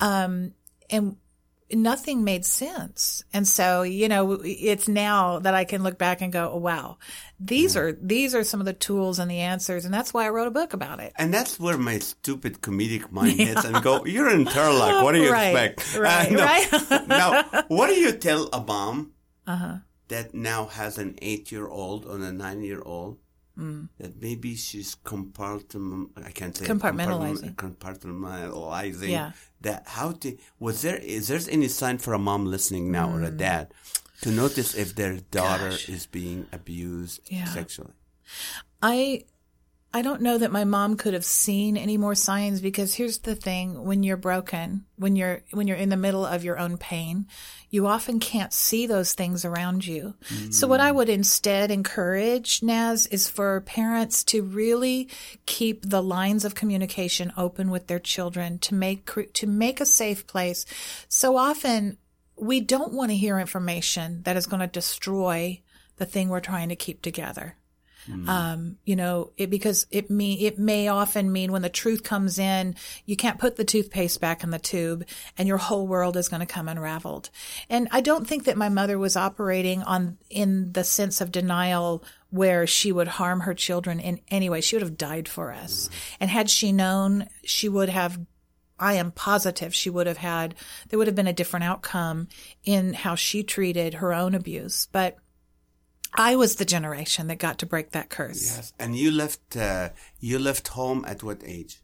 um 0.00 0.52
and 0.90 1.16
nothing 1.72 2.22
made 2.22 2.44
sense. 2.44 3.24
And 3.32 3.48
so, 3.48 3.82
you 3.82 4.06
know, 4.08 4.38
it's 4.44 4.86
now 4.86 5.40
that 5.40 5.54
I 5.54 5.64
can 5.64 5.82
look 5.82 5.98
back 5.98 6.20
and 6.20 6.30
go, 6.32 6.50
oh, 6.52 6.58
wow, 6.58 6.98
these 7.40 7.74
are, 7.76 7.90
these 8.00 8.34
are 8.34 8.44
some 8.44 8.60
of 8.60 8.66
the 8.66 8.74
tools 8.74 9.18
and 9.18 9.28
the 9.30 9.40
answers. 9.40 9.84
And 9.84 9.92
that's 9.92 10.12
why 10.14 10.26
I 10.26 10.28
wrote 10.28 10.46
a 10.46 10.52
book 10.52 10.72
about 10.74 11.00
it. 11.00 11.12
And 11.16 11.32
that's 11.34 11.58
where 11.58 11.78
my 11.78 11.98
stupid 11.98 12.60
comedic 12.60 13.10
mind 13.10 13.40
hits 13.40 13.64
and 13.68 13.82
go, 13.82 14.04
you're 14.04 14.30
in 14.30 14.44
Turlock. 14.44 15.02
What 15.02 15.12
do 15.12 15.22
you 15.22 15.32
Right, 15.32 15.70
expect? 15.72 15.96
Uh, 15.96 16.00
right, 16.00 16.30
no. 16.30 16.44
right. 16.44 17.08
now, 17.08 17.64
what 17.68 17.88
do 17.88 17.94
you 17.94 18.12
tell 18.12 18.50
a 18.52 18.60
mom 18.62 19.12
Uh-huh. 19.46 19.78
that 20.08 20.34
now 20.34 20.66
has 20.66 20.98
an 20.98 21.18
eight-year-old 21.22 22.04
or 22.04 22.16
a 22.22 22.30
nine-year-old 22.30 23.18
that 23.56 24.20
maybe 24.20 24.56
she's 24.56 24.96
compartment, 25.04 26.10
I 26.16 26.30
can't 26.32 26.56
say 26.56 26.66
Compartmentalizing. 26.66 27.54
compartmentalizing 27.54 29.08
Yeah. 29.10 29.32
that. 29.60 29.84
How 29.86 30.12
to, 30.12 30.36
was 30.58 30.82
there, 30.82 30.96
is 30.96 31.28
there 31.28 31.40
any 31.48 31.68
sign 31.68 31.98
for 31.98 32.14
a 32.14 32.18
mom 32.18 32.46
listening 32.46 32.90
now 32.90 33.10
or 33.10 33.22
a 33.22 33.30
Mm. 33.30 33.38
dad 33.38 33.74
to 34.22 34.30
notice 34.30 34.74
if 34.74 34.94
their 34.96 35.18
daughter 35.30 35.72
is 35.88 36.06
being 36.06 36.46
abused 36.52 37.20
Yeah. 37.26 37.44
sexually? 37.52 37.92
I 38.82 39.24
I 39.94 40.02
don't 40.02 40.22
know 40.22 40.38
that 40.38 40.50
my 40.50 40.64
mom 40.64 40.96
could 40.96 41.14
have 41.14 41.24
seen 41.24 41.76
any 41.76 41.96
more 41.96 42.16
signs 42.16 42.60
because 42.60 42.94
here's 42.94 43.18
the 43.18 43.36
thing 43.36 43.84
when 43.84 44.02
you're 44.02 44.16
broken 44.16 44.86
when 44.96 45.14
you're 45.14 45.42
when 45.52 45.68
you're 45.68 45.76
in 45.76 45.88
the 45.88 45.96
middle 45.96 46.26
of 46.26 46.42
your 46.42 46.58
own 46.58 46.78
pain 46.78 47.28
you 47.70 47.86
often 47.86 48.20
can't 48.20 48.52
see 48.52 48.86
those 48.86 49.14
things 49.14 49.44
around 49.44 49.84
you. 49.84 50.14
So 50.50 50.68
what 50.68 50.78
I 50.78 50.92
would 50.92 51.08
instead 51.08 51.72
encourage 51.72 52.62
Naz 52.62 53.08
is 53.08 53.28
for 53.28 53.62
parents 53.62 54.22
to 54.24 54.42
really 54.42 55.08
keep 55.44 55.88
the 55.88 56.00
lines 56.00 56.44
of 56.44 56.54
communication 56.54 57.32
open 57.36 57.70
with 57.70 57.88
their 57.88 57.98
children 57.98 58.60
to 58.60 58.74
make 58.74 59.10
to 59.34 59.46
make 59.48 59.80
a 59.80 59.86
safe 59.86 60.24
place. 60.28 60.66
So 61.08 61.36
often 61.36 61.98
we 62.36 62.60
don't 62.60 62.92
want 62.92 63.10
to 63.10 63.16
hear 63.16 63.40
information 63.40 64.22
that 64.22 64.36
is 64.36 64.46
going 64.46 64.60
to 64.60 64.68
destroy 64.68 65.60
the 65.96 66.06
thing 66.06 66.28
we're 66.28 66.40
trying 66.40 66.68
to 66.68 66.76
keep 66.76 67.02
together 67.02 67.56
um, 68.28 68.78
you 68.84 68.96
know, 68.96 69.30
it, 69.36 69.50
because 69.50 69.86
it 69.90 70.10
mean, 70.10 70.38
it 70.40 70.58
may 70.58 70.88
often 70.88 71.32
mean 71.32 71.52
when 71.52 71.62
the 71.62 71.68
truth 71.68 72.02
comes 72.02 72.38
in, 72.38 72.76
you 73.06 73.16
can't 73.16 73.38
put 73.38 73.56
the 73.56 73.64
toothpaste 73.64 74.20
back 74.20 74.44
in 74.44 74.50
the 74.50 74.58
tube 74.58 75.06
and 75.38 75.48
your 75.48 75.58
whole 75.58 75.86
world 75.86 76.16
is 76.16 76.28
going 76.28 76.40
to 76.40 76.46
come 76.46 76.68
unraveled. 76.68 77.30
And 77.70 77.88
I 77.90 78.00
don't 78.00 78.26
think 78.26 78.44
that 78.44 78.56
my 78.56 78.68
mother 78.68 78.98
was 78.98 79.16
operating 79.16 79.82
on, 79.82 80.18
in 80.30 80.72
the 80.72 80.84
sense 80.84 81.20
of 81.20 81.32
denial 81.32 82.04
where 82.30 82.66
she 82.66 82.92
would 82.92 83.08
harm 83.08 83.40
her 83.40 83.54
children 83.54 84.00
in 84.00 84.20
any 84.28 84.50
way. 84.50 84.60
She 84.60 84.76
would 84.76 84.82
have 84.82 84.98
died 84.98 85.28
for 85.28 85.52
us. 85.52 85.88
And 86.20 86.28
had 86.28 86.50
she 86.50 86.72
known, 86.72 87.28
she 87.44 87.68
would 87.68 87.88
have 87.88 88.18
I 88.78 88.94
am 88.94 89.12
positive 89.12 89.74
she 89.74 89.88
would 89.88 90.08
have 90.08 90.18
had, 90.18 90.56
there 90.88 90.98
would 90.98 91.06
have 91.06 91.14
been 91.14 91.28
a 91.28 91.32
different 91.32 91.64
outcome 91.64 92.28
in 92.64 92.92
how 92.92 93.14
she 93.14 93.44
treated 93.44 93.94
her 93.94 94.12
own 94.12 94.34
abuse. 94.34 94.88
But 94.90 95.16
I 96.16 96.36
was 96.36 96.56
the 96.56 96.64
generation 96.64 97.26
that 97.28 97.38
got 97.38 97.58
to 97.58 97.66
break 97.66 97.90
that 97.92 98.08
curse. 98.08 98.44
Yes. 98.56 98.72
And 98.78 98.96
you 98.96 99.10
left, 99.10 99.56
uh, 99.56 99.90
you 100.20 100.38
left 100.38 100.68
home 100.68 101.04
at 101.06 101.22
what 101.22 101.42
age? 101.44 101.80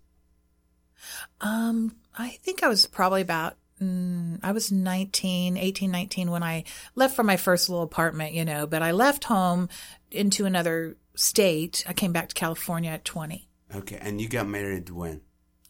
Um, 1.41 1.97
I 2.17 2.31
think 2.43 2.63
I 2.63 2.69
was 2.69 2.87
probably 2.87 3.23
about, 3.23 3.57
mm, 3.81 4.39
I 4.43 4.53
was 4.53 4.71
19, 4.71 5.57
18, 5.57 5.91
19 5.91 6.31
when 6.31 6.43
I 6.43 6.65
left 6.95 7.17
for 7.17 7.23
my 7.23 7.37
first 7.37 7.69
little 7.69 7.83
apartment, 7.85 8.35
you 8.35 8.45
know, 8.45 8.67
but 8.67 8.83
I 8.83 8.93
left 8.93 9.25
home 9.25 9.69
into 10.11 10.45
another 10.45 10.97
state. 11.15 11.85
I 11.89 11.93
came 11.93 12.13
back 12.13 12.29
to 12.29 12.35
California 12.35 12.91
at 12.91 13.05
20. 13.05 13.49
Okay. 13.75 13.99
And 14.01 14.21
you 14.21 14.29
got 14.29 14.49
married 14.49 14.91
when? 14.91 15.23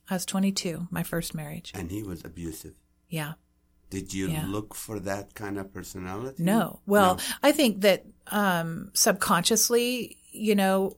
I 0.09 0.15
was 0.15 0.27
22, 0.27 0.89
my 0.91 1.03
first 1.05 1.35
marriage. 1.35 1.71
And 1.75 1.91
he 1.91 2.03
was 2.03 2.25
abusive. 2.25 2.75
Yeah. 3.09 3.35
Did 3.91 4.13
you 4.15 4.29
Yeah. 4.29 4.47
look 4.47 4.75
for 4.75 4.99
that 5.01 5.35
kind 5.35 5.59
of 5.59 5.73
personality? 5.73 6.43
No. 6.43 6.81
Well, 6.87 7.17
No. 7.17 7.23
I 7.43 7.53
think 7.53 7.81
that 7.83 8.05
um, 8.31 8.91
subconsciously, 8.95 10.19
you 10.31 10.55
know, 10.55 10.97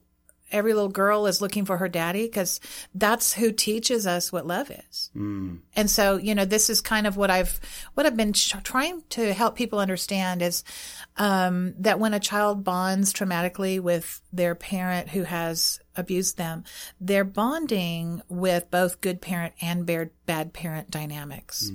every 0.53 0.73
little 0.73 0.89
girl 0.89 1.25
is 1.25 1.41
looking 1.41 1.65
for 1.65 1.77
her 1.77 1.89
daddy 1.89 2.25
because 2.25 2.59
that's 2.93 3.33
who 3.33 3.51
teaches 3.51 4.05
us 4.05 4.31
what 4.31 4.45
love 4.45 4.69
is. 4.69 5.09
Mm. 5.15 5.59
And 5.75 5.89
so, 5.89 6.17
you 6.17 6.35
know, 6.35 6.45
this 6.45 6.69
is 6.69 6.79
kind 6.79 7.07
of 7.07 7.17
what 7.17 7.31
I've 7.31 7.59
what 7.95 8.05
I've 8.05 8.15
been 8.15 8.33
tr- 8.33 8.59
trying 8.59 9.03
to 9.09 9.33
help 9.33 9.55
people 9.55 9.79
understand 9.79 10.41
is 10.41 10.63
um, 11.17 11.73
that 11.79 11.99
when 11.99 12.13
a 12.13 12.19
child 12.19 12.63
bonds 12.63 13.11
traumatically 13.11 13.79
with 13.79 14.21
their 14.31 14.53
parent 14.53 15.09
who 15.09 15.23
has 15.23 15.79
abused 15.95 16.37
them, 16.37 16.63
they're 16.99 17.23
bonding 17.23 18.21
with 18.29 18.69
both 18.71 19.01
good 19.01 19.21
parent 19.21 19.53
and 19.61 19.85
bad, 19.85 20.09
bad 20.25 20.53
parent 20.53 20.89
dynamics. 20.89 21.71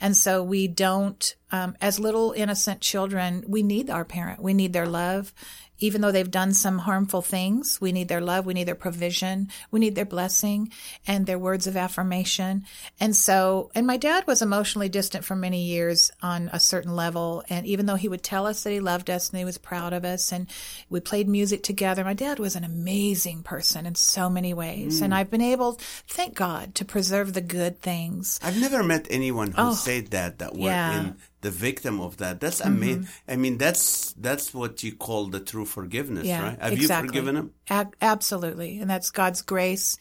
And 0.00 0.16
so 0.16 0.42
we 0.42 0.68
don't, 0.68 1.34
um, 1.50 1.76
as 1.80 1.98
little 1.98 2.32
innocent 2.32 2.80
children, 2.80 3.44
we 3.46 3.62
need 3.62 3.90
our 3.90 4.04
parent. 4.04 4.42
We 4.42 4.54
need 4.54 4.72
their 4.72 4.86
love. 4.86 5.32
Even 5.78 6.00
though 6.00 6.12
they've 6.12 6.30
done 6.30 6.52
some 6.54 6.78
harmful 6.78 7.22
things, 7.22 7.80
we 7.80 7.92
need 7.92 8.08
their 8.08 8.20
love. 8.20 8.46
We 8.46 8.54
need 8.54 8.68
their 8.68 8.74
provision. 8.74 9.48
We 9.70 9.80
need 9.80 9.94
their 9.94 10.04
blessing 10.04 10.70
and 11.06 11.26
their 11.26 11.38
words 11.38 11.66
of 11.66 11.76
affirmation. 11.76 12.64
And 13.00 13.16
so, 13.16 13.70
and 13.74 13.86
my 13.86 13.96
dad 13.96 14.26
was 14.26 14.42
emotionally 14.42 14.88
distant 14.88 15.24
for 15.24 15.34
many 15.34 15.64
years 15.64 16.10
on 16.22 16.50
a 16.52 16.60
certain 16.60 16.94
level. 16.94 17.44
And 17.48 17.66
even 17.66 17.86
though 17.86 17.94
he 17.94 18.08
would 18.08 18.22
tell 18.22 18.46
us 18.46 18.62
that 18.62 18.70
he 18.70 18.80
loved 18.80 19.10
us 19.10 19.30
and 19.30 19.38
he 19.38 19.44
was 19.44 19.58
proud 19.58 19.92
of 19.92 20.04
us 20.04 20.32
and 20.32 20.46
we 20.90 21.00
played 21.00 21.28
music 21.28 21.62
together, 21.62 22.04
my 22.04 22.14
dad 22.14 22.38
was 22.38 22.56
an 22.56 22.64
amazing 22.64 23.42
person 23.42 23.86
in 23.86 23.94
so 23.94 24.28
many 24.28 24.54
ways. 24.54 25.00
And 25.00 25.12
mm. 25.12 25.16
I've 25.16 25.30
been 25.30 25.40
able, 25.40 25.78
thank 26.08 26.34
God, 26.34 26.74
to 26.76 26.84
preserve 26.84 27.32
the 27.32 27.40
good 27.40 27.80
things. 27.80 28.38
I've 28.42 28.60
never 28.60 28.82
met 28.82 29.06
anyone 29.10 29.52
who 29.52 29.62
oh. 29.62 29.72
said 29.74 30.08
that 30.08 30.38
that 30.38 30.54
were 30.54 30.66
Oh. 30.66 30.70
Yeah. 30.70 31.00
In 31.00 31.16
the 31.40 31.50
victim 31.50 32.00
of 32.00 32.16
that. 32.18 32.40
That's 32.40 32.60
amazing. 32.60 33.02
Mm-hmm. 33.02 33.30
I 33.30 33.36
mean, 33.36 33.58
that's 33.58 34.12
that's 34.14 34.54
what 34.54 34.82
you 34.82 34.94
call 34.94 35.26
the 35.26 35.40
true 35.40 35.64
forgiveness, 35.64 36.26
Yeah, 36.26 36.42
right? 36.42 36.58
Have 36.60 36.72
exactly. 36.72 37.06
you 37.06 37.08
forgiven 37.08 37.36
him? 37.36 37.50
Ab- 37.68 37.96
absolutely. 38.00 38.78
And 38.78 38.88
that's 38.88 39.10
God's 39.10 39.42
grace. 39.42 39.98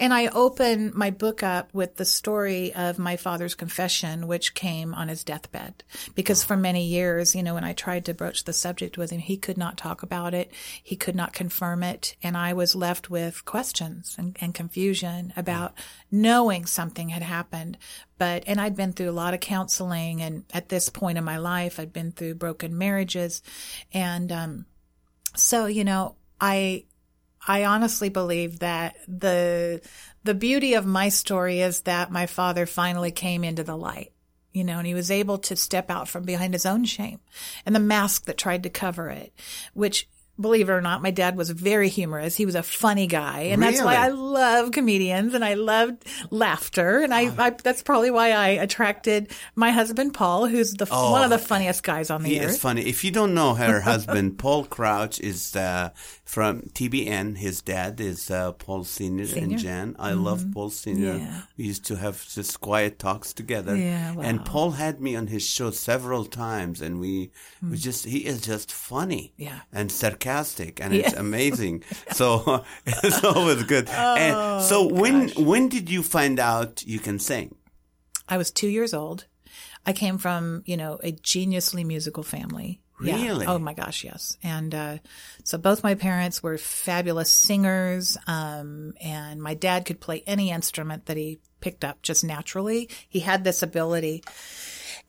And 0.00 0.14
I 0.14 0.28
open 0.28 0.92
my 0.94 1.10
book 1.10 1.42
up 1.42 1.72
with 1.74 1.96
the 1.96 2.06
story 2.06 2.72
of 2.72 2.98
my 2.98 3.16
father's 3.16 3.54
confession, 3.54 4.26
which 4.26 4.54
came 4.54 4.94
on 4.94 5.08
his 5.08 5.22
deathbed. 5.22 5.84
Because 6.14 6.42
for 6.42 6.56
many 6.56 6.86
years, 6.86 7.34
you 7.34 7.42
know, 7.42 7.52
when 7.52 7.64
I 7.64 7.74
tried 7.74 8.06
to 8.06 8.14
broach 8.14 8.44
the 8.44 8.54
subject 8.54 8.96
with 8.96 9.10
him, 9.10 9.20
he 9.20 9.36
could 9.36 9.58
not 9.58 9.76
talk 9.76 10.02
about 10.02 10.32
it. 10.32 10.50
He 10.82 10.96
could 10.96 11.14
not 11.14 11.34
confirm 11.34 11.82
it. 11.82 12.16
And 12.22 12.34
I 12.34 12.54
was 12.54 12.74
left 12.74 13.10
with 13.10 13.44
questions 13.44 14.16
and, 14.18 14.34
and 14.40 14.54
confusion 14.54 15.34
about 15.36 15.74
knowing 16.10 16.64
something 16.64 17.10
had 17.10 17.22
happened. 17.22 17.76
But, 18.16 18.44
and 18.46 18.58
I'd 18.58 18.76
been 18.76 18.94
through 18.94 19.10
a 19.10 19.12
lot 19.12 19.34
of 19.34 19.40
counseling. 19.40 20.22
And 20.22 20.44
at 20.54 20.70
this 20.70 20.88
point 20.88 21.18
in 21.18 21.24
my 21.24 21.36
life, 21.36 21.78
I'd 21.78 21.92
been 21.92 22.12
through 22.12 22.36
broken 22.36 22.78
marriages. 22.78 23.42
And, 23.92 24.32
um, 24.32 24.66
so, 25.34 25.66
you 25.66 25.84
know, 25.84 26.16
I, 26.40 26.84
I 27.46 27.64
honestly 27.64 28.08
believe 28.08 28.60
that 28.60 28.96
the, 29.08 29.80
the 30.24 30.34
beauty 30.34 30.74
of 30.74 30.86
my 30.86 31.08
story 31.08 31.60
is 31.60 31.80
that 31.82 32.10
my 32.10 32.26
father 32.26 32.66
finally 32.66 33.10
came 33.10 33.42
into 33.44 33.64
the 33.64 33.76
light, 33.76 34.12
you 34.52 34.64
know, 34.64 34.78
and 34.78 34.86
he 34.86 34.94
was 34.94 35.10
able 35.10 35.38
to 35.38 35.56
step 35.56 35.90
out 35.90 36.08
from 36.08 36.22
behind 36.24 36.54
his 36.54 36.66
own 36.66 36.84
shame 36.84 37.18
and 37.66 37.74
the 37.74 37.80
mask 37.80 38.26
that 38.26 38.38
tried 38.38 38.62
to 38.62 38.70
cover 38.70 39.08
it, 39.10 39.32
which 39.74 40.08
believe 40.40 40.68
it 40.68 40.72
or 40.72 40.80
not, 40.80 41.02
my 41.02 41.10
dad 41.10 41.36
was 41.36 41.50
very 41.50 41.88
humorous. 41.88 42.34
He 42.36 42.46
was 42.46 42.54
a 42.54 42.62
funny 42.62 43.06
guy, 43.06 43.40
and 43.52 43.62
that's 43.62 43.82
why 43.82 43.96
I 43.96 44.08
love 44.08 44.72
comedians 44.72 45.34
and 45.34 45.44
I 45.44 45.54
loved 45.54 46.04
laughter. 46.30 47.00
And 47.00 47.12
I, 47.12 47.32
I 47.36 47.50
that's 47.50 47.82
probably 47.82 48.10
why 48.10 48.32
I 48.32 48.48
attracted 48.48 49.30
my 49.54 49.70
husband 49.70 50.14
Paul, 50.14 50.46
who's 50.46 50.72
the 50.72 50.86
one 50.86 51.22
of 51.22 51.30
the 51.30 51.38
funniest 51.38 51.82
guys 51.82 52.10
on 52.10 52.22
the 52.22 52.30
He 52.30 52.40
earth. 52.40 52.50
is 52.52 52.58
funny. 52.58 52.82
If 52.82 53.04
you 53.04 53.10
don't 53.10 53.34
know 53.34 53.54
her 53.54 53.80
husband, 53.92 54.38
Paul 54.38 54.64
Crouch 54.64 55.20
is 55.20 55.54
uh, 55.54 55.90
from 56.24 56.62
TBN. 56.74 57.36
His 57.38 57.60
dad 57.62 58.00
is 58.00 58.30
uh, 58.30 58.52
Paul 58.52 58.84
Senior, 58.84 59.24
and? 59.36 59.48
Mm-hmm. 59.52 59.56
Jan. 59.56 59.96
I 59.98 60.12
love 60.12 60.44
Paul 60.54 60.70
Senior. 60.70 61.16
Yeah. 61.16 61.42
We 61.56 61.64
used 61.64 61.84
to 61.86 61.96
have 61.96 62.24
just 62.28 62.60
quiet 62.60 62.98
talks 62.98 63.32
together. 63.32 63.76
Yeah, 63.76 64.14
And. 64.20 64.44
Paul 64.44 64.72
had 64.72 65.00
me 65.00 65.16
on 65.16 65.26
his 65.28 65.44
show 65.46 65.70
several 65.70 66.24
times, 66.24 66.80
and 66.80 67.00
we 67.00 67.30
we 67.62 67.76
just 67.76 68.04
he 68.04 68.18
is 68.26 68.40
just 68.40 68.70
funny, 68.72 69.32
Mm. 69.38 69.44
Yeah. 69.46 69.60
and 69.72 69.90
sarcastic, 69.90 70.80
and 70.80 70.92
it's 70.94 71.12
amazing. 71.26 71.84
so 72.12 72.64
it's 72.86 73.24
always 73.24 73.62
good. 73.64 73.88
and 73.88 74.36
Oh, 74.36 74.60
so 74.60 74.86
when 74.86 75.30
when 75.30 75.68
did 75.68 75.88
you 75.90 76.02
find 76.02 76.38
out 76.38 76.82
you 76.86 76.98
can 76.98 77.18
sing? 77.18 77.54
I 78.28 78.36
was 78.36 78.50
two 78.50 78.68
years 78.68 78.94
old. 78.94 79.26
I 79.84 79.92
came 79.92 80.16
from, 80.18 80.62
you 80.64 80.76
know, 80.76 81.00
a 81.02 81.12
geniusly 81.12 81.84
musical 81.84 82.22
family. 82.22 82.80
Yeah. 83.02 83.22
Really? 83.22 83.46
Oh 83.46 83.58
my 83.58 83.74
gosh, 83.74 84.04
yes. 84.04 84.36
And 84.42 84.74
uh, 84.74 84.98
so 85.44 85.58
both 85.58 85.82
my 85.82 85.94
parents 85.94 86.42
were 86.42 86.58
fabulous 86.58 87.32
singers, 87.32 88.16
um, 88.26 88.94
and 89.00 89.42
my 89.42 89.54
dad 89.54 89.84
could 89.84 90.00
play 90.00 90.22
any 90.26 90.50
instrument 90.50 91.06
that 91.06 91.16
he 91.16 91.40
picked 91.60 91.84
up 91.84 92.02
just 92.02 92.24
naturally. 92.24 92.88
He 93.08 93.20
had 93.20 93.44
this 93.44 93.62
ability. 93.62 94.24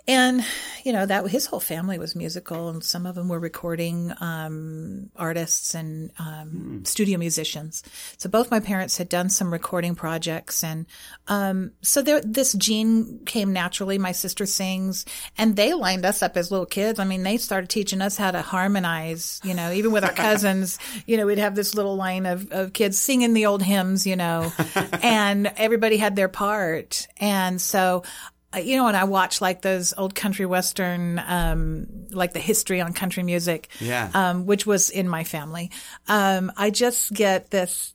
And 0.07 0.45
you 0.83 0.91
know 0.91 1.05
that 1.05 1.25
his 1.29 1.45
whole 1.45 1.61
family 1.61 1.97
was 1.97 2.13
musical, 2.13 2.67
and 2.67 2.83
some 2.83 3.05
of 3.05 3.15
them 3.15 3.29
were 3.29 3.39
recording 3.39 4.13
um, 4.19 5.09
artists 5.15 5.73
and 5.75 6.11
um, 6.19 6.83
studio 6.83 7.17
musicians. 7.17 7.83
So 8.17 8.29
both 8.29 8.51
my 8.51 8.59
parents 8.59 8.97
had 8.97 9.07
done 9.07 9.29
some 9.29 9.51
recording 9.51 9.95
projects, 9.95 10.61
and 10.61 10.87
um, 11.29 11.71
so 11.81 12.01
there, 12.01 12.19
this 12.19 12.51
gene 12.51 13.21
came 13.25 13.53
naturally. 13.53 13.97
My 13.97 14.11
sister 14.11 14.45
sings, 14.45 15.05
and 15.37 15.55
they 15.55 15.73
lined 15.73 16.05
us 16.05 16.21
up 16.21 16.35
as 16.35 16.51
little 16.51 16.65
kids. 16.65 16.99
I 16.99 17.05
mean, 17.05 17.23
they 17.23 17.37
started 17.37 17.69
teaching 17.69 18.01
us 18.01 18.17
how 18.17 18.31
to 18.31 18.41
harmonize. 18.41 19.39
You 19.45 19.53
know, 19.53 19.71
even 19.71 19.93
with 19.93 20.03
our 20.03 20.11
cousins, 20.13 20.79
you 21.05 21.15
know, 21.15 21.25
we'd 21.25 21.37
have 21.37 21.55
this 21.55 21.75
little 21.75 21.95
line 21.95 22.25
of, 22.25 22.51
of 22.51 22.73
kids 22.73 22.97
singing 22.97 23.33
the 23.33 23.45
old 23.45 23.63
hymns. 23.63 24.05
You 24.05 24.17
know, 24.17 24.51
and 25.01 25.49
everybody 25.55 25.95
had 25.95 26.17
their 26.17 26.27
part, 26.27 27.07
and 27.21 27.61
so 27.61 28.03
you 28.57 28.77
know, 28.77 28.85
when 28.85 28.95
I 28.95 29.03
watch 29.05 29.41
like 29.41 29.61
those 29.61 29.93
old 29.97 30.15
country 30.15 30.45
western, 30.45 31.19
um, 31.19 31.87
like 32.11 32.33
the 32.33 32.39
history 32.39 32.81
on 32.81 32.93
country 32.93 33.23
music, 33.23 33.69
Yeah. 33.79 34.09
um, 34.13 34.45
which 34.45 34.65
was 34.65 34.89
in 34.89 35.07
my 35.09 35.23
family, 35.23 35.71
um, 36.07 36.51
I 36.57 36.69
just 36.69 37.13
get 37.13 37.49
this. 37.51 37.93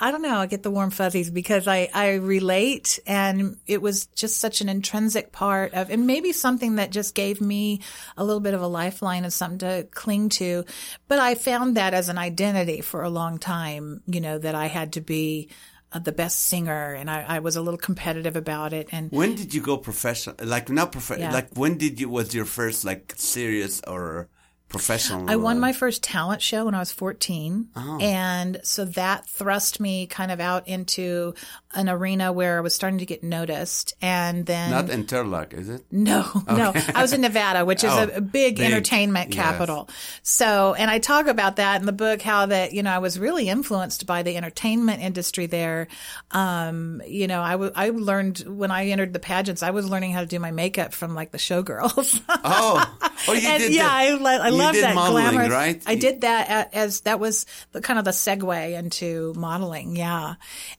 I 0.00 0.10
don't 0.10 0.22
know. 0.22 0.38
I 0.38 0.46
get 0.46 0.64
the 0.64 0.70
warm 0.70 0.90
fuzzies 0.90 1.30
because 1.30 1.68
I, 1.68 1.88
I 1.94 2.14
relate 2.14 2.98
and 3.06 3.58
it 3.68 3.80
was 3.80 4.06
just 4.06 4.40
such 4.40 4.60
an 4.60 4.68
intrinsic 4.68 5.30
part 5.30 5.74
of, 5.74 5.90
and 5.90 6.08
maybe 6.08 6.32
something 6.32 6.76
that 6.76 6.90
just 6.90 7.14
gave 7.14 7.40
me 7.40 7.82
a 8.16 8.24
little 8.24 8.40
bit 8.40 8.54
of 8.54 8.62
a 8.62 8.66
lifeline 8.66 9.24
of 9.24 9.32
something 9.32 9.58
to 9.58 9.86
cling 9.92 10.30
to. 10.30 10.64
But 11.06 11.20
I 11.20 11.36
found 11.36 11.76
that 11.76 11.94
as 11.94 12.08
an 12.08 12.18
identity 12.18 12.80
for 12.80 13.04
a 13.04 13.10
long 13.10 13.38
time, 13.38 14.02
you 14.06 14.20
know, 14.20 14.38
that 14.38 14.56
I 14.56 14.66
had 14.66 14.94
to 14.94 15.00
be 15.00 15.50
the 15.98 16.12
best 16.12 16.46
singer 16.46 16.94
and 16.94 17.10
I, 17.10 17.24
I 17.28 17.38
was 17.40 17.56
a 17.56 17.62
little 17.62 17.78
competitive 17.78 18.36
about 18.36 18.72
it. 18.72 18.88
And 18.92 19.10
When 19.10 19.34
did 19.34 19.54
you 19.54 19.60
go 19.60 19.76
professional? 19.76 20.36
Like 20.42 20.68
not 20.68 20.92
professional. 20.92 21.28
Yeah. 21.28 21.34
Like 21.34 21.48
when 21.54 21.78
did 21.78 22.00
you 22.00 22.08
was 22.08 22.34
your 22.34 22.44
first 22.44 22.84
like 22.84 23.14
serious 23.16 23.80
or 23.86 24.28
professional? 24.68 25.30
I 25.30 25.36
won 25.36 25.60
my 25.60 25.72
first 25.72 26.02
talent 26.02 26.42
show 26.42 26.64
when 26.64 26.74
I 26.74 26.78
was 26.78 26.92
14. 26.92 27.68
Oh. 27.76 27.98
And 28.00 28.60
so 28.64 28.84
that 28.86 29.28
thrust 29.28 29.80
me 29.80 30.06
kind 30.06 30.32
of 30.32 30.40
out 30.40 30.66
into 30.66 31.34
an 31.74 31.88
arena 31.88 32.32
where 32.32 32.58
I 32.58 32.60
was 32.60 32.74
starting 32.74 32.98
to 32.98 33.06
get 33.06 33.22
noticed. 33.22 33.94
And 34.02 34.44
then. 34.46 34.70
not 34.70 34.90
in 34.90 35.04
Turlock, 35.04 35.52
is 35.54 35.68
it? 35.68 35.84
no, 35.90 36.28
no. 36.46 36.72
I 36.94 37.02
was 37.02 37.12
in 37.12 37.20
Nevada, 37.22 37.64
which 37.64 37.82
is 37.84 37.90
Oh, 37.92 38.02
a, 38.14 38.20
big, 38.20 38.56
big. 38.56 38.60
entertainment 38.60 39.34
Yes. 39.34 39.42
capital. 39.44 39.88
So, 40.22 40.74
and 40.74 40.90
I 40.90 40.98
talk 40.98 41.26
about 41.26 41.56
that 41.56 41.80
in 41.80 41.86
the 41.86 41.92
book, 41.92 42.22
how 42.22 42.46
that, 42.46 42.72
you 42.72 42.82
know, 42.82 42.90
I 42.90 42.98
was 42.98 43.18
really 43.18 43.48
influenced 43.48 44.06
by 44.06 44.22
the 44.22 44.36
entertainment 44.36 45.02
industry 45.02 45.46
there. 45.46 45.88
Um, 46.30 47.02
you 47.06 47.26
know, 47.26 47.40
I 47.42 47.52
w- 47.52 47.72
I 47.74 47.90
learned 47.90 48.38
when 48.46 48.70
I 48.70 48.86
entered 48.88 49.12
the 49.12 49.18
pageants, 49.18 49.62
I 49.62 49.70
was 49.70 49.88
learning 49.88 50.12
how 50.12 50.20
to 50.20 50.26
do 50.26 50.38
my 50.38 50.50
makeup 50.50 50.92
from 50.92 51.14
like 51.14 51.30
the 51.30 51.38
showgirls. 51.38 52.20
Oh, 52.44 52.96
oh, 53.28 53.32
you 53.32 53.46
and 53.48 53.62
did. 53.62 53.72
yeah, 53.72 53.84
the- 53.84 53.90
I, 53.90 54.10
lo- 54.14 54.42
I 54.42 54.48
love 54.50 54.74
that 54.74 54.94
glamorous. 54.94 55.50
right? 55.50 55.82
I 55.86 55.94
did 55.94 56.22
that 56.22 56.74
as 56.74 57.00
that 57.02 57.20
was 57.20 57.46
the 57.72 57.80
kind 57.80 57.98
of 57.98 58.04
the 58.04 58.10
segue 58.10 58.72
into 58.78 59.32
modeling. 59.36 59.96
Yeah, 59.96 60.34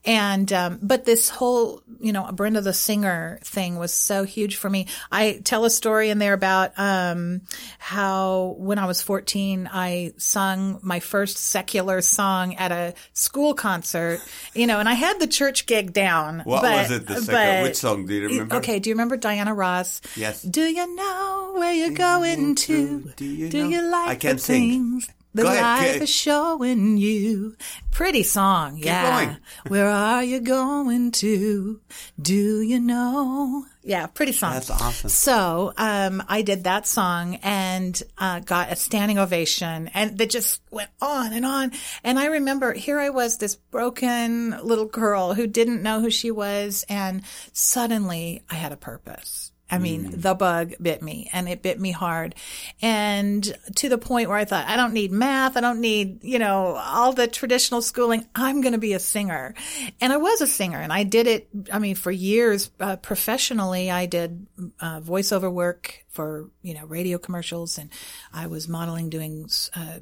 and 0.06 0.51
um, 0.51 0.79
but 0.84 1.06
this 1.06 1.30
whole 1.30 1.82
you 2.00 2.12
know 2.12 2.30
Brenda 2.32 2.62
the 2.62 2.74
singer 2.74 3.39
thing 3.43 3.78
was 3.78 3.93
so 3.93 4.24
huge 4.24 4.58
for 4.58 4.69
me. 4.69 4.88
I 5.12 5.39
tell 5.43 5.65
a 5.65 5.69
story 5.69 6.10
in 6.10 6.19
there 6.19 6.34
about 6.34 6.74
um, 6.78 7.41
how 7.80 8.56
when 8.60 8.78
I 8.78 8.86
was 8.86 9.02
fourteen, 9.02 9.69
I 9.72 10.13
sung 10.17 10.80
my 10.84 11.00
first 11.00 11.38
secular 11.38 12.02
song 12.02 12.56
at 12.56 12.72
a 12.72 12.93
school 13.13 13.54
concert. 13.54 14.19
You 14.54 14.67
know, 14.67 14.80
and 14.80 14.89
I 14.89 14.93
had 14.93 15.19
the 15.19 15.28
church 15.28 15.65
gig 15.65 15.93
down. 15.93 16.41
What 16.41 16.62
but- 16.62 16.74
was 16.74 16.91
it? 16.91 17.08
The 17.08 17.22
second, 17.22 17.34
but- 17.34 17.63
which 17.63 17.78
song 17.78 18.06
do 18.06 18.13
you 18.13 18.28
remember? 18.28 18.56
Okay, 18.58 18.80
do 18.80 18.89
you 18.89 18.96
remember 18.96 19.17
Diana 19.17 19.54
Ross? 19.54 20.02
Yes. 20.15 20.41
Do 20.43 20.62
you 20.62 20.96
know 20.96 21.54
where 21.56 21.74
you're 21.74 21.91
going 21.91 22.56
to? 22.56 23.12
Do 23.15 23.26
you 23.26 23.50
know? 23.50 23.89
like 23.89 24.10
I 24.10 24.15
can't 24.15 24.38
the 24.38 24.43
sing. 24.43 24.69
things 24.69 25.10
ahead, 25.41 25.62
life 25.62 26.02
is 26.02 26.10
showing 26.10 26.98
you? 26.98 27.56
Pretty 27.91 28.24
song, 28.24 28.78
yeah. 28.78 29.26
going. 29.26 29.38
where 29.67 29.89
are 29.89 30.24
you 30.24 30.39
going 30.39 31.12
to? 31.12 31.82
Do 32.22 32.62
you 32.62 32.80
know? 32.80 33.65
Yeah, 33.84 34.08
pretty 34.08 34.32
song. 34.32 34.54
That's 34.54 34.69
awesome. 34.69 35.10
So 35.10 35.74
um, 35.78 36.24
I 36.28 36.41
did 36.41 36.65
that 36.65 36.88
song 36.88 37.36
and 37.43 38.02
uh, 38.17 38.39
got 38.39 38.72
a 38.72 38.76
standing 38.76 39.17
ovation, 39.17 39.89
and 39.93 40.17
that 40.17 40.30
just 40.30 40.62
went 40.72 40.89
on 41.02 41.34
and 41.34 41.46
on. 41.46 41.72
And 42.04 42.19
I 42.19 42.28
remember 42.28 42.74
here 42.74 43.00
I 43.00 43.10
was, 43.10 43.38
this 43.38 43.56
broken 43.56 44.52
little 44.63 44.86
girl 44.86 45.34
who 45.34 45.48
didn't 45.48 45.82
know 45.82 46.00
who 46.00 46.10
she 46.10 46.32
was, 46.32 46.86
and 46.89 47.24
suddenly 47.54 48.43
I 48.50 48.56
had 48.56 48.72
a 48.72 48.78
purpose. 48.78 49.53
I 49.74 49.80
mean, 49.80 50.12
Mm. 50.12 50.22
the 50.22 50.36
bug 50.36 50.74
bit 50.82 51.02
me 51.02 51.30
and 51.34 51.50
it 51.50 51.64
bit 51.64 51.80
me 51.80 51.92
hard. 51.92 52.36
And 52.82 53.42
to 53.78 53.90
the 53.90 53.98
point 53.98 54.30
where 54.30 54.38
I 54.38 54.46
thought, 54.46 54.68
I 54.68 54.76
don't 54.76 54.94
need 54.94 55.12
math. 55.12 55.58
I 55.58 55.62
don't 55.62 55.82
need, 55.82 56.24
you 56.24 56.38
know, 56.38 56.76
all 56.76 57.14
the 57.14 57.28
traditional 57.28 57.82
schooling. 57.82 58.28
I'm 58.36 58.62
going 58.62 58.74
to 58.74 58.78
be 58.80 58.94
a 58.94 59.00
singer. 59.00 59.56
And 60.00 60.14
I 60.14 60.18
was 60.18 60.42
a 60.42 60.48
singer 60.48 60.78
and 60.78 60.94
I 60.94 61.04
did 61.04 61.28
it. 61.28 61.48
I 61.72 61.80
mean, 61.80 61.96
for 61.96 62.12
years, 62.12 62.70
uh, 62.80 62.98
professionally, 62.98 63.90
I 63.90 64.06
did 64.06 64.46
uh, 64.80 65.02
voiceover 65.02 65.52
work 65.52 66.06
for, 66.10 66.50
you 66.62 66.76
know, 66.76 66.86
radio 66.86 67.18
commercials 67.18 67.78
and 67.80 67.90
I 68.32 68.48
was 68.48 68.68
modeling, 68.68 69.10
doing, 69.10 69.50
uh, 69.76 70.00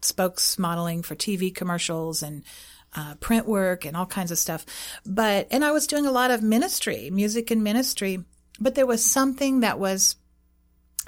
spokes 0.00 0.58
modeling 0.58 1.02
for 1.02 1.14
TV 1.14 1.54
commercials 1.54 2.22
and 2.22 2.44
uh, 2.94 3.14
print 3.16 3.46
work 3.46 3.84
and 3.84 3.96
all 3.96 4.06
kinds 4.06 4.30
of 4.30 4.38
stuff. 4.38 4.66
But, 5.06 5.48
and 5.50 5.64
I 5.64 5.70
was 5.70 5.86
doing 5.86 6.06
a 6.06 6.12
lot 6.12 6.30
of 6.30 6.42
ministry, 6.42 7.10
music 7.10 7.50
and 7.50 7.62
ministry, 7.64 8.24
but 8.62 8.74
there 8.74 8.86
was 8.86 9.04
something 9.04 9.60
that 9.60 9.78
was 9.78 10.16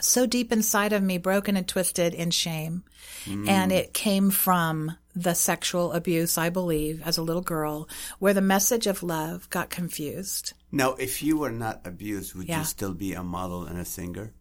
so 0.00 0.26
deep 0.26 0.52
inside 0.52 0.92
of 0.92 1.02
me, 1.02 1.18
broken 1.18 1.56
and 1.56 1.68
twisted 1.68 2.14
in 2.14 2.30
shame. 2.30 2.82
Mm. 3.26 3.48
And 3.48 3.72
it 3.72 3.94
came 3.94 4.30
from 4.30 4.96
the 5.14 5.34
sexual 5.34 5.92
abuse, 5.92 6.36
I 6.36 6.50
believe, 6.50 7.00
as 7.04 7.16
a 7.16 7.22
little 7.22 7.42
girl, 7.42 7.88
where 8.18 8.34
the 8.34 8.40
message 8.40 8.88
of 8.88 9.02
love 9.04 9.48
got 9.50 9.70
confused. 9.70 10.52
Now, 10.72 10.94
if 10.94 11.22
you 11.22 11.38
were 11.38 11.52
not 11.52 11.82
abused, 11.84 12.34
would 12.34 12.48
Yeah. 12.48 12.58
you 12.58 12.64
still 12.64 12.94
be 12.94 13.12
a 13.12 13.22
model 13.22 13.64
and 13.64 13.78
a 13.78 13.84
singer? 13.84 14.32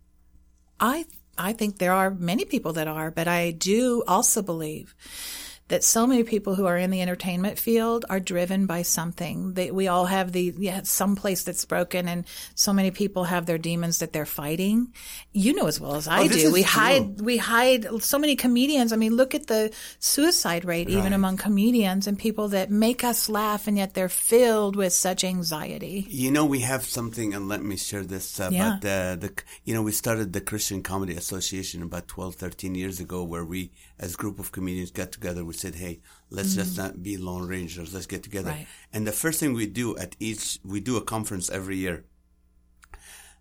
I 0.80 1.06
I 1.36 1.54
think 1.54 1.78
there 1.80 1.93
are 1.93 2.12
many 2.12 2.45
people 2.45 2.73
that 2.73 2.88
are, 2.88 3.10
but 3.10 3.28
I 3.28 3.52
do 3.52 4.04
also 4.08 4.43
believe 4.43 4.93
that 5.73 5.83
so 5.83 6.05
many 6.05 6.21
people 6.23 6.53
who 6.53 6.67
are 6.67 6.77
in 6.77 6.91
the 6.91 7.01
entertainment 7.01 7.57
field 7.57 8.05
are 8.07 8.19
driven 8.19 8.67
by 8.67 8.83
something. 8.83 9.53
They, 9.53 9.71
we 9.71 9.88
all 9.88 10.05
have 10.05 10.31
the 10.31 10.53
yeah, 10.55 10.81
some 10.83 11.15
place 11.15 11.41
that's 11.43 11.65
broken, 11.65 12.07
and 12.07 12.25
so 12.53 12.71
many 12.73 12.91
people 12.91 13.23
have 13.23 13.47
their 13.47 13.57
demons 13.57 13.97
that 13.97 14.13
they're 14.13 14.27
fighting. 14.27 14.93
You 15.31 15.53
know 15.55 15.65
as 15.65 15.79
well 15.81 15.95
as 15.95 16.07
I 16.07 16.19
Oh, 16.25 16.27
do. 16.27 16.51
We 16.53 16.62
true. 16.62 16.69
hide 16.81 17.21
we 17.21 17.38
hide 17.38 17.88
so 18.03 18.19
many 18.19 18.36
comedians. 18.36 18.93
I 18.93 18.97
mean, 18.97 19.15
look 19.15 19.33
at 19.33 19.47
the 19.47 19.73
suicide 19.97 20.63
rate 20.63 20.89
even 20.89 21.12
among 21.12 21.38
comedians 21.38 22.05
and 22.05 22.19
people 22.19 22.49
that 22.49 22.69
make 22.69 23.03
us 23.03 23.27
laugh, 23.27 23.65
and 23.67 23.75
yet 23.75 23.95
they're 23.95 24.09
filled 24.09 24.75
with 24.75 24.93
such 24.93 25.23
anxiety. 25.23 26.05
You 26.07 26.29
know, 26.29 26.45
we 26.45 26.59
have 26.59 26.83
something, 26.86 27.33
and 27.33 27.49
let 27.49 27.63
me 27.63 27.77
share 27.77 28.03
this 28.03 28.39
uh, 28.39 28.49
Yeah. 28.51 28.67
about 28.67 28.81
the, 28.81 29.17
the, 29.19 29.43
you 29.65 29.73
know, 29.73 29.81
we 29.81 29.91
started 29.91 30.33
the 30.33 30.41
Christian 30.41 30.83
Comedy 30.83 31.15
Association 31.15 31.81
about 31.81 32.07
12, 32.07 32.36
13 32.36 32.75
years 32.75 32.99
ago, 32.99 33.23
where 33.23 33.43
we, 33.45 33.71
as 33.99 34.13
a 34.13 34.17
group 34.17 34.38
of 34.38 34.51
comedians, 34.51 34.91
got 34.91 35.12
together. 35.12 35.43
We 35.43 35.53
said, 35.63 35.76
hey, 35.76 35.95
let's 36.30 36.54
just 36.60 36.78
not 36.78 37.02
be 37.08 37.15
lone 37.17 37.47
rangers. 37.56 37.93
Let's 37.93 38.12
get 38.13 38.21
together. 38.23 38.52
Mm-hmm. 38.52 38.67
Right. 38.69 38.93
And 38.93 39.04
the 39.08 39.19
first 39.23 39.39
thing 39.39 39.52
we 39.54 39.67
do 39.84 39.88
at 40.04 40.15
each, 40.19 40.60
we 40.63 40.80
do 40.89 40.95
a 40.97 41.02
conference 41.15 41.49
every 41.49 41.78
year. 41.78 41.97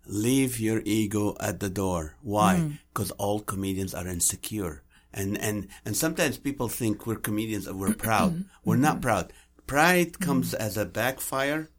Leave 0.05 0.59
your 0.59 0.81
ego 0.85 1.35
at 1.39 1.59
the 1.59 1.69
door. 1.69 2.15
Why? 2.21 2.53
Mm. 2.55 2.79
Because 2.89 3.11
all 3.23 3.39
comedians 3.53 3.93
are 3.93 4.07
insecure. 4.07 4.75
and 5.13 5.37
and 5.37 5.67
and 5.85 5.95
sometimes 5.95 6.37
people 6.37 6.67
think 6.67 7.05
we're 7.05 7.21
comedians 7.29 7.67
and 7.67 7.79
we're 7.79 7.93
proud. 8.07 8.31
we're 8.65 8.85
not 8.89 9.01
proud. 9.01 9.25
Pride 9.67 10.11
comes 10.19 10.53
as 10.53 10.75
a 10.77 10.85
backfire 10.85 11.69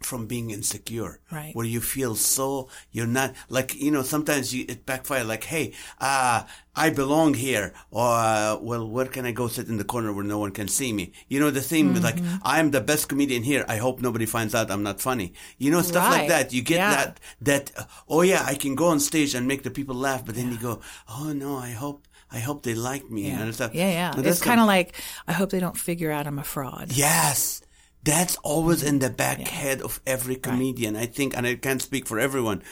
from 0.00 0.26
being 0.26 0.50
insecure, 0.50 1.20
Right. 1.30 1.54
Where 1.54 1.66
you 1.66 1.80
feel 1.80 2.14
so 2.14 2.68
you're 2.92 3.06
not 3.06 3.34
like 3.48 3.74
you 3.74 3.90
know. 3.90 4.02
Sometimes 4.02 4.54
you 4.54 4.64
it 4.68 4.86
backfire 4.86 5.24
like, 5.24 5.44
hey, 5.44 5.72
uh, 6.00 6.44
I 6.76 6.90
belong 6.90 7.34
here, 7.34 7.72
or 7.90 8.06
uh, 8.08 8.56
well, 8.60 8.88
where 8.88 9.06
can 9.06 9.26
I 9.26 9.32
go 9.32 9.48
sit 9.48 9.66
in 9.68 9.76
the 9.76 9.84
corner 9.84 10.12
where 10.12 10.24
no 10.24 10.38
one 10.38 10.52
can 10.52 10.68
see 10.68 10.92
me? 10.92 11.12
You 11.28 11.40
know 11.40 11.50
the 11.50 11.60
thing 11.60 11.92
with 11.92 12.04
like, 12.04 12.16
Mm-hmm. 12.16 12.36
I'm 12.42 12.70
the 12.70 12.80
best 12.80 13.08
comedian 13.08 13.42
here. 13.42 13.64
I 13.68 13.76
hope 13.78 14.00
nobody 14.00 14.26
finds 14.26 14.54
out 14.54 14.70
I'm 14.70 14.82
not 14.84 15.00
funny. 15.00 15.32
You 15.58 15.70
know 15.72 15.82
stuff 15.82 16.08
like 16.10 16.28
that. 16.28 16.52
You 16.52 16.62
get 16.62 16.76
Yeah. 16.76 16.94
that 16.94 17.20
that 17.42 17.72
uh, 17.76 17.84
oh 18.08 18.22
yeah, 18.22 18.42
I 18.46 18.54
can 18.54 18.74
go 18.76 18.86
on 18.88 19.00
stage 19.00 19.34
and 19.34 19.46
make 19.48 19.62
the 19.64 19.70
people 19.70 19.96
laugh, 19.96 20.24
but 20.24 20.34
then 20.36 20.50
you 20.52 20.58
go, 20.58 20.80
oh 21.08 21.32
no, 21.32 21.56
I 21.56 21.70
hope 21.70 22.06
I 22.30 22.38
hope 22.40 22.62
they 22.62 22.74
like 22.74 23.10
me 23.10 23.28
Yeah, 23.28 23.40
and 23.42 23.54
stuff. 23.54 23.74
yeah, 23.74 23.90
yeah. 23.90 24.20
It's 24.28 24.40
kind 24.40 24.60
of 24.60 24.66
like 24.66 24.94
I 25.26 25.32
hope 25.32 25.50
they 25.50 25.60
don't 25.60 25.76
figure 25.78 26.12
out 26.12 26.26
I'm 26.26 26.38
a 26.38 26.44
fraud. 26.44 26.92
Yes. 26.92 27.62
That's 28.08 28.36
always 28.36 28.82
in 28.82 29.00
the 29.00 29.10
back 29.10 29.36
head 29.36 29.82
of 29.82 30.00
every 30.06 30.36
comedian, 30.36 30.96
I 30.96 31.04
think, 31.04 31.36
and 31.36 31.46
I 31.46 31.56
can't 31.56 31.82
speak 31.82 32.06
for 32.06 32.18
everyone, 32.18 32.62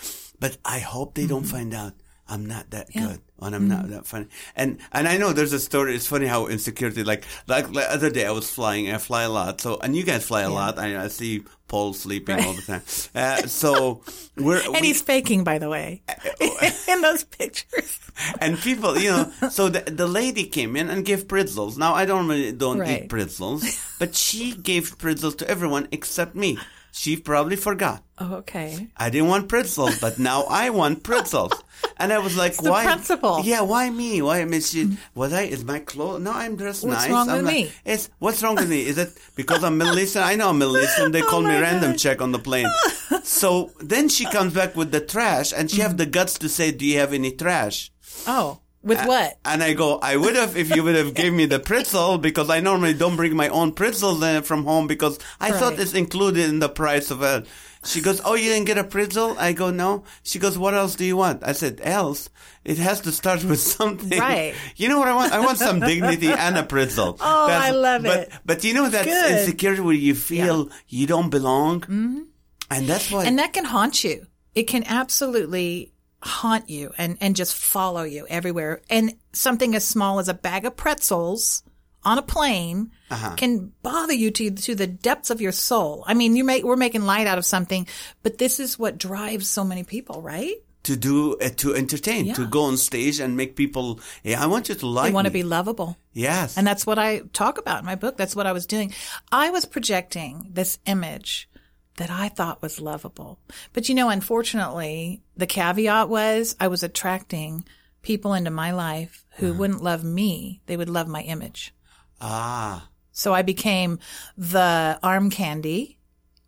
but 0.40 0.56
I 0.64 0.78
hope 0.78 1.12
they 1.12 1.26
don't 1.26 1.42
mm-hmm. 1.42 1.50
find 1.50 1.74
out 1.74 1.92
I'm 2.28 2.46
not 2.46 2.70
that 2.70 2.92
good 2.92 3.20
and 3.40 3.54
I'm 3.54 3.68
not 3.68 3.88
that 3.90 4.06
funny. 4.06 4.26
And 4.56 4.78
and 4.92 5.06
I 5.06 5.16
know 5.16 5.32
there's 5.32 5.52
a 5.52 5.60
story. 5.60 5.94
It's 5.94 6.06
funny 6.08 6.26
how 6.26 6.46
insecurity, 6.48 7.04
like 7.04 7.24
like 7.46 7.72
the 7.72 7.86
other 7.92 8.10
day, 8.10 8.26
I 8.26 8.30
was 8.32 8.50
flying. 8.50 8.90
I 8.90 8.98
fly 8.98 9.22
a 9.22 9.30
lot, 9.30 9.60
so 9.60 9.78
and 9.78 9.94
you 9.94 10.02
guys 10.02 10.26
fly 10.26 10.42
a 10.42 10.50
lot. 10.50 10.78
I, 10.78 11.04
I 11.04 11.08
see 11.08 11.44
Paul 11.68 11.92
sleeping 11.94 12.38
all 12.44 12.54
the 12.54 12.62
time. 12.62 12.82
Uh, 13.14 13.46
so 13.46 14.02
we're 14.36 14.60
And 14.62 14.72
we- 14.80 14.88
he's 14.88 15.02
faking, 15.02 15.44
by 15.44 15.58
the 15.58 15.68
way, 15.68 16.02
in 16.88 17.00
those 17.02 17.22
pictures. 17.24 18.00
and 18.40 18.58
people, 18.58 18.98
you 18.98 19.10
know, 19.10 19.30
so 19.50 19.68
the, 19.68 19.80
the 19.90 20.06
lady 20.06 20.44
came 20.46 20.74
in 20.76 20.88
and 20.90 21.04
gave 21.04 21.28
pretzels. 21.28 21.76
Now 21.78 21.94
I 21.94 22.06
don't 22.06 22.26
really 22.28 22.52
don't 22.52 22.78
Right. 22.80 23.04
eat 23.04 23.08
pretzels, 23.08 23.62
but 24.00 24.14
she 24.16 24.54
gave 24.56 24.98
pretzels 24.98 25.36
to 25.36 25.48
everyone 25.48 25.86
except 25.92 26.34
me. 26.34 26.58
She 26.96 27.18
probably 27.18 27.56
forgot. 27.56 28.02
Oh, 28.16 28.36
okay. 28.36 28.88
I 28.96 29.10
didn't 29.10 29.28
want 29.28 29.50
pretzels, 29.50 29.98
but 29.98 30.18
now 30.18 30.44
I 30.48 30.70
want 30.70 31.02
pretzels. 31.02 31.52
And 31.98 32.10
I 32.10 32.16
was 32.18 32.36
like, 32.42 32.56
the 32.56 32.70
why? 32.70 32.86
principle. 32.86 33.42
Yeah, 33.44 33.60
why 33.60 33.90
me? 33.90 34.22
Why? 34.22 34.40
I 34.40 34.46
mean, 34.46 34.62
she, 34.62 34.96
was 35.14 35.30
I, 35.34 35.42
is 35.42 35.62
my 35.62 35.80
clothes? 35.80 36.22
No, 36.22 36.32
I'm 36.32 36.56
dressed 36.56 36.84
What's 36.84 37.02
nice. 37.02 37.10
wrong 37.10 37.28
I'm 37.28 37.36
with 37.36 37.44
like, 37.44 37.54
me? 37.54 37.72
It's, 37.84 38.08
what's 38.18 38.42
wrong 38.42 38.54
with 38.54 38.70
me? 38.70 38.86
Is 38.86 38.96
it 38.96 39.10
because 39.34 39.62
I'm 39.62 39.76
Middle 39.76 39.98
Eastern? 39.98 40.22
I 40.22 40.36
know 40.36 40.48
I'm 40.48 40.58
Middle 40.58 40.78
Eastern. 40.78 41.12
They 41.12 41.20
oh 41.22 41.26
call 41.26 41.42
me 41.42 41.50
Oh 41.50 41.52
my 41.52 41.60
random 41.60 41.98
check 41.98 42.22
on 42.22 42.32
the 42.32 42.38
plane. 42.38 42.70
so 43.24 43.72
then 43.80 44.08
she 44.08 44.24
comes 44.24 44.54
back 44.54 44.74
with 44.74 44.90
the 44.90 45.02
trash 45.02 45.52
and 45.52 45.70
she 45.70 45.82
have 45.82 45.98
the 45.98 46.04
mm-hmm. 46.04 46.12
guts 46.12 46.38
to 46.38 46.48
say, 46.48 46.72
do 46.72 46.86
you 46.86 46.98
have 46.98 47.12
any 47.12 47.30
trash? 47.30 47.92
Oh, 48.26 48.60
with 48.86 49.04
what? 49.04 49.38
And 49.44 49.62
I 49.62 49.74
go, 49.74 49.98
I 49.98 50.16
would 50.16 50.36
have 50.36 50.56
if 50.56 50.74
you 50.74 50.84
would 50.84 50.94
have 50.94 51.12
gave 51.12 51.32
me 51.32 51.46
the 51.46 51.58
pretzel 51.58 52.18
because 52.18 52.48
I 52.48 52.60
normally 52.60 52.94
don't 52.94 53.16
bring 53.16 53.34
my 53.36 53.48
own 53.48 53.72
pretzels 53.72 54.24
from 54.46 54.64
home 54.64 54.86
because 54.86 55.18
I 55.40 55.50
thought 55.50 55.78
it's 55.78 55.92
included 55.94 56.48
in 56.48 56.60
the 56.60 56.68
price 56.68 57.10
of 57.10 57.22
it. 57.22 57.46
She 57.84 58.00
goes, 58.00 58.20
oh, 58.24 58.34
you 58.34 58.48
didn't 58.48 58.66
get 58.66 58.78
a 58.78 58.84
pretzel? 58.84 59.36
I 59.38 59.52
go, 59.52 59.70
no. 59.70 60.04
She 60.22 60.38
goes, 60.38 60.58
what 60.58 60.74
else 60.74 60.96
do 60.96 61.04
you 61.04 61.16
want? 61.16 61.44
I 61.44 61.52
said, 61.52 61.80
else. 61.82 62.28
It 62.64 62.78
has 62.78 63.00
to 63.02 63.12
start 63.12 63.44
with 63.44 63.60
something. 63.76 64.18
Right. 64.18 64.54
You 64.76 64.88
know 64.88 64.98
what 64.98 65.08
I 65.08 65.14
want? 65.14 65.32
I 65.32 65.40
want 65.40 65.58
some 65.58 65.80
dignity 65.80 66.28
and 66.28 66.56
a 66.56 66.62
pretzel. 66.62 67.18
Oh, 67.28 67.48
I 67.48 67.70
love 67.70 68.02
but, 68.02 68.18
it. 68.18 68.32
But 68.44 68.64
you 68.64 68.74
know 68.74 68.88
that 68.88 69.04
Good. 69.04 69.32
insecurity 69.32 69.82
where 69.82 69.94
you 69.94 70.14
feel 70.14 70.70
you 70.88 71.06
don't 71.06 71.30
belong? 71.30 71.80
Mm-hmm. 71.82 72.22
And 72.70 72.86
that's 72.86 73.10
why. 73.10 73.24
And 73.24 73.38
that 73.38 73.52
can 73.52 73.64
haunt 73.64 74.04
you. 74.04 74.26
It 74.54 74.64
can 74.64 74.84
absolutely 74.86 75.92
haunt 76.26 76.68
you 76.68 76.92
and, 76.98 77.16
and 77.20 77.36
just 77.36 77.54
follow 77.54 78.02
you 78.02 78.26
everywhere. 78.28 78.82
And 78.90 79.14
something 79.32 79.74
as 79.74 79.86
small 79.86 80.18
as 80.18 80.28
a 80.28 80.34
bag 80.34 80.64
of 80.64 80.76
pretzels 80.76 81.62
on 82.04 82.18
a 82.18 82.22
plane 82.22 82.92
can 83.36 83.72
bother 83.82 84.12
you 84.12 84.30
to, 84.30 84.50
to 84.50 84.74
the 84.74 84.86
depths 84.86 85.30
of 85.30 85.40
your 85.40 85.52
soul. 85.52 86.04
I 86.06 86.14
mean, 86.14 86.36
you 86.36 86.44
make, 86.44 86.64
we're 86.64 86.76
making 86.76 87.02
light 87.02 87.26
out 87.26 87.38
of 87.38 87.44
something, 87.44 87.86
but 88.22 88.38
this 88.38 88.60
is 88.60 88.78
what 88.78 88.98
drives 88.98 89.48
so 89.48 89.64
many 89.64 89.82
people, 89.82 90.22
right? 90.22 90.56
to 90.86 90.96
do, 90.96 91.36
uh, 91.38 91.48
to 91.56 91.74
entertain, 91.74 92.32
to 92.34 92.46
go 92.46 92.62
on 92.62 92.76
stage 92.76 93.18
and 93.18 93.36
make 93.36 93.56
people, 93.56 93.98
yeah, 94.22 94.40
I 94.40 94.46
want 94.46 94.68
you 94.68 94.76
to 94.76 94.86
like 94.86 95.10
They 95.10 95.14
want 95.14 95.24
to 95.24 95.32
be 95.32 95.42
lovable. 95.42 95.96
Yes. 96.12 96.56
And 96.56 96.64
that's 96.64 96.86
what 96.86 96.96
I 96.96 97.22
talk 97.32 97.58
about 97.58 97.80
in 97.80 97.86
my 97.86 97.96
book. 97.96 98.16
That's 98.16 98.36
what 98.36 98.46
I 98.46 98.52
was 98.52 98.66
doing. 98.66 98.94
I 99.32 99.50
was 99.50 99.64
projecting 99.64 100.50
this 100.52 100.78
image 100.86 101.48
that 101.96 102.10
I 102.10 102.28
thought 102.28 102.62
was 102.62 102.80
lovable. 102.80 103.38
But 103.72 103.88
you 103.88 103.94
know, 103.94 104.08
unfortunately, 104.10 105.22
the 105.36 105.46
caveat 105.46 106.08
was 106.08 106.56
I 106.60 106.68
was 106.68 106.82
attracting 106.82 107.64
people 108.02 108.34
into 108.34 108.50
my 108.50 108.70
life 108.72 109.24
who 109.36 109.52
wouldn't 109.52 109.82
love 109.82 110.04
me. 110.04 110.60
They 110.66 110.76
would 110.76 110.88
love 110.90 111.08
my 111.08 111.22
image. 111.22 111.74
ah. 112.20 112.88
So 113.12 113.32
I 113.32 113.40
became 113.40 113.98
the 114.36 114.98
arm 115.02 115.30
candy 115.30 115.96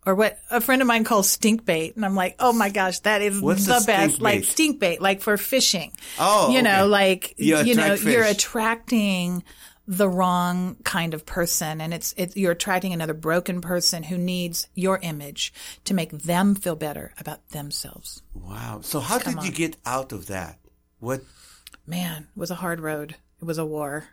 or 0.05 0.13
what 0.13 0.37
a 0.51 0.61
friend 0.61 0.81
of 0.83 0.87
mine 0.87 1.03
calls 1.03 1.27
stink 1.27 1.65
bait. 1.65 1.95
And 1.95 2.05
I'm 2.05 2.15
like, 2.15 2.35
oh 2.39 2.53
my 2.53 2.69
gosh, 2.69 2.99
that 2.99 3.23
is 3.23 3.41
What's 3.41 3.65
the 3.65 3.83
best. 3.85 4.13
stink 4.13 4.21
Like 4.21 4.43
stink 4.43 4.79
bait, 4.79 5.01
like 5.01 5.21
for 5.21 5.35
fishing. 5.35 5.91
Oh, 6.19 6.51
you 6.51 6.61
know, 6.61 6.81
okay. 6.81 6.89
like, 6.89 7.33
You 7.37 7.57
you, 7.57 7.73
know, 7.75 7.93
attract 7.93 8.03
you're 8.03 8.23
attracting 8.23 9.43
the 9.89 10.07
wrong 10.07 10.75
kind 10.83 11.15
of 11.15 11.25
person 11.25 11.81
and 11.81 11.95
it's, 11.95 12.13
it's, 12.15 12.37
you're 12.37 12.51
attracting 12.51 12.93
another 12.93 13.15
broken 13.15 13.59
person 13.59 14.03
who 14.03 14.19
needs 14.19 14.67
your 14.75 14.99
image 15.01 15.51
to 15.83 15.95
make 15.95 16.11
them 16.11 16.53
feel 16.53 16.75
better 16.75 17.11
about 17.17 17.49
themselves. 17.49 18.21
Wow. 18.35 18.81
So 18.83 18.99
how 18.99 19.17
did 19.17 19.41
you 19.41 19.51
get 19.51 19.77
out 19.87 20.11
of 20.11 20.27
that? 20.27 20.59
What? 20.99 21.21
Man, 21.87 22.27
it 22.35 22.39
was 22.39 22.51
a 22.51 22.55
hard 22.55 22.79
road. 22.79 23.15
It 23.41 23.45
was 23.45 23.57
a 23.57 23.65
war. 23.65 24.09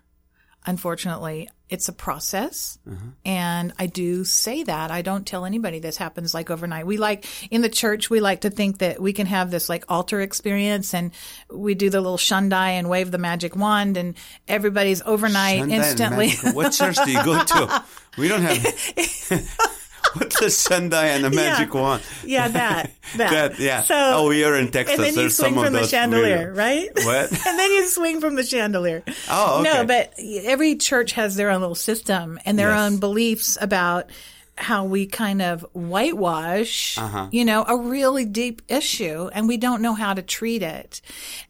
Unfortunately, 0.66 1.48
it's 1.68 1.88
a 1.88 1.92
process. 1.92 2.79
Uh-huh. 2.87 2.96
And 3.24 3.72
I 3.79 3.87
do 3.87 4.24
say 4.24 4.62
that. 4.64 4.90
I 4.90 5.02
don't 5.02 5.26
tell 5.26 5.44
anybody 5.44 5.79
this 5.79 5.96
happens 5.96 6.35
like 6.35 6.50
overnight. 6.50 6.87
We 6.87 6.96
like, 6.96 7.24
in 7.50 7.62
the 7.62 7.68
church, 7.68 8.11
we 8.11 8.20
like 8.20 8.42
to 8.42 8.50
think 8.50 8.79
that 8.79 9.00
we 9.00 9.12
can 9.12 9.26
have 9.26 9.50
this 9.50 9.68
like 9.68 9.85
altar 9.88 10.20
experience 10.20 10.94
and 10.94 11.12
we 11.50 11.74
do 11.74 11.90
the 11.90 12.00
little 12.00 12.18
shundai 12.18 12.70
and 12.70 12.88
wave 12.88 13.11
the 13.11 13.18
magic 13.18 13.57
wand 13.57 13.96
and 13.96 14.16
everybody's 14.46 15.02
overnight 15.02 15.62
Shundai 15.62 15.72
instantly. 15.72 16.31
What 16.52 16.72
church 16.72 16.96
do 17.05 17.11
you 17.11 17.24
go 17.24 17.42
to? 17.42 17.85
We 18.16 18.29
don't 18.29 18.40
have. 18.40 19.68
What's 20.18 20.40
a 20.40 20.46
Shundai 20.46 21.14
and 21.14 21.24
the 21.24 21.31
magic 21.31 21.72
Yeah. 21.74 21.81
wand? 21.81 22.02
Yeah, 22.24 22.48
that. 22.48 22.90
That. 23.16 23.31
That, 23.52 23.61
yeah. 23.61 23.83
So, 23.83 23.94
oh, 23.96 24.29
we 24.29 24.42
are 24.44 24.57
in 24.57 24.70
Texas. 24.72 24.94
and 24.96 25.05
then 25.05 25.14
you 25.14 25.20
There's 25.20 25.37
swing 25.37 25.55
some 25.55 25.59
of 25.59 25.64
from 25.66 25.72
the 25.74 25.87
chandelier, 25.87 26.22
weird- 26.52 26.57
right? 26.57 26.88
What? 27.05 27.31
and 27.46 27.59
then 27.59 27.70
you 27.70 27.87
swing 27.87 28.20
from 28.20 28.35
the 28.35 28.42
chandelier. 28.42 29.05
Oh, 29.31 29.61
okay. 29.61 29.72
No, 29.72 29.85
but 29.87 30.12
every 30.18 30.74
church 30.76 31.12
has 31.12 31.37
their 31.37 31.50
own 31.50 31.61
little 31.61 31.74
system 31.76 32.38
and 32.44 32.59
their 32.59 32.70
Yes. 32.70 32.81
own 32.81 32.98
beliefs 32.98 33.57
about 33.61 34.11
how 34.59 34.85
we 34.87 35.07
kind 35.07 35.40
of 35.42 35.64
whitewash, 35.72 36.98
Uh-huh. 36.98 37.29
you 37.31 37.44
know, 37.44 37.62
a 37.68 37.76
really 37.76 38.24
deep 38.24 38.62
issue 38.68 39.29
and 39.33 39.46
we 39.46 39.57
don't 39.59 39.83
know 39.83 39.94
how 39.94 40.14
to 40.14 40.22
treat 40.22 40.62
it. 40.62 41.00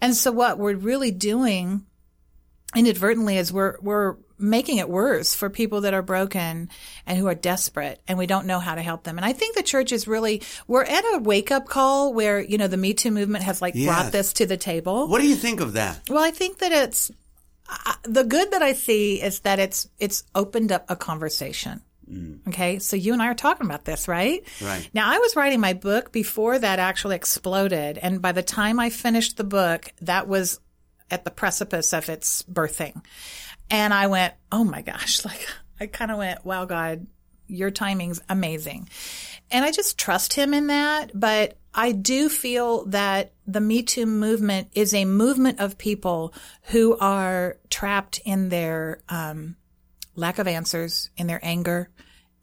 And 0.01 0.15
so 0.15 0.33
what 0.33 0.59
we're 0.59 0.75
really 0.75 1.11
doing 1.13 1.87
inadvertently 2.75 3.37
is 3.39 3.53
we're, 3.53 3.77
we're 3.81 4.17
making 4.39 4.79
it 4.79 4.89
worse 4.89 5.35
for 5.35 5.49
people 5.49 5.83
that 5.83 5.95
are 5.95 6.03
broken 6.03 6.69
and 7.07 7.19
who 7.19 7.27
are 7.27 7.35
desperate 7.35 8.01
and 8.07 8.19
we 8.19 8.27
don't 8.27 8.47
know 8.47 8.59
how 8.59 8.75
to 8.75 8.83
help 8.83 9.05
them. 9.05 9.17
And 9.19 9.25
I 9.25 9.33
think 9.33 9.57
the 9.57 9.63
church 9.63 9.93
is 9.93 10.07
really, 10.07 10.43
we're 10.67 10.85
at 10.85 11.05
a 11.15 11.21
wake 11.23 11.51
up 11.51 11.67
call 11.69 12.13
where, 12.13 12.41
you 12.41 12.59
know, 12.59 12.69
the 12.69 12.77
Me 12.77 12.95
Too 12.95 13.11
movement 13.11 13.45
has 13.45 13.63
like 13.63 13.75
brought 13.75 14.13
this 14.13 14.35
to 14.35 14.47
the 14.47 14.57
table. 14.57 15.09
What 15.09 15.21
do 15.21 15.29
you 15.29 15.37
think 15.37 15.61
of 15.61 15.75
that? 15.75 16.03
Well, 16.09 16.23
I 16.23 16.31
think 16.31 16.59
that 16.59 16.73
it's 16.73 17.11
I 17.69 17.97
the 18.05 18.25
good 18.25 18.53
that 18.53 18.63
I 18.63 18.73
see 18.73 19.21
is 19.21 19.41
that 19.41 19.59
it's 19.59 19.89
it's 19.99 20.25
opened 20.35 20.73
up 20.73 20.85
a 20.89 20.97
conversation. 20.97 21.83
Mm. 22.11 22.47
Okay, 22.49 22.79
so 22.79 22.95
you 22.95 23.13
and 23.13 23.21
I 23.21 23.27
are 23.27 23.35
talking 23.35 23.67
about 23.67 23.85
this, 23.85 24.07
right? 24.07 24.45
Right. 24.63 24.89
Now, 24.95 25.11
I 25.11 25.19
was 25.19 25.35
writing 25.35 25.59
my 25.59 25.73
book 25.73 26.13
before 26.13 26.57
that 26.57 26.79
actually 26.79 27.17
exploded, 27.17 27.99
and 27.99 28.23
by 28.23 28.31
the 28.31 28.45
time 28.45 28.79
I 28.79 28.91
finished 28.91 29.37
the 29.37 29.45
book, 29.45 29.93
that 30.03 30.29
was 30.29 30.61
at 31.11 31.25
the 31.25 31.31
precipice 31.31 31.93
of 31.93 32.09
its 32.09 32.43
birthing, 32.45 33.03
and 33.71 33.93
I 33.93 34.07
went, 34.07 34.35
"Oh 34.53 34.65
my 34.65 34.83
gosh!" 34.83 35.25
Like 35.25 35.47
I 35.81 35.87
kind 35.87 36.11
of 36.11 36.19
went, 36.19 36.45
"Wow, 36.45 36.65
God, 36.65 37.07
your 37.47 37.71
timing's 37.71 38.21
amazing," 38.29 38.89
and 39.51 39.65
I 39.65 39.71
just 39.73 39.99
trust 39.99 40.33
Him 40.33 40.55
in 40.55 40.69
that. 40.69 41.11
But 41.19 41.59
I 41.75 41.93
do 41.93 42.29
feel 42.29 42.87
that 42.87 43.33
the 43.47 43.61
Me 43.61 43.83
Too 43.83 44.07
movement 44.07 44.69
is 44.75 44.95
a 44.95 45.05
movement 45.05 45.61
of 45.61 45.77
people 45.79 46.33
who 46.63 46.97
are 46.99 47.59
trapped 47.69 48.21
in 48.25 48.49
their 48.49 49.03
um, 49.09 49.57
lack 50.15 50.39
of 50.39 50.49
answers, 50.49 51.11
in 51.17 51.27
their 51.27 51.41
anger 51.43 51.91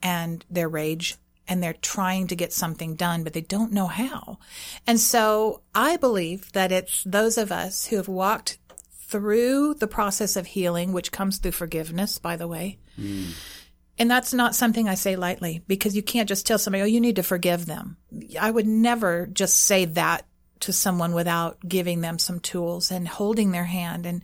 and 0.03 0.45
their 0.49 0.69
rage, 0.69 1.15
and 1.47 1.61
they're 1.61 1.73
trying 1.73 2.27
to 2.27 2.35
get 2.35 2.53
something 2.53 2.95
done, 2.95 3.23
but 3.23 3.33
they 3.33 3.41
don't 3.41 3.71
know 3.71 3.87
how. 3.87 4.37
And 4.85 4.99
so 4.99 5.61
I 5.73 5.97
believe 5.97 6.51
that 6.53 6.71
it's 6.71 7.03
those 7.03 7.37
of 7.37 7.51
us 7.51 7.87
who 7.87 7.97
have 7.97 8.07
walked 8.07 8.59
through 9.13 9.75
the 9.75 9.85
process 9.85 10.35
of 10.35 10.47
healing, 10.47 10.91
which 10.91 11.11
comes 11.11 11.37
through 11.37 11.51
forgiveness, 11.51 12.17
by 12.17 12.35
the 12.35 12.47
way. 12.47 12.79
And 13.99 14.09
that's 14.09 14.33
not 14.33 14.55
something 14.55 14.89
I 14.89 14.95
say 14.95 15.15
lightly 15.15 15.61
because 15.67 15.95
you 15.95 16.01
can't 16.01 16.27
just 16.27 16.47
tell 16.47 16.57
somebody, 16.57 16.81
oh, 16.81 16.87
you 16.87 16.99
need 16.99 17.17
to 17.17 17.23
forgive 17.23 17.67
them. 17.67 17.97
I 18.41 18.49
would 18.49 18.65
never 18.65 19.27
just 19.27 19.57
say 19.65 19.85
that 19.85 20.25
to 20.61 20.73
someone 20.73 21.13
without 21.13 21.59
giving 21.67 22.01
them 22.01 22.17
some 22.17 22.39
tools 22.39 22.89
and 22.89 23.07
holding 23.07 23.51
their 23.51 23.65
hand 23.65 24.07
and 24.07 24.23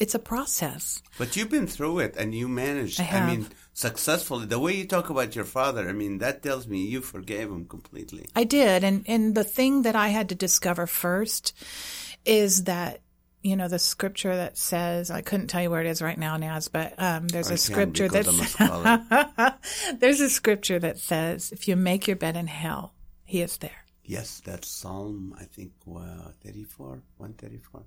it's 0.00 0.16
a 0.16 0.18
process. 0.18 1.00
But 1.16 1.36
you've 1.36 1.50
been 1.50 1.68
through 1.68 2.00
it 2.00 2.16
and 2.16 2.34
you 2.34 2.48
managed. 2.48 2.98
I 2.98 3.04
have. 3.04 3.28
mean, 3.28 3.46
successfully. 3.72 4.46
The 4.46 4.58
way 4.58 4.74
you 4.74 4.86
talk 4.88 5.10
about 5.10 5.36
your 5.36 5.44
father, 5.44 5.88
I 5.88 5.92
mean, 5.92 6.18
that 6.18 6.42
tells 6.42 6.66
me 6.66 6.84
you 6.84 7.02
forgave 7.02 7.50
him 7.50 7.66
completely. 7.66 8.26
I 8.34 8.42
did, 8.42 8.82
and 8.82 9.04
and 9.06 9.34
the 9.36 9.44
thing 9.44 9.82
that 9.82 9.94
I 9.94 10.08
had 10.08 10.30
to 10.30 10.34
discover 10.34 10.88
first 10.88 11.52
is 12.24 12.64
that 12.64 13.00
you 13.44 13.54
know 13.56 13.68
the 13.68 13.78
scripture 13.78 14.34
that 14.34 14.58
says 14.58 15.10
I 15.10 15.20
couldn't 15.20 15.46
tell 15.48 15.62
you 15.62 15.70
where 15.70 15.82
it 15.82 15.86
is 15.86 16.02
right 16.02 16.18
now, 16.18 16.36
Naz, 16.36 16.66
but 16.68 16.94
um, 16.98 17.28
there's 17.28 17.50
I 17.50 17.54
a 17.54 17.56
scripture 17.58 18.06
a 18.06 19.58
there's 20.00 20.20
a 20.20 20.30
scripture 20.30 20.78
that 20.80 20.98
says 20.98 21.52
if 21.52 21.68
you 21.68 21.76
make 21.76 22.08
your 22.08 22.16
bed 22.16 22.36
in 22.36 22.46
hell, 22.48 22.94
He 23.24 23.42
is 23.42 23.58
there. 23.58 23.84
yes, 24.02 24.40
that's 24.44 24.68
Psalm, 24.68 25.34
I 25.38 25.44
think, 25.44 25.72
uh, 25.86 26.32
34, 26.42 27.02
134. 27.18 27.84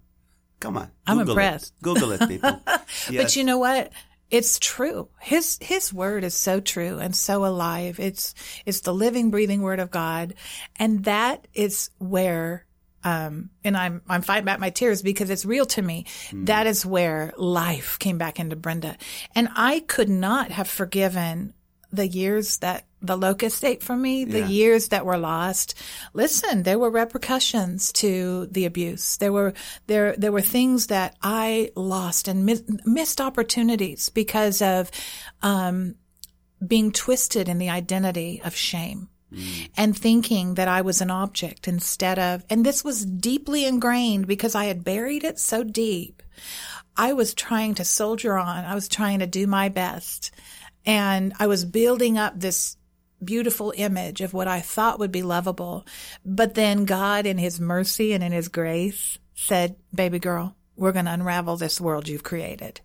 Come 0.60 0.78
on. 0.78 0.91
I'm 1.06 1.20
impressed. 1.20 1.74
It. 1.80 1.84
Google 1.84 2.12
it, 2.12 2.28
people. 2.28 2.62
yes. 2.67 3.10
But 3.10 3.36
you 3.36 3.43
know 3.43 3.58
what? 3.58 3.91
It's 4.30 4.60
true. 4.60 5.10
His 5.22 5.58
His 5.62 5.93
word 5.93 6.24
is 6.24 6.34
so 6.36 6.60
true 6.60 7.00
and 7.00 7.15
so 7.15 7.46
alive. 7.46 8.00
It's 8.00 8.36
it's 8.65 8.82
the 8.82 8.93
living, 8.93 9.32
breathing 9.32 9.62
word 9.62 9.80
of 9.80 9.89
God, 9.89 10.36
and 10.78 11.04
that 11.06 11.48
is 11.54 11.89
where. 11.98 12.65
Um, 13.08 13.50
and 13.63 13.78
I'm 13.78 14.02
I'm 14.10 14.22
fighting 14.22 14.46
back 14.46 14.60
my 14.60 14.70
tears 14.72 15.02
because 15.02 15.30
it's 15.30 15.46
real 15.46 15.65
to 15.67 15.82
me. 15.82 16.06
That 16.34 16.67
is 16.67 16.86
where 16.86 17.34
life 17.38 17.98
came 18.00 18.17
back 18.17 18.39
into 18.39 18.56
Brenda, 18.56 18.98
and 19.36 19.48
I 19.56 19.80
could 19.82 20.10
not 20.10 20.52
have 20.52 20.67
forgiven 20.67 21.54
the 21.91 22.08
years 22.08 22.58
that 22.58 22.84
the 23.02 23.15
locust 23.15 23.63
ate 23.63 23.82
from 23.82 24.02
me, 24.02 24.26
the 24.26 24.39
Yeah. 24.39 24.48
years 24.48 24.88
that 24.89 25.06
were 25.06 25.17
lost. 25.17 25.76
Listen, 26.13 26.63
there 26.63 26.80
were 26.80 26.89
repercussions 26.89 27.93
to 27.93 28.48
the 28.52 28.65
abuse. 28.65 29.17
There 29.17 29.32
were 29.32 29.54
there 29.86 30.13
there 30.17 30.32
were 30.34 30.41
things 30.41 30.88
that 30.88 31.15
I 31.22 31.72
lost 31.76 32.28
and 32.28 32.46
mis- 32.46 32.63
missed 32.86 33.22
opportunities 33.22 34.10
because 34.10 34.62
of 34.62 34.91
um, 35.41 35.96
being 36.65 36.91
twisted 36.91 37.48
in 37.48 37.58
the 37.60 37.70
identity 37.70 38.41
of 38.43 38.54
shame. 38.56 39.08
Mm. 39.34 39.70
And 39.76 39.98
thinking 39.98 40.54
that 40.56 40.68
I 40.68 40.82
was 40.82 41.02
an 41.02 41.12
object 41.12 41.68
instead 41.68 42.18
of, 42.18 42.46
and 42.50 42.66
this 42.66 42.84
was 42.84 43.06
deeply 43.06 43.66
ingrained 43.66 44.28
because 44.28 44.56
I 44.56 44.66
had 44.66 44.84
buried 44.84 45.24
it 45.24 45.40
so 45.40 45.63
deep. 45.63 46.24
I 46.96 47.13
was 47.13 47.34
trying 47.34 47.76
to 47.76 47.86
soldier 47.86 48.38
on. 48.38 48.66
I 48.66 48.74
was 48.74 48.88
trying 48.88 49.20
to 49.20 49.28
do 49.28 49.46
my 49.48 49.70
best. 49.70 50.32
And 50.86 51.34
I 51.40 51.48
was 51.48 51.66
building 51.66 52.18
up 52.18 52.40
this 52.40 52.78
beautiful 53.24 53.74
image 53.76 54.22
of 54.22 54.34
what 54.34 54.48
I 54.48 54.62
thought 54.62 55.00
would 55.00 55.12
be 55.12 55.24
lovable. 55.24 55.86
But 56.26 56.56
then 56.56 56.86
God 56.86 57.26
in 57.26 57.38
his 57.38 57.60
mercy 57.60 58.13
and 58.13 58.24
in 58.24 58.32
his 58.32 58.48
grace 58.48 59.18
said, 59.36 59.76
baby 59.94 60.20
girl, 60.20 60.56
we're 60.76 60.92
going 60.92 61.06
to 61.06 61.13
unravel 61.13 61.58
this 61.58 61.82
world 61.82 62.08
you've 62.08 62.24
created 62.24 62.82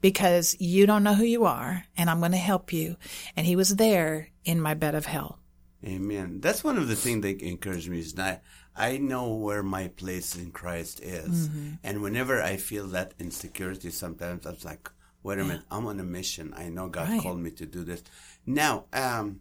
because 0.00 0.56
you 0.60 0.86
don't 0.86 1.04
know 1.04 1.14
who 1.14 1.24
you 1.24 1.44
are 1.44 1.84
and 1.96 2.10
I'm 2.10 2.20
going 2.20 2.32
to 2.32 2.38
help 2.38 2.72
you. 2.72 2.96
And 3.36 3.46
he 3.46 3.56
was 3.56 3.76
there 3.76 4.28
in 4.44 4.60
my 4.60 4.74
bed 4.74 4.94
of 4.94 5.06
hell. 5.06 5.38
Amen. 5.84 6.40
That's 6.40 6.64
one 6.64 6.78
of 6.78 6.88
the 6.88 6.96
things 6.96 7.22
that 7.22 7.40
encouraged 7.42 7.88
me 7.88 7.98
is 8.00 8.14
that 8.14 8.42
I 8.74 8.98
know 8.98 9.34
where 9.34 9.62
my 9.62 9.88
place 9.88 10.34
in 10.36 10.50
Christ 10.50 11.00
is. 11.02 11.48
Mm-hmm. 11.48 11.70
And 11.84 12.02
whenever 12.02 12.42
I 12.42 12.56
feel 12.56 12.86
that 12.88 13.14
insecurity, 13.18 13.90
sometimes 13.90 14.46
I 14.46 14.50
was 14.50 14.64
like, 14.64 14.90
wait 15.22 15.38
a 15.38 15.44
minute, 15.44 15.62
I'm 15.70 15.86
on 15.86 16.00
a 16.00 16.04
mission. 16.04 16.54
I 16.56 16.68
know 16.70 16.88
God 16.88 17.08
Right. 17.08 17.20
called 17.22 17.38
me 17.40 17.50
to 17.52 17.66
do 17.66 17.84
this. 17.84 18.02
Now, 18.46 18.84
um, 18.92 19.40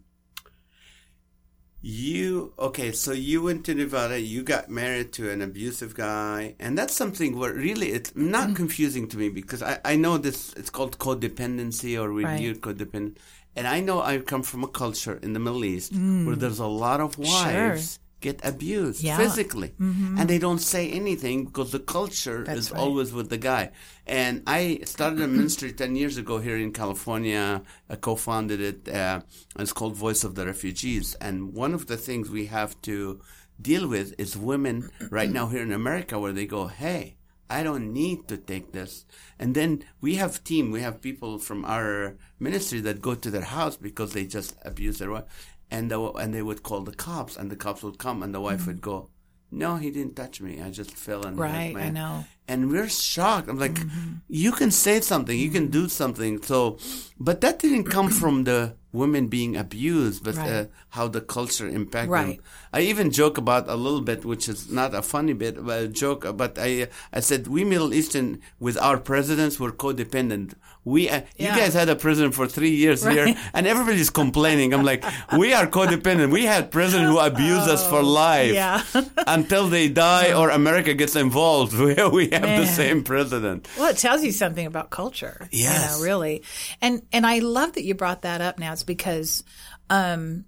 you, 1.81 2.53
okay, 2.57 2.91
so 2.91 3.11
you 3.11 3.43
went 3.43 3.65
to 3.65 3.75
Nevada, 3.75 4.19
you 4.19 4.41
got 4.41 4.69
married 4.69 5.13
to 5.13 5.29
an 5.29 5.41
abusive 5.43 5.93
guy, 5.93 6.55
and 6.59 6.75
that's 6.77 6.95
something 6.95 7.37
where 7.37 7.53
really 7.53 7.91
it's 7.91 8.11
not 8.15 8.47
Mm-hmm. 8.47 8.55
confusing 8.55 9.07
to 9.09 9.17
me 9.17 9.29
because 9.29 9.61
I, 9.61 9.79
I 9.85 9.95
know 9.95 10.17
this, 10.17 10.51
it's 10.53 10.71
called 10.71 10.97
codependency 10.97 11.99
or 12.01 12.09
Right. 12.11 12.25
renewed 12.25 12.61
codependent. 12.61 13.17
And 13.55 13.67
I 13.67 13.79
know 13.79 14.01
I 14.01 14.19
come 14.19 14.43
from 14.43 14.63
a 14.63 14.67
culture 14.67 15.17
in 15.21 15.33
the 15.33 15.39
Middle 15.39 15.63
East 15.65 15.93
where 16.25 16.35
there's 16.35 16.59
a 16.59 16.67
lot 16.67 16.99
of 16.99 17.17
wives 17.17 17.99
get 18.21 18.39
abused 18.43 19.03
Yeah. 19.03 19.13
Mm-hmm. 19.17 19.23
physically 19.23 19.71
and 20.17 20.27
they 20.27 20.39
don't 20.39 20.59
say 20.59 20.89
anything 20.89 21.45
because 21.45 21.71
the 21.71 21.79
culture 21.79 22.43
That's 22.43 22.59
is 22.59 22.71
right. 22.71 22.79
always 22.81 23.13
with 23.13 23.29
the 23.29 23.37
guy. 23.37 23.71
And 24.07 24.41
I 24.47 24.79
started 24.85 25.21
a 25.21 25.27
ministry 25.27 25.71
10 25.73 25.95
years 25.95 26.17
ago 26.17 26.39
here 26.39 26.57
in 26.57 26.71
California. 26.71 27.61
I 27.89 27.95
co-founded 27.95 28.59
it. 28.61 28.89
Uh, 28.89 29.21
it's 29.59 29.73
called 29.73 29.95
Voice 29.95 30.23
of 30.23 30.33
the 30.35 30.45
Refugees. 30.45 31.15
And 31.21 31.53
one 31.53 31.73
of 31.73 31.85
the 31.87 31.97
things 31.97 32.29
we 32.29 32.47
have 32.47 32.79
to 32.83 33.21
deal 33.61 33.87
with 33.87 34.15
is 34.17 34.35
women 34.35 34.89
right 35.11 35.29
now 35.29 35.47
here 35.47 35.61
in 35.61 35.71
America 35.71 36.19
where 36.19 36.33
they 36.33 36.45
go, 36.45 36.67
Hey, 36.67 37.15
I 37.49 37.63
don't 37.63 37.93
need 37.93 38.27
to 38.27 38.37
take 38.37 38.71
this. 38.71 39.05
And 39.37 39.55
then 39.55 39.83
we 40.01 40.15
have 40.15 40.43
team, 40.43 40.71
we 40.71 40.81
have 40.81 41.01
people 41.01 41.37
from 41.37 41.63
our 41.65 42.15
ministry 42.39 42.79
that 42.81 43.01
go 43.01 43.15
to 43.15 43.29
their 43.29 43.41
house 43.41 43.77
because 43.77 44.13
they 44.13 44.25
just 44.25 44.55
abuse 44.63 44.97
their 44.97 45.11
wife. 45.11 45.25
And, 45.69 45.91
the, 45.91 46.01
and 46.13 46.33
they 46.33 46.41
would 46.41 46.63
call 46.63 46.81
the 46.81 46.95
cops 46.95 47.37
and 47.37 47.51
the 47.51 47.55
cops 47.55 47.83
would 47.83 47.97
come 47.97 48.23
and 48.23 48.33
the 48.33 48.41
wife 48.41 48.61
mm-hmm. 48.61 48.71
would 48.71 48.81
go, 48.81 49.09
no, 49.55 49.77
he 49.77 49.89
didn't 49.89 50.15
touch 50.15 50.41
me. 50.41 50.61
I 50.61 50.69
just 50.69 50.91
fell 50.91 51.25
and 51.25 51.39
Right, 51.39 51.73
my 51.73 51.83
I 51.83 51.89
know. 51.89 52.25
And 52.47 52.69
we're 52.69 52.89
shocked. 52.89 53.49
I'm 53.49 53.57
like, 53.57 53.73
mm-hmm. 53.73 54.17
you 54.27 54.51
can 54.51 54.69
say 54.69 54.99
something, 55.01 55.35
you 55.37 55.49
can 55.49 55.67
do 55.67 55.83
mm-hmm. 55.83 55.87
something. 55.87 56.41
So, 56.43 56.77
but 57.19 57.41
that 57.41 57.59
didn't 57.59 57.85
come 57.85 58.09
from 58.21 58.43
the 58.43 58.75
women 58.91 59.27
being 59.27 59.55
abused, 59.55 60.23
but 60.23 60.37
uh, 60.37 60.65
how 60.89 61.07
the 61.07 61.21
culture 61.21 61.67
impacted 61.67 62.11
Right. 62.11 62.37
them. 62.37 62.45
I 62.73 62.81
even 62.81 63.11
joke 63.11 63.37
about 63.37 63.67
a 63.69 63.75
little 63.75 64.01
bit, 64.01 64.25
which 64.25 64.47
is 64.49 64.69
not 64.69 64.93
a 64.93 65.01
funny 65.01 65.33
bit, 65.33 65.63
but 65.65 65.83
a 65.83 65.87
joke. 65.87 66.25
But 66.35 66.59
I, 66.59 66.83
uh, 66.83 66.85
I 67.13 67.19
said 67.21 67.47
we 67.47 67.63
Middle 67.63 67.93
Eastern 67.93 68.41
with 68.59 68.77
our 68.77 68.97
presidents 68.97 69.59
were 69.59 69.71
codependent. 69.71 70.53
We, 70.85 71.09
uh, 71.09 71.21
Yeah. 71.35 71.55
you 71.55 71.61
guys 71.61 71.73
had 71.73 71.89
a 71.89 71.95
president 71.95 72.35
for 72.35 72.47
three 72.47 72.69
years 72.75 73.03
here, 73.03 73.35
and 73.55 73.65
everybody's 73.67 74.11
complaining. 74.11 74.71
I'm 74.71 74.83
like, 74.83 75.03
we 75.35 75.51
are 75.51 75.65
codependent. 75.65 76.31
We 76.31 76.45
had 76.45 76.69
president 76.69 77.09
who 77.09 77.17
abused 77.17 77.67
us 77.67 77.85
for 77.89 78.03
life 78.03 78.51
Oh, 78.51 78.53
yeah. 78.53 78.83
until 79.27 79.67
they 79.67 79.89
die 79.89 80.31
or 80.33 80.51
America 80.51 80.93
gets 80.93 81.15
involved. 81.15 81.73
We, 81.85 81.95
we 82.09 82.29
have 82.29 82.43
the 82.61 82.67
same 82.67 83.03
president. 83.03 83.67
Well, 83.77 83.89
it 83.89 83.97
tells 83.97 84.23
you 84.23 84.31
something 84.31 84.65
about 84.67 84.91
culture. 84.91 85.49
Yes. 85.51 85.73
You 85.73 85.97
know, 85.97 86.03
really. 86.05 86.43
And 86.81 87.01
and 87.11 87.25
I 87.25 87.39
love 87.39 87.73
that 87.73 87.83
you 87.83 87.95
brought 87.95 88.21
that 88.21 88.41
up 88.41 88.59
now. 88.59 88.71
It's 88.73 88.83
because 88.83 89.43
um 89.89 90.45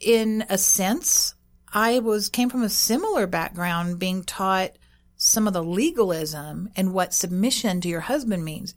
in 0.00 0.44
a 0.50 0.58
sense, 0.58 1.34
I 1.72 2.00
was 2.00 2.28
came 2.28 2.50
from 2.50 2.62
a 2.64 2.68
similar 2.68 3.26
background 3.28 3.98
being 3.98 4.24
taught 4.24 4.72
some 5.16 5.46
of 5.48 5.52
the 5.52 5.62
legalism 5.64 6.70
and 6.76 6.92
what 6.94 7.12
submission 7.12 7.80
to 7.80 7.88
your 7.88 8.00
husband 8.00 8.44
means. 8.44 8.74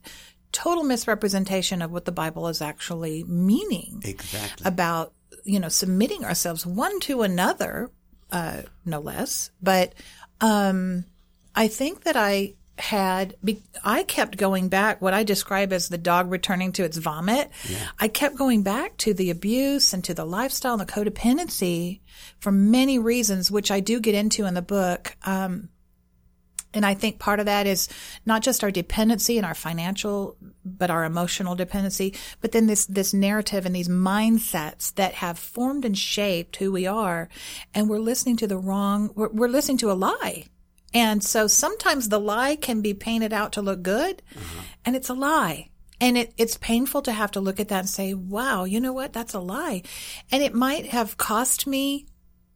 Total 0.51 0.83
misrepresentation 0.83 1.81
of 1.81 1.91
what 1.91 2.05
the 2.05 2.11
Bible 2.11 2.47
is 2.47 2.61
actually 2.61 3.23
meaning 3.25 4.01
Exactly. 4.03 4.67
about 4.67 5.13
you 5.43 5.59
know 5.59 5.69
submitting 5.69 6.23
ourselves 6.25 6.65
one 6.65 6.99
to 7.01 7.21
another 7.23 7.89
uh 8.31 8.61
no 8.85 8.99
less. 8.99 9.49
But 9.61 9.93
um 10.39 11.05
i 11.55 11.67
think 11.67 12.03
that 12.03 12.15
i 12.15 12.53
had 12.77 13.35
be, 13.43 13.61
i 13.83 14.03
kept 14.03 14.37
going 14.37 14.67
back 14.69 15.01
what 15.01 15.13
i 15.13 15.23
describe 15.23 15.71
as 15.73 15.89
the 15.89 15.97
dog 15.97 16.31
returning 16.31 16.71
to 16.73 16.83
its 16.83 16.97
vomit. 16.97 17.49
I 17.99 18.07
kept 18.07 18.35
going 18.37 18.63
back 18.63 18.97
to 18.97 19.13
the 19.13 19.29
abuse 19.29 19.93
and 19.93 20.03
to 20.05 20.13
the 20.13 20.25
lifestyle 20.25 20.73
and 20.73 20.81
the 20.81 20.85
codependency 20.91 21.99
for 22.39 22.51
many 22.51 22.97
reasons 22.99 23.49
which 23.51 23.69
i 23.71 23.79
do 23.79 23.99
get 23.99 24.15
into 24.15 24.45
in 24.45 24.53
the 24.53 24.61
book. 24.61 25.15
Um 25.23 25.69
and 26.73 26.85
I 26.85 26.93
think 26.93 27.19
part 27.19 27.39
of 27.39 27.47
that 27.47 27.67
is 27.67 27.89
not 28.25 28.41
just 28.41 28.63
our 28.63 28.71
dependency 28.71 29.37
and 29.37 29.45
our 29.45 29.53
financial, 29.53 30.37
but 30.63 30.89
our 30.89 31.03
emotional 31.03 31.55
dependency, 31.55 32.15
but 32.39 32.51
then 32.53 32.67
this, 32.67 32.85
this 32.85 33.13
narrative 33.13 33.65
and 33.65 33.75
these 33.75 33.89
mindsets 33.89 34.93
that 34.95 35.15
have 35.15 35.37
formed 35.37 35.83
and 35.83 35.97
shaped 35.97 36.55
who 36.57 36.71
we 36.71 36.87
are. 36.87 37.27
And 37.73 37.89
we're 37.89 37.99
listening 37.99 38.37
to 38.37 38.47
the 38.47 38.57
wrong, 38.57 39.11
we're, 39.15 39.29
we're 39.29 39.47
listening 39.47 39.77
to 39.79 39.91
a 39.91 39.93
lie. 39.93 40.45
And 40.93 41.23
so 41.23 41.47
sometimes 41.47 42.09
the 42.09 42.19
lie 42.19 42.55
can 42.55 42.81
be 42.81 42.93
painted 42.93 43.33
out 43.33 43.53
to 43.53 43.61
look 43.61 43.81
good 43.81 44.21
uh-huh. 44.35 44.63
and 44.85 44.95
it's 44.95 45.09
a 45.09 45.13
lie. 45.13 45.69
And 45.99 46.17
it, 46.17 46.33
it's 46.37 46.57
painful 46.57 47.03
to 47.03 47.11
have 47.11 47.31
to 47.31 47.41
look 47.41 47.59
at 47.59 47.67
that 47.67 47.79
and 47.81 47.89
say, 47.89 48.13
wow, 48.13 48.63
you 48.63 48.79
know 48.79 48.91
what? 48.91 49.13
That's 49.13 49.35
a 49.35 49.39
lie. 49.39 49.83
And 50.31 50.41
it 50.41 50.53
might 50.53 50.87
have 50.87 51.17
cost 51.17 51.67
me 51.67 52.07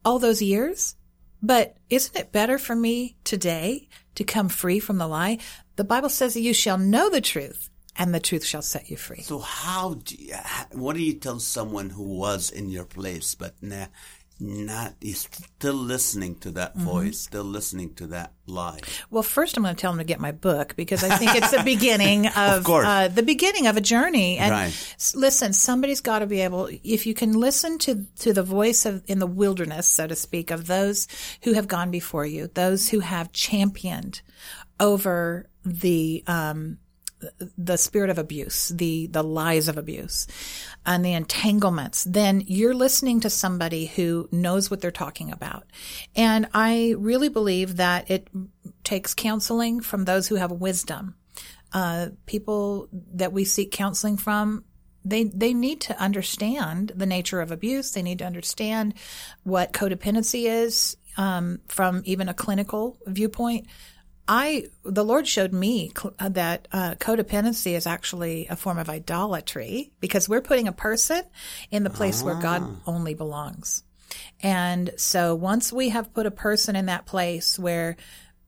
all 0.04 0.18
those 0.18 0.42
years, 0.42 0.96
but 1.42 1.76
isn't 1.88 2.16
it 2.16 2.32
better 2.32 2.58
for 2.58 2.74
me 2.74 3.16
today 3.22 3.88
to 4.16 4.24
come 4.24 4.48
free 4.48 4.80
from 4.80 4.98
the 4.98 5.06
lie? 5.06 5.38
The 5.76 5.84
Bible 5.84 6.08
says 6.08 6.36
you 6.36 6.52
shall 6.52 6.78
know 6.78 7.08
the 7.08 7.20
truth 7.20 7.70
and 7.98 8.14
the 8.14 8.20
truth 8.20 8.44
shall 8.44 8.62
set 8.62 8.90
you 8.90 8.96
free. 8.96 9.22
So 9.22 9.38
how 9.38 9.94
do 9.94 10.16
you, 10.16 10.34
what 10.72 10.96
do 10.96 11.02
you 11.02 11.14
tell 11.14 11.38
someone 11.38 11.90
who 11.90 12.02
was 12.02 12.50
in 12.50 12.68
your 12.68 12.84
place 12.84 13.34
but 13.34 13.54
nah, 13.62 13.86
not 14.38 14.94
he's 15.00 15.20
still 15.56 15.74
listening 15.74 16.36
to 16.40 16.50
that 16.52 16.74
Mm-hmm. 16.76 16.84
voice, 16.84 17.20
still 17.20 17.44
listening 17.44 17.94
to 17.94 18.06
that 18.08 18.32
lie? 18.46 18.80
Well, 19.10 19.22
first 19.22 19.56
I'm 19.56 19.62
going 19.62 19.74
to 19.74 19.80
tell 19.80 19.92
him 19.92 19.98
to 19.98 20.04
get 20.04 20.20
my 20.20 20.32
book 20.32 20.76
because 20.76 21.02
I 21.02 21.16
think 21.16 21.34
it's 21.34 21.50
the 21.50 21.62
beginning 21.62 22.26
of, 22.36 22.64
course. 22.64 22.86
Uh, 22.86 23.08
the 23.08 23.22
beginning 23.22 23.66
of 23.66 23.76
a 23.76 23.80
journey. 23.80 24.36
And 24.38 24.50
Right. 24.52 24.96
listen, 25.14 25.52
somebody's 25.52 26.00
got 26.00 26.18
to 26.20 26.26
be 26.26 26.40
able, 26.40 26.68
if 26.84 27.06
you 27.06 27.14
can 27.14 27.32
listen 27.32 27.78
to, 27.78 28.04
to 28.20 28.32
the 28.32 28.42
voice 28.42 28.84
of, 28.84 29.02
in 29.06 29.18
the 29.20 29.26
wilderness, 29.26 29.86
so 29.86 30.06
to 30.06 30.14
speak, 30.14 30.50
of 30.50 30.66
those 30.66 31.08
who 31.42 31.54
have 31.54 31.66
gone 31.68 31.90
before 31.90 32.26
you, 32.26 32.48
those 32.54 32.88
who 32.90 33.00
have 33.00 33.32
championed 33.32 34.20
over 34.78 35.48
the, 35.64 36.22
um, 36.26 36.78
the 37.56 37.76
spirit 37.76 38.10
of 38.10 38.18
abuse, 38.18 38.68
the 38.68 39.06
the 39.06 39.22
lies 39.22 39.68
of 39.68 39.78
abuse, 39.78 40.26
and 40.84 41.04
the 41.04 41.12
entanglements, 41.12 42.04
then 42.04 42.42
you're 42.46 42.74
listening 42.74 43.20
to 43.20 43.30
somebody 43.30 43.86
who 43.86 44.28
knows 44.30 44.70
what 44.70 44.80
they're 44.80 44.90
talking 44.90 45.30
about. 45.30 45.64
And 46.14 46.48
I 46.52 46.94
really 46.98 47.28
believe 47.28 47.76
that 47.76 48.10
it 48.10 48.28
takes 48.84 49.14
counseling 49.14 49.80
from 49.80 50.04
those 50.04 50.28
who 50.28 50.36
have 50.36 50.52
wisdom. 50.52 51.16
Uh, 51.72 52.08
people 52.26 52.88
that 52.92 53.32
we 53.32 53.44
seek 53.44 53.72
counseling 53.72 54.16
from 54.16 54.64
they 55.04 55.24
they 55.24 55.54
need 55.54 55.80
to 55.82 55.98
understand 56.00 56.92
the 56.94 57.06
nature 57.06 57.40
of 57.40 57.50
abuse. 57.50 57.92
They 57.92 58.02
need 58.02 58.18
to 58.18 58.26
understand 58.26 58.94
what 59.44 59.72
codependency 59.72 60.48
is 60.48 60.96
um, 61.16 61.60
from 61.68 62.02
even 62.04 62.28
a 62.28 62.34
clinical 62.34 62.98
viewpoint. 63.06 63.66
I 64.28 64.66
the 64.84 65.04
Lord 65.04 65.28
showed 65.28 65.52
me 65.52 65.92
cl- 65.96 66.14
that 66.18 66.68
uh, 66.72 66.94
codependency 66.98 67.72
is 67.72 67.86
actually 67.86 68.46
a 68.48 68.56
form 68.56 68.78
of 68.78 68.88
idolatry 68.88 69.92
because 70.00 70.28
we're 70.28 70.40
putting 70.40 70.68
a 70.68 70.72
person 70.72 71.22
in 71.70 71.84
the 71.84 71.90
place 71.90 72.22
where 72.22 72.34
God 72.34 72.80
only 72.86 73.14
belongs. 73.14 73.84
And 74.42 74.90
so 74.96 75.34
once 75.34 75.72
we 75.72 75.90
have 75.90 76.14
put 76.14 76.26
a 76.26 76.30
person 76.30 76.76
in 76.76 76.86
that 76.86 77.06
place 77.06 77.58
where 77.58 77.96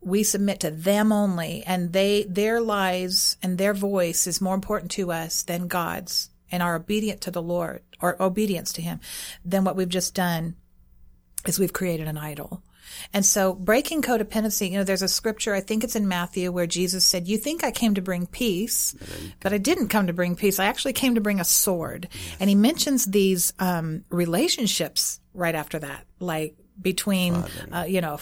we 0.01 0.23
submit 0.23 0.61
to 0.61 0.71
them 0.71 1.13
only 1.13 1.63
and 1.65 1.93
they 1.93 2.25
their 2.25 2.61
lives 2.61 3.37
and 3.43 3.59
their 3.59 3.75
voice 3.75 4.27
is 4.27 4.41
more 4.41 4.55
important 4.55 4.91
to 4.93 5.13
us 5.13 5.43
than 5.43 5.69
God's 5.69 6.31
and 6.51 6.63
are 6.63 6.77
obedient 6.77 7.21
to 7.23 7.31
the 7.31 7.43
Lord 7.43 7.83
or 8.01 8.21
obedience 8.23 8.73
to 8.75 8.83
him, 8.83 9.01
then 9.45 9.65
what 9.65 9.77
we've 9.77 9.89
just 9.89 10.15
done 10.15 10.57
is 11.47 11.59
we've 11.59 11.73
created 11.73 12.09
an 12.09 12.17
idol. 12.17 12.63
And 13.13 13.25
so 13.25 13.55
breaking 13.55 14.03
codependency, 14.03 14.71
you 14.71 14.79
know, 14.79 14.85
there's 14.85 15.03
a 15.03 15.09
scripture, 15.09 15.55
I 15.55 15.61
think 15.61 15.85
it's 15.85 15.97
in 15.97 16.09
Matthew 16.09 16.53
where 16.53 16.67
Jesus 16.67 17.05
said, 17.05 17.29
you 17.29 17.39
think 17.39 17.65
I 17.65 17.71
came 17.71 17.95
to 17.95 18.03
bring 18.03 18.27
peace, 18.27 18.95
but 19.41 19.53
I 19.53 19.59
didn't 19.59 19.89
come 19.89 20.07
to 20.07 20.13
bring 20.13 20.37
peace. 20.37 20.59
I 20.59 20.67
actually 20.67 20.93
came 20.93 21.15
to 21.15 21.21
bring 21.21 21.41
a 21.41 21.45
sword. 21.45 22.09
And 22.41 22.49
he 22.49 22.55
mentions 22.57 23.07
these, 23.07 23.53
um, 23.59 24.05
relationships 24.11 25.21
right 25.35 25.55
after 25.55 25.79
that, 25.79 26.05
like 26.21 26.57
between, 26.81 27.35
uh, 27.73 27.85
you 27.89 28.01
know, 28.01 28.21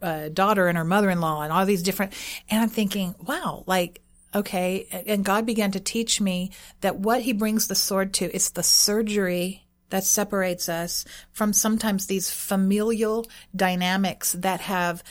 a 0.00 0.30
daughter 0.30 0.68
and 0.68 0.78
her 0.78 0.84
mother-in-law 0.84 1.42
and 1.42 1.52
all 1.52 1.66
these 1.66 1.82
different, 1.82 2.14
and 2.48 2.62
I'm 2.62 2.70
thinking, 2.70 3.14
wow, 3.26 3.64
like, 3.66 4.00
okay. 4.34 4.86
And 5.06 5.24
God 5.24 5.44
began 5.44 5.70
to 5.72 5.80
teach 5.80 6.20
me 6.20 6.50
that 6.80 6.98
what 6.98 7.22
he 7.22 7.32
brings 7.32 7.68
the 7.68 7.74
sword 7.74 8.14
to 8.14 8.34
is 8.34 8.50
the 8.50 8.62
surgery 8.62 9.67
that 9.90 10.04
separates 10.04 10.68
us 10.68 11.04
from 11.32 11.52
sometimes 11.52 12.06
these 12.06 12.30
familial 12.30 13.26
dynamics 13.54 14.32
that 14.32 14.60
have 14.60 15.02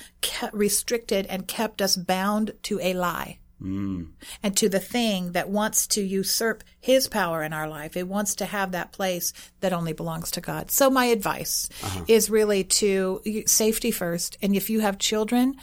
restricted 0.51 1.25
and 1.27 1.47
kept 1.47 1.81
us 1.81 1.95
bound 1.95 2.51
to 2.63 2.79
a 2.81 2.93
lie. 2.93 3.39
Mm. 3.61 4.09
And 4.43 4.55
to 4.57 4.69
the 4.69 4.79
thing 4.79 5.31
that 5.31 5.49
wants 5.49 5.87
to 5.87 6.01
usurp 6.03 6.63
his 6.79 7.07
power 7.07 7.41
in 7.41 7.53
our 7.53 7.67
life. 7.67 7.97
It 7.97 8.07
wants 8.07 8.35
to 8.35 8.45
have 8.45 8.71
that 8.71 8.91
place 8.91 9.33
that 9.61 9.73
only 9.73 9.93
belongs 9.93 10.29
to 10.31 10.41
God. 10.41 10.69
So 10.69 10.91
my 10.91 11.05
advice 11.05 11.67
uh-huh. 11.81 12.05
is 12.07 12.29
really 12.29 12.63
to 12.65 13.21
safety 13.47 13.89
first. 13.89 14.37
And 14.43 14.55
if 14.55 14.69
you 14.69 14.81
have 14.81 14.99
children, 14.99 15.55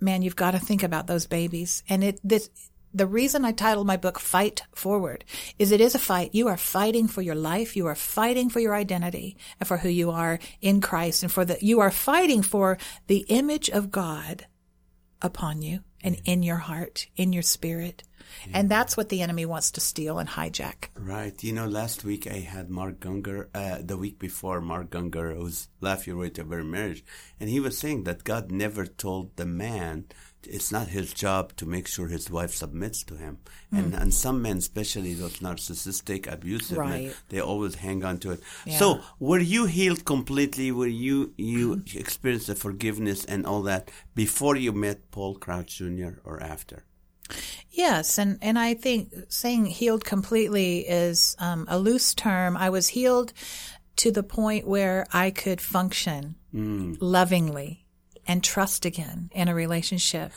man, 0.00 0.22
you've 0.22 0.34
got 0.34 0.52
to 0.52 0.58
think 0.58 0.82
about 0.82 1.06
those 1.06 1.26
babies. 1.26 1.84
And 1.88 2.02
it, 2.02 2.20
this, 2.24 2.50
the 2.96 3.06
reason 3.06 3.44
I 3.44 3.52
titled 3.52 3.86
my 3.86 3.98
book 3.98 4.18
Fight 4.18 4.62
Forward 4.74 5.24
is 5.58 5.70
it 5.70 5.82
is 5.82 5.94
a 5.94 5.98
fight. 5.98 6.34
You 6.34 6.48
are 6.48 6.56
fighting 6.56 7.08
for 7.08 7.20
your 7.20 7.34
life. 7.34 7.76
You 7.76 7.86
are 7.88 7.94
fighting 7.94 8.48
for 8.48 8.58
your 8.58 8.74
identity 8.74 9.36
and 9.60 9.68
for 9.68 9.76
who 9.76 9.90
you 9.90 10.10
are 10.10 10.38
in 10.62 10.80
Christ 10.80 11.22
and 11.22 11.30
for 11.30 11.44
the, 11.44 11.58
you 11.60 11.80
are 11.80 11.90
fighting 11.90 12.40
for 12.40 12.78
the 13.06 13.26
image 13.28 13.68
of 13.68 13.90
God 13.90 14.46
upon 15.20 15.60
you 15.60 15.80
and 16.02 16.20
in 16.24 16.42
your 16.42 16.56
heart, 16.56 17.06
in 17.16 17.34
your 17.34 17.42
spirit. 17.42 18.02
Yeah. 18.48 18.60
And 18.60 18.70
that's 18.70 18.96
what 18.96 19.10
the 19.10 19.20
enemy 19.20 19.44
wants 19.44 19.72
to 19.72 19.80
steal 19.80 20.18
and 20.18 20.28
hijack. 20.28 20.88
Right. 20.96 21.42
You 21.44 21.52
know, 21.52 21.66
last 21.66 22.02
week 22.02 22.26
I 22.26 22.38
had 22.38 22.70
Mark 22.70 23.00
Gungor, 23.00 23.48
uh, 23.54 23.78
the 23.82 23.98
week 23.98 24.18
before, 24.18 24.60
Mark 24.62 24.90
Gungor, 24.90 25.36
who's 25.36 25.68
Laugh 25.80 26.06
Your 26.06 26.16
Way 26.16 26.30
to 26.30 26.42
a 26.42 26.44
Better 26.44 26.64
Marriage. 26.64 27.04
And 27.38 27.50
he 27.50 27.60
was 27.60 27.76
saying 27.76 28.04
that 28.04 28.24
God 28.24 28.50
never 28.50 28.86
told 28.86 29.36
the 29.36 29.46
man 29.46 30.06
it's 30.46 30.72
not 30.72 30.88
his 30.88 31.12
job 31.12 31.54
to 31.56 31.66
make 31.66 31.86
sure 31.86 32.08
his 32.08 32.30
wife 32.30 32.54
submits 32.54 33.02
to 33.04 33.16
him. 33.16 33.38
Mm. 33.72 33.78
And 33.78 33.94
and 33.94 34.14
some 34.14 34.42
men, 34.42 34.58
especially 34.58 35.14
those 35.14 35.38
narcissistic, 35.38 36.30
abusive 36.30 36.78
right. 36.78 37.04
men, 37.04 37.12
they 37.28 37.40
always 37.40 37.76
hang 37.76 38.04
on 38.04 38.18
to 38.18 38.32
it. 38.32 38.40
Yeah. 38.64 38.78
So, 38.78 39.00
were 39.18 39.38
you 39.38 39.66
healed 39.66 40.04
completely? 40.04 40.72
Were 40.72 40.86
you 40.86 41.32
you 41.36 41.82
experienced 41.94 42.46
the 42.46 42.54
forgiveness 42.54 43.24
and 43.24 43.46
all 43.46 43.62
that 43.62 43.90
before 44.14 44.56
you 44.56 44.72
met 44.72 45.10
Paul 45.10 45.34
Crouch 45.36 45.78
Jr. 45.78 46.20
or 46.24 46.42
after? 46.42 46.84
Yes, 47.70 48.18
and 48.18 48.38
and 48.40 48.58
I 48.58 48.74
think 48.74 49.12
saying 49.28 49.66
healed 49.66 50.04
completely 50.04 50.80
is 50.80 51.36
um, 51.38 51.66
a 51.68 51.78
loose 51.78 52.14
term. 52.14 52.56
I 52.56 52.70
was 52.70 52.88
healed 52.88 53.32
to 53.96 54.12
the 54.12 54.22
point 54.22 54.66
where 54.66 55.06
I 55.12 55.30
could 55.30 55.60
function 55.60 56.36
mm. 56.54 56.96
lovingly 57.00 57.85
and 58.26 58.42
trust 58.42 58.84
again 58.84 59.30
in 59.34 59.48
a 59.48 59.54
relationship. 59.54 60.32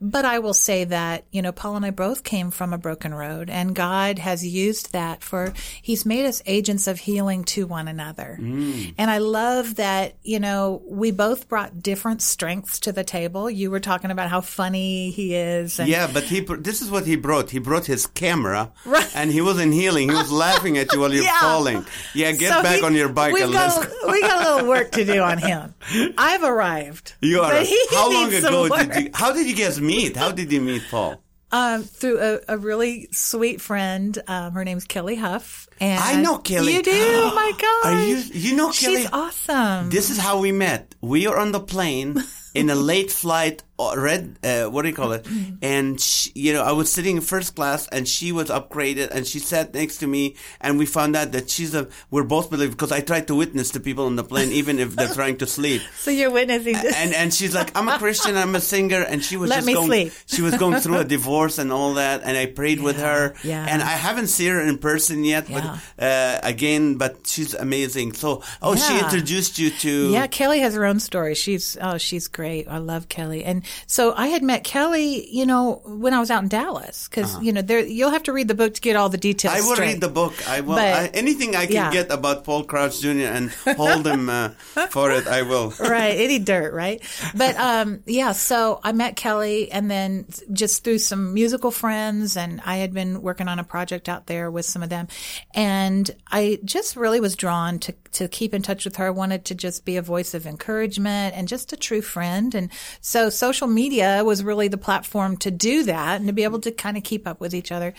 But 0.00 0.24
I 0.24 0.38
will 0.38 0.54
say 0.54 0.84
that, 0.84 1.24
you 1.30 1.42
know, 1.42 1.52
Paul 1.52 1.76
and 1.76 1.86
I 1.86 1.90
both 1.90 2.24
came 2.24 2.50
from 2.50 2.72
a 2.72 2.78
broken 2.78 3.14
road 3.14 3.50
and 3.50 3.74
God 3.74 4.18
has 4.18 4.46
used 4.46 4.92
that 4.92 5.22
for, 5.22 5.52
he's 5.82 6.06
made 6.06 6.26
us 6.26 6.42
agents 6.46 6.86
of 6.86 6.98
healing 6.98 7.44
to 7.44 7.66
one 7.66 7.88
another. 7.88 8.38
Mm. 8.40 8.94
And 8.98 9.10
I 9.10 9.18
love 9.18 9.76
that, 9.76 10.16
you 10.22 10.40
know, 10.40 10.82
we 10.86 11.10
both 11.10 11.48
brought 11.48 11.82
different 11.82 12.22
strengths 12.22 12.80
to 12.80 12.92
the 12.92 13.04
table. 13.04 13.50
You 13.50 13.70
were 13.70 13.80
talking 13.80 14.10
about 14.10 14.30
how 14.30 14.40
funny 14.40 15.10
he 15.10 15.34
is. 15.34 15.78
yeah, 15.78 16.10
but 16.12 16.24
he, 16.24 16.40
this 16.40 16.82
is 16.82 16.90
what 16.90 17.06
he 17.06 17.16
brought. 17.16 17.50
He 17.50 17.58
brought 17.58 17.86
his 17.86 18.06
camera 18.06 18.72
right. 18.84 19.10
and 19.14 19.30
he 19.30 19.40
wasn't 19.40 19.72
healing. 19.72 20.08
He 20.08 20.14
was 20.14 20.32
laughing 20.44 20.78
at 20.78 20.92
you 20.92 21.00
while 21.00 21.12
you're 21.12 21.24
yeah. 21.24 21.40
falling. 21.40 21.84
Yeah, 22.14 22.32
get 22.32 22.52
so 22.52 22.62
back 22.62 22.78
he, 22.78 22.84
on 22.84 22.94
your 22.94 23.08
bike 23.08 23.34
and 23.38 23.52
got. 23.52 23.88
We 24.10 24.20
got 24.20 24.44
a 24.44 24.54
little 24.54 24.68
work 24.68 24.92
to 24.92 25.04
do 25.04 25.20
on 25.20 25.38
him. 25.38 25.74
I've 26.18 26.42
arrived. 26.42 27.14
You 27.24 27.40
are. 27.40 27.64
How 27.90 28.12
long 28.12 28.32
ago 28.32 28.68
did 28.68 28.94
you? 28.96 29.10
How 29.14 29.32
did 29.32 29.48
you 29.48 29.56
guys 29.56 29.80
meet? 29.80 30.16
How 30.16 30.30
did 30.30 30.52
you 30.52 30.60
meet 30.60 30.82
Paul? 30.90 31.22
Um, 31.50 31.84
through 31.84 32.18
a, 32.18 32.40
a, 32.54 32.58
really 32.58 33.06
sweet 33.12 33.60
friend. 33.60 34.18
Um, 34.26 34.54
her 34.54 34.64
name's 34.64 34.84
Kelly 34.84 35.14
Huff. 35.14 35.68
And 35.80 36.02
I 36.02 36.20
know 36.20 36.38
Kelly. 36.38 36.74
You 36.74 36.82
do? 36.82 36.90
oh 36.92 37.32
my 37.34 37.52
God. 37.56 37.94
Are 37.94 38.04
you, 38.04 38.16
you 38.32 38.56
know 38.56 38.72
Kelly? 38.72 39.02
She's 39.02 39.10
awesome. 39.12 39.88
This 39.88 40.10
is 40.10 40.18
how 40.18 40.40
we 40.40 40.50
met. 40.50 40.96
We 41.00 41.28
are 41.28 41.38
on 41.38 41.52
the 41.52 41.60
plane 41.60 42.20
in 42.54 42.70
a 42.70 42.74
late 42.74 43.12
flight 43.12 43.62
red 43.78 44.38
uh, 44.44 44.64
what 44.66 44.82
do 44.82 44.88
you 44.88 44.94
call 44.94 45.12
it? 45.12 45.26
And 45.60 46.00
she, 46.00 46.30
you 46.34 46.52
know 46.52 46.62
i 46.62 46.72
was 46.72 46.90
sitting 46.90 47.16
in 47.16 47.22
first 47.22 47.54
class 47.56 47.88
and 47.88 48.06
she 48.06 48.32
was 48.32 48.48
upgraded 48.48 49.10
and 49.10 49.26
she 49.26 49.38
sat 49.38 49.74
next 49.74 49.98
to 49.98 50.06
me 50.06 50.36
and 50.60 50.78
we 50.78 50.86
found 50.86 51.16
out 51.16 51.32
that 51.32 51.50
she's 51.50 51.74
a 51.74 51.88
we're 52.10 52.22
both 52.24 52.50
believers 52.50 52.74
because 52.74 52.92
i 52.92 53.00
tried 53.00 53.26
to 53.26 53.34
witness 53.34 53.70
to 53.70 53.80
people 53.80 54.06
on 54.06 54.16
the 54.16 54.24
plane 54.24 54.50
even 54.52 54.78
if 54.78 54.94
they're 54.94 55.12
trying 55.12 55.36
to 55.38 55.46
sleep. 55.46 55.82
So 56.04 56.10
you're 56.10 56.30
witnessing 56.30 56.74
this. 56.74 56.94
And 56.94 57.14
and 57.14 57.32
she's 57.32 57.54
like 57.54 57.76
i'm 57.76 57.88
a 57.88 57.98
christian 57.98 58.36
i'm 58.36 58.54
a 58.54 58.60
singer 58.60 59.02
and 59.02 59.24
she 59.24 59.36
was 59.36 59.50
Let 59.50 59.56
just 59.56 59.66
me 59.66 59.74
going 59.74 59.86
sleep. 59.86 60.12
she 60.26 60.42
was 60.42 60.56
going 60.56 60.80
through 60.80 60.98
a 60.98 61.04
divorce 61.16 61.58
and 61.58 61.72
all 61.72 61.94
that 61.94 62.22
and 62.24 62.36
i 62.36 62.46
prayed 62.46 62.78
yeah, 62.78 62.84
with 62.84 63.00
her. 63.00 63.34
yeah. 63.42 63.66
and 63.68 63.82
i 63.82 63.90
haven't 63.90 64.26
seen 64.28 64.52
her 64.52 64.60
in 64.60 64.78
person 64.78 65.24
yet 65.24 65.48
yeah. 65.48 65.78
but 65.98 66.04
uh, 66.04 66.40
again 66.42 66.96
but 66.96 67.26
she's 67.26 67.54
amazing. 67.54 68.12
So 68.12 68.42
oh 68.62 68.74
yeah. 68.74 68.80
she 68.80 68.98
introduced 68.98 69.58
you 69.58 69.70
to 69.70 70.12
yeah 70.12 70.26
kelly 70.26 70.60
has 70.60 70.74
her 70.74 70.84
own 70.84 71.00
story. 71.00 71.34
She's 71.34 71.76
oh 71.80 71.98
she's 71.98 72.28
great. 72.28 72.68
I 72.68 72.78
love 72.78 73.08
kelly. 73.08 73.44
And 73.44 73.63
so 73.86 74.12
i 74.16 74.28
had 74.28 74.42
met 74.42 74.64
Kelly, 74.64 75.28
you 75.30 75.46
know, 75.46 75.80
when 75.84 76.12
I 76.14 76.18
was 76.18 76.30
out 76.30 76.42
in 76.42 76.48
Dallas, 76.48 77.06
because 77.06 77.34
uh-huh. 77.34 77.42
you 77.42 77.52
know, 77.52 77.62
there 77.62 77.78
you'll 77.78 78.10
have 78.10 78.24
to 78.24 78.32
read 78.32 78.48
the 78.48 78.54
book 78.54 78.74
to 78.74 78.80
get 78.80 78.96
all 78.96 79.08
the 79.08 79.16
details. 79.16 79.54
I 79.54 79.60
will 79.60 79.74
straight. 79.74 79.92
read 79.92 80.00
the 80.00 80.08
book. 80.08 80.34
I 80.48 80.62
will. 80.62 80.74
But, 80.74 80.94
I, 80.94 81.06
anything 81.14 81.54
I 81.54 81.66
can 81.66 81.74
yeah. 81.74 81.92
get 81.92 82.10
about 82.10 82.42
Paul 82.42 82.64
Crouch 82.64 83.00
Jr. 83.00 83.30
and 83.30 83.50
hold 83.76 84.04
him 84.04 84.28
uh, 84.28 84.48
for 84.90 85.12
it, 85.12 85.28
I 85.28 85.42
will. 85.42 85.72
right, 85.78 86.16
any 86.16 86.40
dirt, 86.40 86.74
right? 86.74 87.00
But 87.36 87.54
um, 87.56 88.02
yeah, 88.06 88.32
so 88.32 88.80
I 88.82 88.90
met 88.90 89.14
Kelly, 89.14 89.70
and 89.70 89.88
then 89.88 90.26
just 90.52 90.82
through 90.82 90.98
some 90.98 91.32
musical 91.32 91.70
friends, 91.70 92.36
and 92.36 92.60
I 92.64 92.78
had 92.78 92.92
been 92.92 93.22
working 93.22 93.46
on 93.46 93.60
a 93.60 93.64
project 93.64 94.08
out 94.08 94.26
there 94.26 94.50
with 94.50 94.64
some 94.64 94.82
of 94.82 94.88
them, 94.88 95.06
and 95.54 96.10
I 96.32 96.58
just 96.64 96.96
really 96.96 97.20
was 97.20 97.36
drawn 97.36 97.78
to 97.78 97.94
to 98.14 98.26
keep 98.28 98.54
in 98.54 98.62
touch 98.62 98.84
with 98.84 98.96
her. 98.96 99.06
I 99.06 99.10
wanted 99.10 99.44
to 99.46 99.54
just 99.54 99.84
be 99.84 99.96
a 99.96 100.02
voice 100.02 100.34
of 100.34 100.46
encouragement 100.46 101.36
and 101.36 101.46
just 101.46 101.72
a 101.72 101.76
true 101.76 102.02
friend, 102.02 102.54
and 102.56 102.70
so 103.00 103.30
social 103.30 103.53
media 103.66 104.22
was 104.22 104.34
was 104.34 104.42
really 104.42 104.66
the 104.66 104.76
platform 104.76 105.36
to 105.36 105.48
do 105.52 105.84
that 105.84 106.16
and 106.16 106.26
to 106.26 106.32
be 106.32 106.42
able 106.42 106.58
to 106.58 106.72
kind 106.72 106.96
of 106.96 107.04
keep 107.04 107.28
up 107.28 107.40
with 107.40 107.54
each 107.54 107.70
other. 107.70 107.94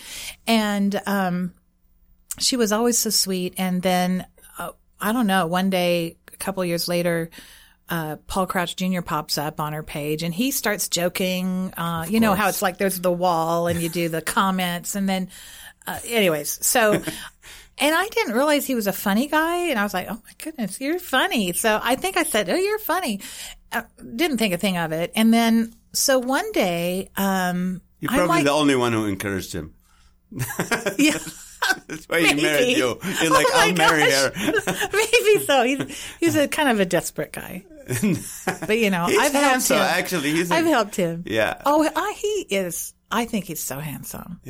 And, 0.46 1.02
um, 1.06 1.54
she 2.40 2.58
was 2.58 2.74
always 2.74 2.98
so 2.98 3.10
sweet. 3.10 3.54
And 3.58 3.82
then, 3.82 4.28
uh, 4.60 4.72
I 5.00 5.14
don't 5.14 5.28
know, 5.28 5.48
one 5.48 5.70
day, 5.70 6.18
a 6.34 6.36
couple 6.36 6.66
years 6.66 6.90
later, 6.90 7.30
uh, 7.88 8.18
Paul 8.28 8.48
Crouch 8.48 8.76
Jr. 8.76 9.00
pops 9.00 9.38
up 9.38 9.62
on 9.62 9.72
her 9.72 9.82
page 9.82 10.24
and 10.24 10.34
he 10.34 10.52
starts 10.52 10.90
joking. 10.90 11.74
Uh, 11.78 12.06
you 12.10 12.20
know 12.20 12.34
how 12.34 12.50
it's 12.50 12.62
like 12.62 12.78
there's 12.78 13.00
the 13.00 13.12
wall 13.12 13.68
and 13.68 13.82
you 13.82 13.88
do 13.88 14.10
the 14.10 14.22
comments 14.38 14.96
and 14.96 15.08
then, 15.08 15.30
uh, 15.88 16.00
anyways, 16.06 16.66
so, 16.68 16.92
and 17.78 17.96
I 17.96 18.08
didn't 18.10 18.34
realize 18.34 18.66
he 18.66 18.76
was 18.76 18.88
a 18.88 18.94
funny 18.94 19.28
guy. 19.28 19.68
And 19.70 19.80
I 19.80 19.84
was 19.84 19.94
like, 19.94 20.08
oh 20.10 20.16
my 20.16 20.34
goodness, 20.44 20.82
you're 20.82 21.00
funny. 21.00 21.54
So 21.54 21.80
I 21.82 21.96
think 21.96 22.18
I 22.18 22.24
said, 22.24 22.50
oh, 22.50 22.56
you're 22.56 22.80
funny. 22.80 23.22
Uh, 23.76 23.84
didn't 24.16 24.38
think 24.38 24.54
a 24.54 24.58
thing 24.58 24.78
of 24.78 24.92
it. 24.92 25.12
And 25.16 25.34
then 25.34 25.74
so 25.94 26.20
one 26.20 26.52
day, 26.54 27.10
um, 27.18 27.82
You're 28.00 28.10
probably 28.10 28.28
like- 28.28 28.44
the 28.46 28.52
only 28.52 28.76
one 28.76 28.94
who 28.94 29.06
encouraged 29.06 29.54
him. 29.54 29.74
yeah. 30.98 31.18
That's 31.88 32.06
why 32.08 32.20
he 32.20 32.26
Maybe. 32.28 32.42
married 32.44 32.78
you. 32.78 33.00
You're 33.22 33.32
like, 33.32 33.48
Oh 33.50 33.54
I'll 33.56 33.74
marry 33.74 34.02
gosh. 34.10 34.34
her. 34.36 34.90
Maybe 34.94 35.46
so. 35.46 35.64
He's 35.64 36.04
he's 36.20 36.36
a 36.36 36.48
kind 36.48 36.70
of 36.70 36.80
a 36.80 36.86
desperate 36.86 37.32
guy. 37.34 37.66
But 38.68 38.78
you 38.80 38.90
know, 38.90 39.04
I've 39.06 39.32
helped 39.32 39.36
handsome, 39.36 39.78
him. 39.78 39.84
actually. 39.84 40.32
He's 40.32 40.50
a- 40.52 40.56
I've 40.56 40.66
helped 40.66 40.96
him. 40.96 41.24
Yeah. 41.28 41.62
Oh, 41.66 41.88
I, 41.96 42.14
he 42.18 42.56
is. 42.56 42.94
I 43.16 43.26
think 43.26 43.46
he's 43.46 43.64
so 43.64 43.80
handsome. 43.80 44.42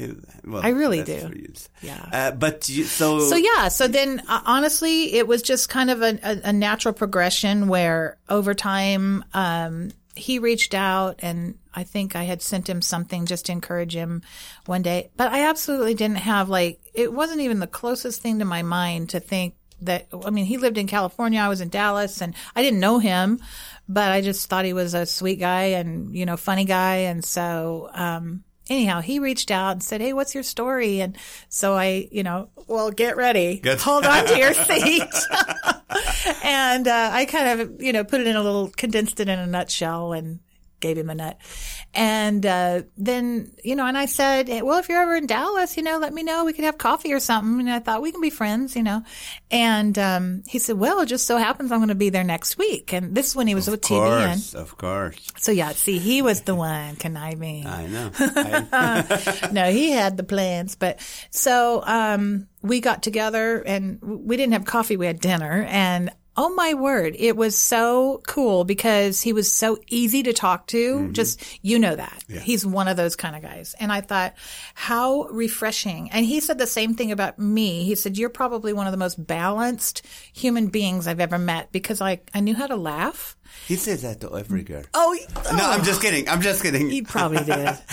Well, 0.43 0.61
I 0.63 0.70
really 0.70 1.03
do. 1.03 1.43
Yeah. 1.82 2.09
Uh, 2.11 2.32
but 2.32 2.68
you, 2.68 2.84
so, 2.84 3.20
So 3.20 3.36
yeah, 3.36 3.68
so 3.68 3.88
then 3.88 4.24
uh, 4.28 4.41
honestly, 4.43 5.13
it 5.13 5.28
was 5.28 5.43
just 5.43 5.70
kind 5.70 5.91
of 5.91 6.01
a, 6.01 6.20
a, 6.24 6.49
a 6.49 6.53
natural 6.53 6.93
progression 6.93 7.68
where 7.68 8.18
over 8.28 8.55
time, 8.55 9.24
um, 9.34 9.91
he 10.16 10.39
reached 10.39 10.74
out 10.74 11.20
and 11.20 11.59
I 11.74 11.84
think 11.84 12.16
I 12.16 12.24
had 12.24 12.41
sent 12.41 12.70
him 12.70 12.82
something 12.82 13.26
just 13.26 13.45
to 13.47 13.51
encourage 13.51 13.93
him 13.93 14.24
one 14.66 14.82
day, 14.82 15.11
but 15.18 15.32
I 15.32 15.47
absolutely 15.47 15.93
didn't 15.93 16.18
have 16.18 16.49
like, 16.49 16.80
it 16.93 17.13
wasn't 17.13 17.41
even 17.41 17.59
the 17.59 17.68
closest 17.68 18.22
thing 18.22 18.39
to 18.39 18.45
my 18.45 18.63
mind 18.63 19.09
to 19.09 19.20
think 19.20 19.55
that, 19.82 20.07
I 20.26 20.30
mean, 20.30 20.45
he 20.45 20.57
lived 20.57 20.78
in 20.78 20.88
California. 20.88 21.39
I 21.41 21.49
was 21.49 21.59
in 21.61 21.70
Dallas 21.70 22.22
and 22.22 22.34
I 22.55 22.63
didn't 22.63 22.80
know 22.80 22.97
him, 22.99 23.41
but 23.89 24.09
I 24.09 24.22
just 24.22 24.47
thought 24.49 24.66
he 24.66 24.74
was 24.74 24.93
a 24.93 25.05
sweet 25.05 25.39
guy 25.39 25.63
and, 25.63 26.16
you 26.16 26.26
know, 26.26 26.38
funny 26.38 26.63
guy. 26.63 26.95
And 26.95 27.24
so, 27.24 27.89
um, 27.93 28.43
anyhow, 28.70 29.01
he 29.01 29.20
reached 29.20 29.51
out 29.51 29.72
and 29.74 29.84
said, 29.84 30.01
Hey, 30.01 30.13
what's 30.13 30.34
your 30.34 30.43
story? 30.43 31.01
And 31.01 31.18
so 31.49 31.74
I, 31.76 32.07
you 32.11 32.24
know, 32.24 32.49
well, 32.68 32.91
get 32.91 33.18
ready. 33.18 33.61
Hold 33.82 34.05
on 34.05 34.26
to 34.28 34.38
your 34.38 34.53
seat. 34.66 35.03
and 36.43 36.88
uh, 36.88 37.09
I 37.11 37.26
kind 37.26 37.61
of, 37.61 37.82
you 37.82 37.93
know, 37.93 38.03
put 38.03 38.22
it 38.22 38.28
in 38.28 38.36
a 38.36 38.41
little, 38.41 38.70
condensed 38.70 39.20
it 39.20 39.30
in 39.30 39.39
a 39.39 39.47
nutshell 39.47 40.13
and 40.13 40.39
gave 40.86 40.98
him 40.98 41.10
a 41.10 41.16
nut. 41.16 41.38
And 41.94 42.46
uh, 42.46 42.84
then, 42.98 43.52
you 43.64 43.76
know, 43.76 43.86
and 43.86 43.98
I 43.98 44.06
said, 44.06 44.48
well, 44.62 44.80
if 44.80 44.90
you're 44.90 45.02
ever 45.02 45.16
in 45.16 45.26
Dallas, 45.26 45.78
you 45.78 45.84
know, 45.84 45.98
let 45.98 46.14
me 46.14 46.24
know. 46.24 46.46
We 46.46 46.54
could 46.54 46.66
have 46.66 46.78
coffee 46.78 47.14
or 47.14 47.20
something. 47.20 47.60
And 47.60 47.72
I 47.72 47.80
thought 47.80 48.02
we 48.02 48.12
can 48.12 48.22
be 48.22 48.30
friends, 48.30 48.76
you 48.76 48.84
know. 48.84 49.02
And 49.50 49.98
um, 49.98 50.44
he 50.48 50.60
said, 50.60 50.78
well, 50.78 51.00
it 51.00 51.08
just 51.08 51.26
so 51.26 51.38
happens 51.38 51.72
I'm 51.72 51.80
going 51.80 51.90
to 51.90 51.96
be 51.96 52.10
there 52.10 52.24
next 52.24 52.58
week. 52.58 52.94
And 52.94 53.16
this 53.16 53.30
is 53.30 53.36
when 53.36 53.48
he 53.48 53.56
was 53.56 53.68
with 53.68 53.84
of 53.86 53.90
TBN. 53.90 54.56
of 54.56 54.78
course. 54.78 55.32
So 55.38 55.52
yeah, 55.52 55.72
see, 55.72 55.98
he 55.98 56.22
was 56.22 56.42
the 56.42 56.56
one 56.56 56.96
conniving 56.98 57.66
I 57.66 57.88
know. 57.88 58.12
I, 58.20 59.50
no, 59.52 59.72
he 59.72 59.92
had 59.92 60.18
the 60.18 60.24
plans, 60.24 60.76
but 60.76 61.00
so 61.32 61.82
um, 61.86 62.48
we 62.62 62.80
got 62.80 63.02
together 63.02 63.62
and 63.66 64.00
we 64.02 64.38
didn't 64.38 64.54
have 64.54 64.66
coffee. 64.66 64.98
We 64.98 65.06
had 65.06 65.20
dinner, 65.20 65.66
and 65.70 66.12
oh 66.38 66.50
my 66.50 66.74
word, 66.74 67.16
it 67.18 67.38
was 67.38 67.58
so 67.58 68.22
cool 68.28 68.66
because 68.66 69.22
he 69.22 69.34
was 69.34 69.52
so 69.52 69.78
easy 69.88 70.24
to 70.24 70.34
talk 70.34 70.68
to. 70.68 70.96
Mm-hmm. 70.96 71.12
Just 71.14 71.42
you 71.62 71.80
know 71.80 71.96
that 71.96 72.24
he's 72.28 72.66
one 72.66 72.88
of 72.88 72.98
those 72.98 73.16
kind 73.16 73.36
of 73.36 73.42
guys, 73.42 73.76
and 73.80 73.92
I 73.92 74.02
thought 74.02 74.36
how 74.74 75.24
refreshing. 75.26 76.12
And 76.12 76.26
he 76.26 76.40
said 76.40 76.58
the 76.58 76.68
same 76.68 76.96
thing 76.96 77.12
about 77.12 77.40
me. 77.40 77.84
He 77.84 77.96
said 77.96 78.18
you're 78.18 78.30
probably 78.30 78.74
one 78.74 78.88
of 78.88 78.92
the 78.92 78.98
most 78.98 79.26
balanced 79.26 80.06
human 80.34 80.68
beings 80.68 81.08
I've 81.08 81.20
ever 81.20 81.38
met 81.38 81.72
because 81.72 82.02
I 82.02 82.22
I 82.34 82.40
knew 82.40 82.56
how 82.56 82.68
to 82.68 82.76
laugh. 82.76 83.38
He 83.68 83.76
says 83.76 84.02
that 84.04 84.22
to 84.22 84.36
every 84.38 84.64
girl. 84.64 84.84
Oh, 84.93 85.18
No, 85.36 85.66
I'm 85.70 85.82
oh. 85.82 85.84
just 85.84 86.02
kidding. 86.02 86.28
I'm 86.30 86.41
just 86.41 86.62
kidding. 86.62 86.89
He 86.89 87.02
probably 87.02 87.43
did. 87.43 87.78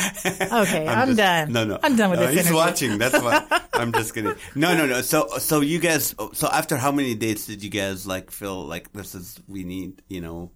Okay, 0.53 0.87
I'm, 0.87 1.09
just- 1.09 1.19
done. 1.19 1.53
No, 1.53 1.65
no, 1.65 1.79
I'm 1.83 1.97
done 1.97 2.11
with 2.11 2.21
no, 2.21 2.27
this 2.27 2.35
He's 2.35 2.47
interview. 2.47 2.57
watching. 2.57 2.99
That's 2.99 3.21
why. 3.21 3.61
I'm 3.73 3.93
just 3.93 4.15
kidding. 4.15 4.35
No, 4.55 4.77
no, 4.77 4.87
no. 4.87 5.01
So, 5.03 5.29
so 5.39 5.61
you 5.61 5.79
guys. 5.79 6.15
So 6.35 6.49
after 6.49 6.77
how 6.77 6.93
many 6.93 7.15
dates 7.15 7.47
did 7.47 7.63
you 7.63 7.71
guys 7.71 8.07
like 8.07 8.31
feel 8.31 8.65
like 8.65 8.93
this 8.93 9.15
is 9.15 9.41
we 9.49 9.65
need? 9.65 10.03
You 10.09 10.21
know, 10.21 10.51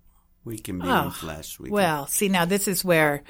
we 0.45 0.59
can 0.59 0.79
be 0.79 0.85
in 0.87 0.91
oh, 0.91 1.11
flesh. 1.11 1.59
We 1.59 1.67
can- 1.69 1.73
Oh, 1.73 1.75
Well, 1.75 2.07
see 2.07 2.29
now 2.29 2.45
this 2.45 2.69
is 2.69 2.85
where 2.85 3.23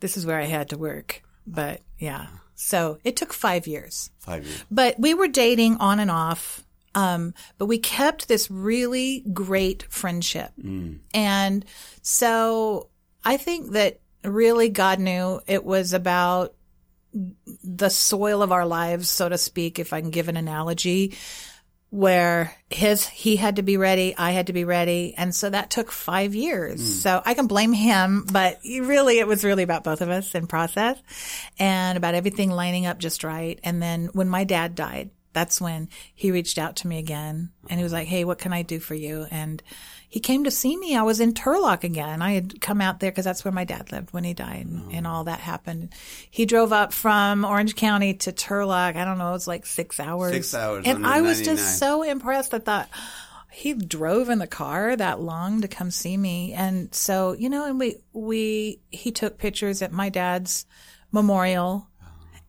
this 0.00 0.16
is 0.16 0.26
where 0.26 0.38
I 0.40 0.44
had 0.44 0.68
to 0.70 0.78
work. 0.78 1.22
But 1.46 1.80
yeah. 1.98 2.26
So 2.54 2.98
it 3.02 3.16
took 3.16 3.32
5 3.32 3.66
years. 3.66 4.10
five 4.20 4.44
years. 4.46 4.64
But 4.70 4.94
we 4.98 5.14
were 5.14 5.26
dating 5.26 5.78
on 5.78 5.98
and 5.98 6.10
off. 6.10 6.61
Um, 6.94 7.34
but 7.58 7.66
we 7.66 7.78
kept 7.78 8.28
this 8.28 8.50
really 8.50 9.24
great 9.32 9.84
friendship. 9.90 10.52
And 11.14 11.64
so 12.02 12.88
I 13.24 13.36
think 13.36 13.72
that 13.72 14.00
really 14.24 14.68
God 14.68 14.98
knew 15.00 15.40
it 15.46 15.64
was 15.64 15.92
about 15.92 16.54
the 17.62 17.90
soil 17.90 18.42
of 18.42 18.52
our 18.52 18.66
lives, 18.66 19.10
so 19.10 19.28
to 19.28 19.36
speak, 19.36 19.78
if 19.78 19.92
I 19.92 20.00
can 20.00 20.10
give 20.10 20.28
an 20.28 20.36
analogy, 20.36 21.14
where 21.90 22.54
his, 22.70 23.06
he 23.06 23.36
had 23.36 23.56
to 23.56 23.62
be 23.62 23.76
ready, 23.76 24.14
I 24.16 24.30
had 24.30 24.46
to 24.46 24.54
be 24.54 24.64
ready. 24.64 25.14
And 25.14 25.34
so 25.34 25.50
that 25.50 25.68
took 25.68 25.92
five 25.92 26.34
years. 26.34 27.02
So 27.02 27.20
I 27.22 27.34
can 27.34 27.48
blame 27.48 27.74
him, 27.74 28.24
but 28.32 28.60
really, 28.64 29.18
it 29.18 29.26
was 29.26 29.44
really 29.44 29.62
about 29.62 29.84
both 29.84 30.00
of 30.00 30.08
us 30.08 30.34
in 30.34 30.46
process 30.46 30.96
and 31.58 31.98
about 31.98 32.14
everything 32.14 32.50
lining 32.50 32.86
up 32.86 32.98
just 32.98 33.24
right. 33.24 33.60
And 33.62 33.82
then 33.82 34.08
when 34.14 34.30
my 34.30 34.44
dad 34.44 34.74
died, 34.74 35.10
that's 35.32 35.60
when 35.60 35.88
he 36.14 36.30
reached 36.30 36.58
out 36.58 36.76
to 36.76 36.88
me 36.88 36.98
again 36.98 37.50
and 37.68 37.78
he 37.78 37.84
was 37.84 37.92
like, 37.92 38.08
Hey, 38.08 38.24
what 38.24 38.38
can 38.38 38.52
I 38.52 38.62
do 38.62 38.78
for 38.78 38.94
you? 38.94 39.26
And 39.30 39.62
he 40.08 40.20
came 40.20 40.44
to 40.44 40.50
see 40.50 40.76
me. 40.76 40.94
I 40.96 41.02
was 41.02 41.20
in 41.20 41.32
Turlock 41.32 41.84
again. 41.84 42.20
I 42.20 42.32
had 42.32 42.60
come 42.60 42.80
out 42.80 43.00
there 43.00 43.10
because 43.10 43.24
that's 43.24 43.44
where 43.44 43.52
my 43.52 43.64
dad 43.64 43.90
lived 43.92 44.12
when 44.12 44.24
he 44.24 44.34
died 44.34 44.66
and, 44.66 44.92
and 44.92 45.06
all 45.06 45.24
that 45.24 45.40
happened. 45.40 45.90
He 46.30 46.44
drove 46.44 46.72
up 46.72 46.92
from 46.92 47.44
Orange 47.46 47.76
County 47.76 48.14
to 48.14 48.32
Turlock. 48.32 48.96
I 48.96 49.04
don't 49.06 49.16
know. 49.18 49.30
It 49.30 49.32
was 49.32 49.48
like 49.48 49.64
six 49.64 49.98
hours. 49.98 50.32
Six 50.32 50.54
hours 50.54 50.84
And 50.86 51.06
I 51.06 51.22
was 51.22 51.38
99. 51.40 51.56
just 51.56 51.78
so 51.78 52.02
impressed. 52.02 52.52
I 52.52 52.58
thought 52.58 52.90
he 53.50 53.74
drove 53.74 54.28
in 54.28 54.38
the 54.38 54.46
car 54.46 54.96
that 54.96 55.20
long 55.20 55.60
to 55.62 55.68
come 55.68 55.90
see 55.90 56.16
me. 56.16 56.52
And 56.52 56.94
so, 56.94 57.32
you 57.32 57.48
know, 57.48 57.66
and 57.66 57.78
we, 57.78 57.96
we, 58.12 58.80
he 58.90 59.12
took 59.12 59.38
pictures 59.38 59.82
at 59.82 59.92
my 59.92 60.08
dad's 60.08 60.66
memorial 61.10 61.88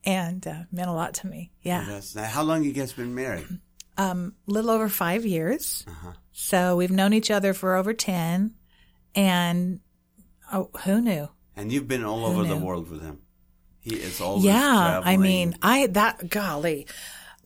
and 0.05 0.45
uh, 0.45 0.63
meant 0.71 0.89
a 0.89 0.93
lot 0.93 1.15
to 1.15 1.27
me. 1.27 1.51
Yeah. 1.61 1.99
Now, 2.15 2.23
how 2.23 2.43
long 2.43 2.63
you 2.63 2.73
guys 2.73 2.93
been 2.93 3.15
married? 3.15 3.45
Um, 3.97 4.33
a 4.47 4.51
little 4.51 4.71
over 4.71 4.89
five 4.89 5.25
years. 5.25 5.85
Uh-huh. 5.87 6.13
So 6.31 6.75
we've 6.75 6.91
known 6.91 7.13
each 7.13 7.31
other 7.31 7.53
for 7.53 7.75
over 7.75 7.93
10. 7.93 8.53
And 9.15 9.79
oh, 10.51 10.69
who 10.83 11.01
knew? 11.01 11.29
And 11.55 11.71
you've 11.71 11.87
been 11.87 12.03
all 12.03 12.25
over 12.25 12.43
the 12.43 12.57
world 12.57 12.89
with 12.89 13.01
him. 13.01 13.19
He 13.79 13.95
is 13.95 14.19
always 14.21 14.45
Yeah. 14.45 15.01
I 15.03 15.17
mean, 15.17 15.55
I, 15.61 15.87
that, 15.87 16.29
golly. 16.29 16.87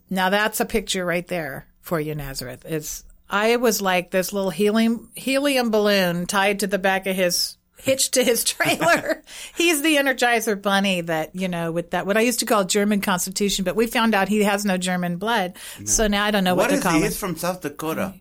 Now 0.10 0.30
that's 0.30 0.60
a 0.60 0.66
picture 0.66 1.06
right 1.06 1.28
there 1.28 1.68
for 1.82 2.00
you, 2.00 2.16
Nazareth. 2.16 2.64
It's, 2.66 3.04
I 3.30 3.58
was 3.58 3.82
like 3.82 4.12
this 4.12 4.32
little 4.32 4.52
helium, 4.52 5.10
helium 5.16 5.70
balloon 5.70 6.28
tied 6.28 6.62
to 6.62 6.68
the 6.68 6.80
back 6.80 7.08
of 7.08 7.16
his, 7.16 7.57
hitched 7.78 8.14
to 8.16 8.24
his 8.24 8.44
trailer. 8.44 9.22
He's 9.56 9.82
the 9.82 9.96
Energizer 9.98 10.60
bunny 10.62 11.02
that, 11.02 11.36
you 11.36 11.48
know, 11.48 11.72
with 11.72 11.92
that, 11.92 12.06
what 12.06 12.18
I 12.18 12.22
used 12.22 12.40
to 12.40 12.46
call 12.46 12.64
German 12.66 13.02
constitution, 13.02 13.64
but 13.66 13.76
we 13.76 13.88
found 13.88 14.14
out 14.16 14.28
he 14.30 14.44
has 14.44 14.66
no 14.66 14.78
German 14.78 15.18
blood. 15.18 15.56
So 15.86 16.08
now 16.08 16.24
I 16.26 16.32
don't 16.32 16.44
know 16.44 16.56
what, 16.56 16.72
what 16.72 16.78
to 16.78 16.82
call 16.82 16.94
he? 16.94 16.98
him. 17.00 17.04
He's 17.06 17.20
from 17.20 17.36
South 17.38 17.62
Dakota. 17.62 18.14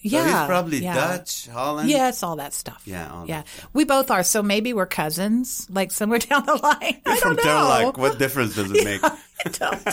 yeah. 0.00 0.22
So 0.24 0.38
he's 0.38 0.46
probably 0.46 0.78
yeah. 0.78 0.94
Dutch, 0.94 1.48
Holland. 1.48 1.88
Yes, 1.90 2.22
all 2.22 2.36
that 2.36 2.52
stuff. 2.54 2.82
Yeah, 2.86 3.12
all 3.12 3.26
yeah. 3.26 3.42
that 3.42 3.66
We 3.72 3.84
both 3.84 4.10
are. 4.10 4.22
So 4.24 4.42
maybe 4.42 4.72
we're 4.72 4.86
cousins, 4.86 5.66
like 5.70 5.92
somewhere 5.92 6.18
down 6.30 6.44
the 6.46 6.56
line. 6.56 7.00
You're 7.06 7.14
I 7.14 7.18
from 7.18 7.36
don't 7.36 7.44
know. 7.46 7.92
Turlock. 7.92 7.98
What 7.98 8.18
difference 8.18 8.54
does 8.56 8.70
it 8.72 8.84
make? 8.84 9.02
I 9.04 9.48
don't. 9.50 9.86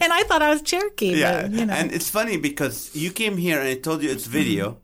And 0.00 0.12
I 0.12 0.22
thought 0.24 0.42
I 0.42 0.50
was 0.50 0.62
Cherokee. 0.62 1.16
Yeah, 1.16 1.42
But, 1.42 1.50
you 1.52 1.66
know. 1.66 1.72
and 1.74 1.92
it's 1.92 2.10
funny 2.10 2.36
because 2.36 2.94
you 2.94 3.10
came 3.10 3.36
here 3.36 3.58
and 3.58 3.68
I 3.68 3.74
told 3.76 4.02
you 4.02 4.10
it's 4.10 4.26
video, 4.26 4.70
mm-hmm. 4.70 4.78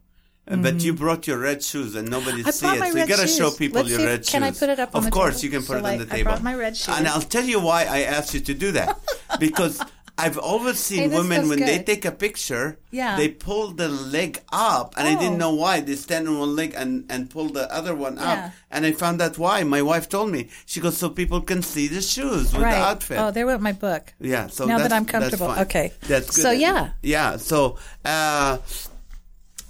Uh, 0.49 0.57
but 0.57 0.82
you 0.82 0.93
brought 0.93 1.26
your 1.26 1.38
red 1.38 1.62
shoes 1.62 1.95
and 1.95 2.09
nobody 2.11 2.43
Mm-hmm. 2.43 2.49
I 2.49 2.51
see 2.51 2.66
it. 2.66 2.93
So 2.93 2.99
you 2.99 3.07
gotta 3.07 3.28
show 3.28 3.51
people 3.51 3.76
Let's 3.80 3.90
your 3.90 3.99
see 4.01 4.07
red 4.07 4.24
shoes. 4.24 4.30
can 4.32 4.43
I 4.43 4.51
put 4.51 4.68
it 4.68 4.78
up 4.80 4.95
on 4.95 5.05
Of 5.05 5.11
course, 5.12 5.40
table? 5.40 5.45
you 5.45 5.51
can 5.51 5.61
put 5.61 5.66
So, 5.82 5.86
it 5.86 5.93
on 5.93 5.99
the 5.99 6.14
I 6.14 6.16
table. 6.18 6.24
brought 6.30 6.43
my 6.43 6.55
red 6.55 6.76
shoes. 6.76 6.95
And 6.97 7.07
I'll 7.09 7.20
tell 7.22 7.45
you 7.45 7.61
why 7.61 7.84
I 7.84 8.03
asked 8.03 8.34
you 8.34 8.40
to 8.40 8.55
do 8.55 8.72
that 8.72 8.99
because. 9.38 9.80
I've 10.18 10.36
always 10.36 10.78
seen 10.78 11.09
Hey, 11.11 11.16
women 11.18 11.49
when 11.49 11.59
they 11.61 11.82
take 11.82 12.05
a 12.05 12.12
picture, 12.12 12.78
Yeah. 12.90 13.16
they 13.16 13.28
pull 13.28 13.72
the 13.72 13.88
leg 13.88 14.43
up, 14.53 14.93
and 14.99 15.09
I 15.09 15.14
didn't 15.18 15.36
Oh. 15.43 15.49
know 15.49 15.55
why. 15.55 15.80
They 15.80 15.97
stand 15.97 16.28
on 16.28 16.38
one 16.38 16.55
leg 16.55 16.74
and, 16.76 17.07
and 17.09 17.30
pull 17.30 17.49
the 17.49 17.64
other 17.74 17.95
one 17.95 18.18
up, 18.18 18.36
Yeah. 18.36 18.51
and 18.70 18.84
I 18.84 18.93
found 18.93 19.22
out 19.22 19.38
why. 19.38 19.64
My 19.64 19.80
wife 19.80 20.11
told 20.11 20.30
me. 20.30 20.51
She 20.66 20.80
goes, 20.80 20.99
so 20.99 21.09
people 21.09 21.40
can 21.40 21.62
see 21.62 21.88
the 21.88 22.03
shoes 22.03 22.53
with 22.53 22.61
right. 22.62 22.72
the 22.72 22.76
outfit. 22.76 23.18
Oh, 23.18 23.30
there 23.30 23.47
went 23.47 23.62
my 23.62 23.72
book. 23.72 24.12
Yeah. 24.20 24.49
So 24.49 24.66
Now 24.66 24.78
that 24.78 24.93
I'm 24.93 25.07
comfortable. 25.07 25.49
that's. 25.49 25.62
Okay. 25.62 25.93
That's 26.07 26.36
good. 26.36 26.43
So, 26.43 26.51
yeah. 26.51 26.90
Yeah. 27.03 27.38
So, 27.38 27.78
uh, 28.05 28.59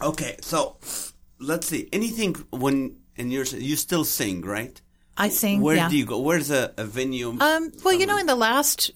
okay. 0.03 0.37
So, 0.41 0.77
let's 1.39 1.67
see. 1.67 1.89
Anything 1.93 2.35
when 2.51 2.97
and 3.17 3.33
you're 3.33 3.45
you 3.45 3.77
still 3.77 4.05
sing, 4.05 4.43
right? 4.43 4.81
I 5.17 5.29
sing. 5.29 5.61
Where 5.61 5.77
yeah. 5.77 5.89
do 5.91 5.97
you 5.97 6.07
go? 6.07 6.21
Where's 6.21 6.51
a, 6.51 6.73
a 6.79 6.85
venue? 6.85 7.37
Um, 7.39 7.71
well, 7.85 7.93
you 7.93 8.07
know, 8.07 8.17
in 8.17 8.27
the 8.27 8.35
last 8.35 8.91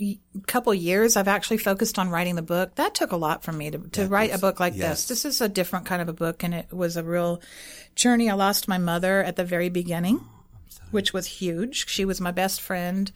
couple 0.47 0.73
years, 0.73 1.15
I've 1.15 1.29
actually 1.29 1.59
focused 1.59 1.99
on 1.99 2.09
writing 2.09 2.37
the 2.37 2.43
book. 2.43 2.75
That 2.77 2.95
took 2.95 3.13
a 3.13 3.17
lot 3.17 3.45
from 3.45 3.59
me 3.59 3.71
to, 3.71 3.79
to 3.79 4.07
write 4.07 4.35
a 4.35 4.39
book 4.39 4.59
like 4.59 4.75
yes. 4.75 5.07
this. 5.07 5.23
This 5.23 5.25
is 5.27 5.41
a 5.43 5.49
different 5.49 5.85
kind 5.85 6.01
of 6.01 6.09
a 6.09 6.15
book, 6.15 6.43
and 6.43 6.55
it 6.55 6.73
was 6.73 6.97
a 6.97 7.05
real 7.05 7.43
journey. 7.95 8.31
I 8.31 8.35
lost 8.35 8.67
my 8.67 8.79
mother 8.79 9.23
at 9.23 9.37
the 9.37 9.45
very 9.45 9.69
beginning, 9.69 10.25
which 10.91 11.13
was 11.13 11.27
huge. 11.27 11.87
She 11.89 12.07
was 12.07 12.19
my 12.19 12.31
best 12.31 12.63
friend, 12.63 13.13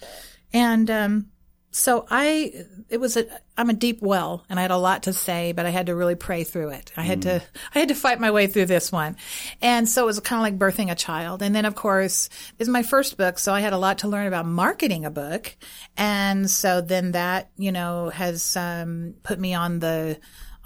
and 0.53 0.91
um, 0.91 1.27
so 1.73 2.05
I, 2.11 2.67
it 2.89 2.99
was 2.99 3.17
a, 3.17 3.27
I'm 3.57 3.71
a 3.71 3.75
deep 3.75 4.03
well 4.03 4.45
and 4.49 4.59
I 4.59 4.63
had 4.63 4.73
a 4.73 4.77
lot 4.77 5.05
to 5.05 5.13
say, 5.13 5.53
but 5.53 5.67
I 5.67 5.71
had 5.71 5.87
to 5.87 5.95
really 5.95 6.17
pray 6.17 6.43
through 6.43 6.71
it. 6.71 6.93
I 6.97 7.03
had 7.03 7.23
to, 7.23 7.43
I 7.75 7.79
had 7.79 7.89
to 7.89 7.95
fight 7.95 8.19
my 8.19 8.31
way 8.31 8.49
through 8.49 8.67
this 8.67 8.91
one. 8.91 9.17
And 9.63 9.89
so 9.89 10.03
it 10.03 10.07
was 10.07 10.19
kind 10.21 10.41
of 10.41 10.43
like 10.43 10.59
birthing 10.59 10.91
a 10.91 10.97
child. 10.97 11.43
And 11.43 11.55
then 11.55 11.65
of 11.65 11.77
course, 11.77 12.29
is 12.59 12.69
my 12.69 12.83
first 12.83 13.17
book. 13.17 13.39
So 13.39 13.55
I 13.55 13.61
had 13.61 13.73
a 13.73 13.79
lot 13.79 13.99
to 13.99 14.09
learn 14.09 14.27
about 14.27 14.47
marketing 14.47 15.05
a 15.05 15.11
book. 15.11 15.57
And 15.97 16.51
so 16.51 16.81
then 16.81 17.13
that, 17.13 17.51
you 17.57 17.71
know, 17.71 18.11
has, 18.11 18.57
um, 18.57 19.15
put 19.23 19.39
me 19.39 19.55
on 19.55 19.79
the, 19.79 20.19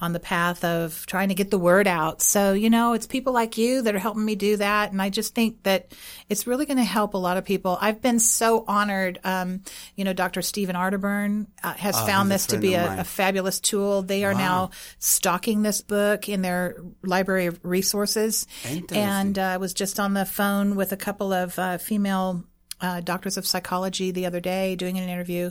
on 0.04 0.12
the 0.12 0.20
path 0.20 0.62
of 0.64 1.04
trying 1.06 1.30
to 1.30 1.34
get 1.34 1.50
the 1.50 1.58
word 1.58 1.86
out. 1.86 2.20
So, 2.20 2.52
you 2.52 2.68
know, 2.68 2.92
it's 2.92 3.06
people 3.06 3.32
like 3.32 3.56
you 3.56 3.82
that 3.82 3.94
are 3.94 3.98
helping 3.98 4.24
me 4.24 4.34
do 4.34 4.58
that. 4.58 4.92
And 4.92 5.00
I 5.00 5.08
just 5.08 5.34
think 5.34 5.62
that 5.62 5.92
it's 6.28 6.46
really 6.46 6.66
going 6.66 6.76
to 6.76 6.84
help 6.84 7.14
a 7.14 7.18
lot 7.18 7.36
of 7.38 7.44
people. 7.44 7.78
I've 7.80 8.02
been 8.02 8.20
so 8.20 8.64
honored. 8.68 9.18
Um, 9.24 9.62
you 9.96 10.04
know, 10.04 10.12
Dr. 10.12 10.42
Stephen 10.42 10.76
Arterburn 10.76 11.46
uh, 11.62 11.72
has 11.72 11.96
Oh, 11.96 12.06
found 12.06 12.30
this 12.30 12.46
to 12.48 12.58
be 12.58 12.74
a, 12.74 13.00
a 13.00 13.04
fabulous 13.04 13.60
tool. 13.60 14.02
They 14.02 14.24
are 14.24 14.34
now 14.34 14.70
stocking 14.98 15.62
this 15.62 15.80
book 15.80 16.28
in 16.28 16.42
their 16.42 16.76
library 17.02 17.46
of 17.46 17.58
resources. 17.62 18.46
And 18.98 19.38
uh, 19.38 19.42
I 19.42 19.56
was 19.56 19.72
just 19.72 19.98
on 19.98 20.12
the 20.14 20.26
phone 20.26 20.76
with 20.76 20.92
a 20.92 20.96
couple 20.98 21.32
of 21.32 21.58
uh, 21.58 21.78
female 21.78 22.44
uh, 22.80 23.00
doctors 23.00 23.36
of 23.36 23.46
psychology 23.46 24.10
the 24.10 24.26
other 24.26 24.40
day 24.40 24.76
doing 24.76 24.98
an 24.98 25.08
interview. 25.08 25.50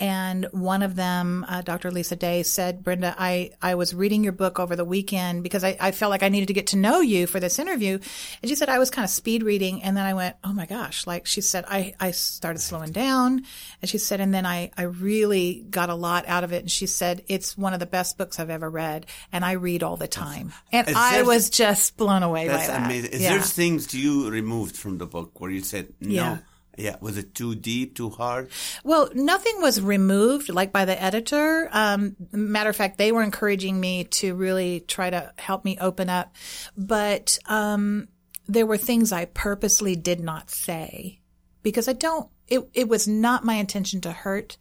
And 0.00 0.46
one 0.52 0.82
of 0.82 0.96
them, 0.96 1.44
uh, 1.46 1.60
Dr. 1.60 1.90
Lisa 1.90 2.16
Day, 2.16 2.42
said, 2.42 2.82
Brenda, 2.82 3.14
I, 3.18 3.50
I 3.60 3.74
was 3.74 3.94
reading 3.94 4.24
your 4.24 4.32
book 4.32 4.58
over 4.58 4.74
the 4.74 4.84
weekend 4.84 5.42
because 5.42 5.62
I, 5.62 5.76
I 5.78 5.92
felt 5.92 6.08
like 6.10 6.22
I 6.22 6.30
needed 6.30 6.46
to 6.46 6.54
get 6.54 6.68
to 6.68 6.78
know 6.78 7.00
you 7.02 7.26
for 7.26 7.38
this 7.38 7.58
interview. 7.58 7.98
And 8.42 8.48
she 8.48 8.54
said, 8.54 8.70
I 8.70 8.78
was 8.78 8.88
kind 8.88 9.04
of 9.04 9.10
speed 9.10 9.42
reading. 9.42 9.82
And 9.82 9.94
then 9.96 10.06
I 10.06 10.14
went, 10.14 10.36
oh 10.42 10.54
my 10.54 10.64
gosh. 10.64 11.06
Like 11.06 11.26
she 11.26 11.42
said, 11.42 11.66
I, 11.68 11.94
I 12.00 12.12
started 12.12 12.60
slowing 12.60 12.92
down. 12.92 13.42
And 13.82 13.88
she 13.90 13.98
said, 13.98 14.20
and 14.20 14.32
then 14.32 14.46
I, 14.46 14.70
I 14.76 14.82
really 14.84 15.66
got 15.68 15.90
a 15.90 15.94
lot 15.94 16.26
out 16.26 16.44
of 16.44 16.52
it. 16.54 16.62
And 16.62 16.70
she 16.70 16.86
said, 16.86 17.22
it's 17.28 17.58
one 17.58 17.74
of 17.74 17.80
the 17.80 17.86
best 17.86 18.16
books 18.16 18.40
I've 18.40 18.48
ever 18.50 18.70
read. 18.70 19.04
And 19.32 19.44
I 19.44 19.52
read 19.52 19.82
all 19.82 19.98
the 19.98 20.08
time. 20.08 20.54
And 20.72 20.88
Is 20.88 20.96
I 20.96 21.16
there- 21.16 21.26
was 21.26 21.50
just 21.50 21.98
blown 21.98 22.22
away 22.22 22.48
That's 22.48 22.68
by 22.68 22.72
that. 22.78 22.86
amazing. 22.86 23.10
Is 23.12 23.20
Yeah. 23.20 23.32
there 23.34 23.42
things 23.42 23.92
you 23.94 24.30
removed 24.30 24.76
from 24.78 24.96
the 24.96 25.06
book 25.06 25.38
where 25.40 25.50
you 25.50 25.60
said 25.60 25.92
no? 26.00 26.08
Yeah. 26.10 26.38
Yeah. 26.80 26.96
Was 27.00 27.18
it 27.18 27.34
too 27.34 27.54
deep, 27.54 27.94
too 27.94 28.08
hard? 28.08 28.48
Well, 28.84 29.10
nothing 29.14 29.60
was 29.60 29.80
removed, 29.80 30.48
like 30.48 30.72
by 30.72 30.86
the 30.86 31.00
editor. 31.00 31.68
Um, 31.72 32.16
matter 32.32 32.70
of 32.70 32.76
fact, 32.76 32.96
they 32.96 33.12
were 33.12 33.22
encouraging 33.22 33.78
me 33.78 34.04
to 34.04 34.34
really 34.34 34.80
try 34.80 35.10
to 35.10 35.32
help 35.36 35.64
me 35.64 35.76
open 35.78 36.08
up, 36.08 36.34
but 36.76 37.38
um, 37.46 38.08
there 38.46 38.66
were 38.66 38.78
things 38.78 39.12
I 39.12 39.26
purposely 39.26 39.94
did 39.94 40.20
not 40.20 40.50
say 40.50 41.20
because 41.62 41.86
I 41.86 41.92
don't. 41.92 42.28
It 42.48 42.68
it 42.72 42.88
was 42.88 43.06
not 43.06 43.44
my 43.44 43.54
intention 43.54 44.00
to 44.02 44.12
hurt 44.12 44.56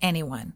anyone, 0.00 0.54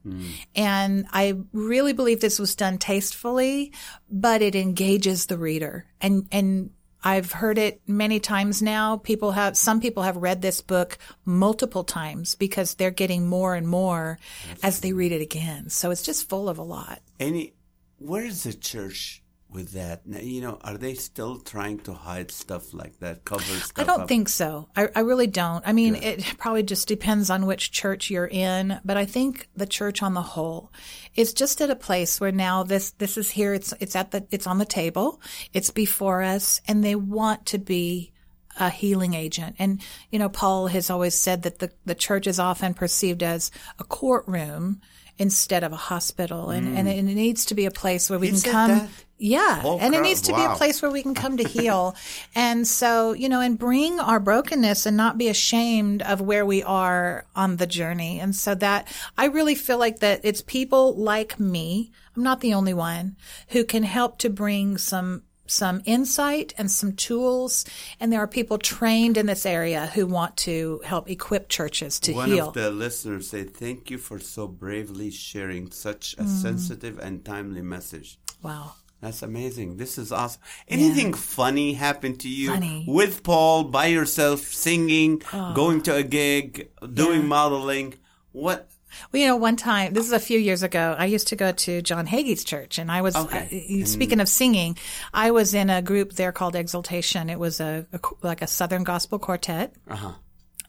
and 0.55 1.07
I 1.13 1.39
really 1.53 1.93
believe 1.93 2.21
this 2.21 2.39
was 2.39 2.55
done 2.55 2.79
tastefully, 2.79 3.73
but 4.09 4.41
it 4.41 4.55
engages 4.55 5.27
the 5.27 5.37
reader, 5.37 5.85
and 6.01 6.29
and 6.31 6.71
I've 7.03 7.33
heard 7.33 7.59
it 7.59 7.81
many 7.87 8.21
times 8.21 8.61
now. 8.61 8.97
People 8.97 9.33
have, 9.33 9.57
some 9.57 9.81
people 9.81 10.03
have 10.03 10.17
read 10.17 10.43
this 10.43 10.61
book 10.61 10.99
multiple 11.25 11.85
times 11.85 12.35
because 12.35 12.75
they're 12.75 12.91
getting 12.91 13.29
more 13.29 13.55
and 13.55 13.69
more 13.69 14.19
as 14.63 14.81
they 14.81 14.93
read 14.93 15.13
it 15.13 15.21
again. 15.21 15.71
So 15.71 15.91
it's 15.91 16.03
just 16.03 16.29
full 16.29 16.49
of 16.49 16.59
a 16.59 16.63
lot. 16.63 17.01
Any, 17.21 17.55
where 17.99 18.25
is 18.25 18.43
the 18.43 18.53
church 18.53 19.23
with 19.51 19.73
that? 19.73 20.07
Now, 20.07 20.19
You 20.19 20.41
know, 20.41 20.59
are 20.63 20.77
they 20.77 20.95
still 20.95 21.39
trying 21.39 21.79
to 21.81 21.93
hide 21.95 22.31
stuff 22.31 22.75
like 22.75 22.99
that, 23.01 23.25
cover 23.25 23.43
stuff 23.45 23.73
I 23.77 23.85
don't 23.85 24.03
up? 24.03 24.09
think 24.09 24.29
so. 24.29 24.69
I, 24.77 24.89
I 24.95 25.01
really 25.01 25.27
don't. 25.27 25.67
I 25.67 25.73
mean, 25.73 25.97
it 25.97 26.23
probably 26.39 26.63
just 26.63 26.89
depends 26.89 27.31
on 27.31 27.47
which 27.47 27.73
church 27.73 28.11
you're 28.11 28.27
in, 28.29 28.81
but 28.85 28.97
I 28.97 29.07
think 29.07 29.49
the 29.57 29.67
church 29.67 30.03
on 30.03 30.15
the 30.15 30.23
whole 30.23 30.73
is 31.15 31.33
just 31.33 31.61
at 31.61 31.71
a 31.71 31.77
place 31.77 32.21
where 32.21 32.33
now 32.33 32.63
this, 32.63 32.91
this 32.93 33.17
is 33.17 33.31
here. 33.31 33.55
It's, 33.55 33.73
it's 33.81 33.97
at 33.97 34.11
the, 34.11 34.27
it's 34.31 34.47
on 34.47 34.59
the 34.59 34.65
table. 34.67 35.21
It's 35.53 35.71
before 35.71 36.23
us 36.23 36.61
and 36.69 36.85
they 36.85 36.95
want 36.95 37.47
to 37.47 37.59
be 37.59 38.13
a 38.61 38.71
healing 38.71 39.15
agent. 39.15 39.57
And, 39.59 39.81
you 40.11 40.19
know, 40.19 40.29
Paul 40.29 40.67
has 40.67 40.91
always 40.91 41.15
said 41.15 41.43
that 41.43 41.61
the, 41.61 41.71
the 41.85 41.95
church 41.95 42.27
is 42.27 42.41
often 42.41 42.75
perceived 42.75 43.23
as 43.23 43.51
a 43.79 43.85
courtroom 43.85 44.81
instead 45.19 45.65
of 45.65 45.73
a 45.73 45.77
hospital. 45.77 46.51
And, 46.51 46.77
and 46.79 46.89
it 46.89 47.03
needs 47.03 47.47
to 47.47 47.55
be 47.55 47.67
a 47.67 47.71
place 47.71 48.09
where 48.09 48.19
we 48.19 48.31
He 48.31 48.41
can 48.41 48.53
come. 48.53 48.71
that? 48.71 48.89
Yeah. 49.21 49.63
Oh, 49.65 49.79
and 49.81 49.95
it 49.97 50.03
needs 50.03 50.21
to 50.23 50.33
be 50.33 50.43
a 50.45 50.55
place 50.55 50.81
where 50.81 50.93
we 50.93 51.03
can 51.03 51.15
come 51.15 51.39
to 51.39 51.49
heal. 51.49 51.97
and 52.37 52.67
so, 52.67 53.13
you 53.13 53.29
know, 53.29 53.41
and 53.41 53.59
bring 53.59 53.99
our 53.99 54.21
brokenness 54.21 54.87
and 54.87 54.97
not 54.97 55.19
be 55.19 55.29
ashamed 55.29 56.03
of 56.03 56.21
where 56.21 56.47
we 56.47 56.63
are 56.63 57.27
on 57.35 57.57
the 57.57 57.67
journey. 57.67 58.21
And 58.21 58.35
so 58.35 58.55
that 58.55 58.87
I 59.17 59.27
really 59.27 59.57
feel 59.57 59.79
like 59.79 59.99
that 60.01 60.21
it's 60.23 60.41
people 60.43 60.95
like 60.95 61.41
me. 61.41 61.91
I'm 62.17 62.23
not 62.23 62.41
the 62.41 62.55
only 62.55 62.75
one 62.75 63.17
who 63.49 63.65
can 63.65 63.83
help 63.83 64.19
to 64.19 64.31
bring 64.31 64.79
some 64.79 65.23
some 65.51 65.83
insight 65.85 66.53
and 66.59 66.71
some 66.71 66.93
tools 66.93 67.65
and 68.01 68.13
there 68.13 68.21
are 68.21 68.27
people 68.27 68.59
trained 68.59 69.17
in 69.17 69.27
this 69.27 69.45
area 69.47 69.87
who 69.95 70.07
want 70.07 70.37
to 70.37 70.81
help 70.85 71.11
equip 71.11 71.49
churches 71.49 71.99
to 72.01 72.13
One 72.13 72.29
heal. 72.29 72.39
One 72.39 72.49
of 72.49 72.55
the 72.55 72.71
listeners 72.71 73.29
said, 73.31 73.55
"Thank 73.55 73.91
you 73.91 73.99
for 73.99 74.19
so 74.19 74.47
bravely 74.47 75.11
sharing 75.11 75.71
such 75.71 76.17
Mm. 76.17 76.25
a 76.25 76.29
sensitive 76.29 76.99
and 76.99 77.25
timely 77.25 77.63
message." 77.63 78.19
wow. 78.43 78.75
That's 79.01 79.23
amazing. 79.23 79.77
This 79.77 79.97
is 79.97 80.11
awesome. 80.11 80.41
Anything 80.67 81.15
funny 81.15 81.75
happened 81.75 82.19
to 82.21 82.29
you 82.29 82.51
Funny. 82.51 82.85
Oh. 82.89 82.93
with 82.93 83.23
Paul 83.23 83.63
by 83.65 83.87
yourself, 83.87 84.41
singing, 84.41 85.23
going 85.55 85.83
to 85.83 85.95
a 85.95 86.03
gig, 86.03 86.69
doing 86.95 87.29
modeling? 87.29 87.95
What? 88.33 88.69
Well, 89.13 89.21
you 89.21 89.27
know, 89.29 89.37
one 89.37 89.57
time, 89.57 89.93
this 89.93 90.05
is 90.07 90.13
a 90.13 90.21
few 90.21 90.39
years 90.39 90.63
ago, 90.63 90.95
I 90.99 91.07
used 91.07 91.29
to 91.29 91.37
go 91.37 91.53
to 91.53 91.83
John 91.83 92.07
Hagee's 92.07 92.45
church 92.45 92.79
and 92.79 92.91
I 92.91 93.03
was, 93.03 93.17
Okay. 93.17 93.83
uh, 93.83 93.87
speaking 93.87 94.21
of 94.21 94.29
singing, 94.29 94.77
I 95.13 95.31
was 95.31 95.55
in 95.55 95.71
a 95.71 95.83
group 95.83 96.13
there 96.15 96.33
called 96.33 96.57
Exaltation. 96.57 97.31
It 97.31 97.39
was 97.39 97.61
a, 97.61 97.87
a 97.93 98.01
like 98.23 98.43
a 98.43 98.47
Southern 98.47 98.85
gospel 98.85 99.19
quartet. 99.19 99.75
Uh-huh. 99.89 100.13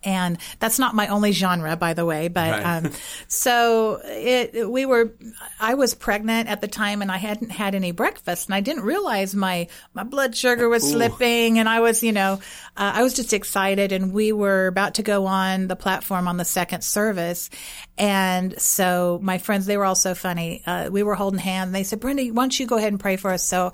And 0.03 0.37
that's 0.59 0.79
not 0.79 0.95
my 0.95 1.07
only 1.07 1.31
genre, 1.31 1.75
by 1.75 1.93
the 1.93 2.05
way, 2.05 2.27
but, 2.29 2.51
Right. 2.51 2.77
um, 2.77 2.91
so 3.27 3.99
it, 4.03 4.69
we 4.69 4.85
were, 4.85 5.13
I 5.59 5.73
was 5.75 5.93
pregnant 5.93 6.49
at 6.49 6.61
the 6.61 6.67
time 6.67 7.01
and 7.01 7.11
I 7.11 7.17
hadn't 7.17 7.49
had 7.51 7.75
any 7.75 7.91
breakfast 7.91 8.47
and 8.47 8.55
I 8.55 8.61
didn't 8.61 8.83
realize 8.83 9.35
my, 9.35 9.67
my 9.93 10.03
blood 10.03 10.35
sugar 10.35 10.69
was 10.69 10.89
slipping 10.89 11.59
and 11.59 11.67
I 11.67 11.81
was, 11.81 12.01
you 12.03 12.11
know, 12.11 12.39
uh, 12.77 12.91
I 12.95 13.03
was 13.03 13.13
just 13.13 13.33
excited 13.33 13.91
and 13.91 14.13
we 14.13 14.31
were 14.31 14.67
about 14.67 14.95
to 14.95 15.03
go 15.03 15.25
on 15.25 15.67
the 15.67 15.75
platform 15.75 16.27
on 16.27 16.37
the 16.37 16.45
second 16.45 16.83
service. 16.83 17.49
And 17.97 18.59
so 18.59 19.19
my 19.21 19.37
friends, 19.37 19.65
they 19.65 19.75
were 19.77 19.85
all 19.85 19.95
so 19.95 20.15
funny. 20.15 20.63
Uh, 20.65 20.89
we 20.91 21.03
were 21.03 21.15
holding 21.15 21.39
hands 21.39 21.67
and 21.67 21.75
they 21.75 21.83
said, 21.83 21.99
Brenda, 21.99 22.23
why 22.27 22.43
don't 22.43 22.57
you 22.59 22.65
go 22.67 22.77
ahead 22.77 22.93
and 22.93 22.99
pray 22.99 23.17
for 23.17 23.31
us? 23.31 23.43
So 23.43 23.73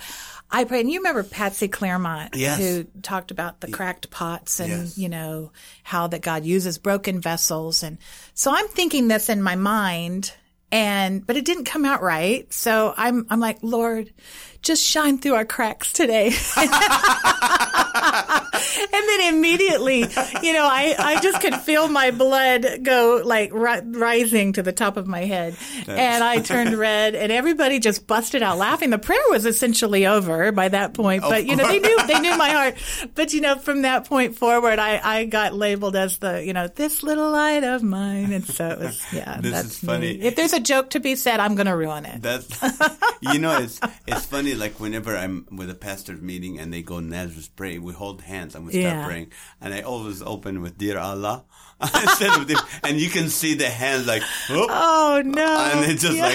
I 0.52 0.64
pray. 0.64 0.80
And 0.82 0.90
you 0.92 1.00
remember 1.00 1.24
Patsy 1.24 1.68
Clairmont, 1.68 2.36
Yes. 2.36 2.60
who 2.60 2.86
talked 3.02 3.32
about 3.32 3.60
the 3.62 3.68
cracked 3.72 4.10
pots 4.12 4.60
and, 4.60 4.70
Yes. 4.72 4.98
you 4.98 5.10
know, 5.10 5.52
how 5.84 6.08
that 6.08 6.22
God 6.22 6.46
uses 6.46 6.78
broken 6.78 7.20
vessels. 7.20 7.84
And 7.84 7.98
so 8.34 8.52
I'm 8.54 8.68
thinking 8.70 9.08
this 9.08 9.28
in 9.30 9.42
my 9.42 9.56
mind 9.56 10.34
and, 10.72 11.26
but 11.26 11.36
it 11.38 11.46
didn't 11.46 11.66
come 11.66 11.84
out 11.86 12.02
right. 12.02 12.52
So 12.54 12.94
I'm, 12.96 13.26
I'm 13.30 13.40
like, 13.40 13.58
Lord, 13.62 14.14
just 14.62 14.84
shine 14.84 15.18
through 15.18 15.36
our 15.36 15.46
cracks 15.46 15.92
today. 15.94 16.32
and 17.96 18.92
then 19.10 19.34
immediately, 19.34 20.00
you 20.42 20.54
know, 20.54 20.66
I, 20.66 20.96
I 20.98 21.20
just 21.22 21.42
could 21.42 21.56
feel 21.56 21.88
my 21.88 22.12
blood 22.12 22.66
go 22.84 23.22
like 23.24 23.52
ri- 23.54 23.82
rising 23.86 24.54
to 24.54 24.64
the 24.64 24.72
top 24.72 24.98
of 24.98 25.08
my 25.08 25.22
head. 25.26 25.56
And 25.88 26.24
I 26.24 26.40
turned 26.40 26.74
red 26.76 27.16
and 27.16 27.32
everybody 27.32 27.80
just 27.80 28.08
busted 28.08 28.42
out 28.44 28.58
laughing. 28.58 28.90
The 28.90 28.98
prayer 29.00 29.20
was 29.30 29.46
essentially 29.46 30.06
over 30.06 30.52
by 30.52 30.70
that 30.70 30.94
point, 30.94 31.22
but 31.24 31.46
you 31.46 31.56
know, 31.56 31.68
they 31.68 31.80
knew, 31.80 32.08
they 32.08 32.20
knew 32.20 32.38
my 32.38 32.50
heart. 32.50 32.76
But 33.16 33.34
you 33.34 33.42
know, 33.42 33.56
from 33.58 33.84
that 33.84 34.06
point 34.06 34.38
forward, 34.38 34.78
I, 34.80 35.00
I 35.04 35.26
got 35.26 35.54
labeled 35.54 35.96
as 35.96 36.18
the, 36.18 36.44
you 36.46 36.54
know, 36.54 36.68
this 36.68 37.02
little 37.04 37.32
light 37.32 37.64
of 37.64 37.82
mine. 37.84 38.34
And 38.34 38.46
so 38.46 38.68
it 38.70 38.80
was, 38.80 39.06
yeah, 39.14 39.40
This 39.40 39.52
that's 39.52 39.68
is 39.68 39.80
funny. 39.80 40.18
me. 40.18 40.22
If 40.22 40.36
there's 40.36 40.54
a 40.54 40.60
joke 40.60 40.92
to 40.92 41.00
be 41.00 41.16
said, 41.16 41.40
I'm 41.40 41.56
going 41.56 41.68
to 41.68 41.76
ruin 41.76 42.06
it. 42.06 42.22
That's 42.22 42.48
you 43.22 43.40
know 43.40 43.58
it's 43.60 43.80
it's 44.08 44.26
funny 44.26 44.54
like 44.54 44.80
whenever 44.80 45.16
I'm 45.16 45.46
with 45.52 45.70
a 45.70 45.76
pastor 45.76 46.14
meeting 46.14 46.60
and 46.60 46.74
they 46.74 46.82
go 46.82 47.00
Nazareth 47.00 47.50
pray 47.56 47.78
we 47.86 47.94
hold 47.94 48.22
hands 48.22 48.56
and 48.56 48.66
we 48.66 48.72
start 48.72 48.84
Yeah. 48.84 49.06
praying 49.06 49.32
and 49.62 49.74
I 49.74 49.82
always 49.82 50.22
open 50.22 50.62
with 50.62 50.78
dear 50.78 50.98
Allah 50.98 51.46
instead 51.82 52.32
of 52.40 52.48
the, 52.48 52.62
and 52.84 53.00
you 53.00 53.10
can 53.10 53.30
see 53.30 53.54
the 53.54 53.70
hands 53.70 54.08
like 54.08 54.24
oh, 54.50 54.68
Oh 54.70 55.22
no. 55.24 55.58
and 55.72 55.92
it's 55.92 56.02
just 56.02 56.18
Yeah. 56.18 56.28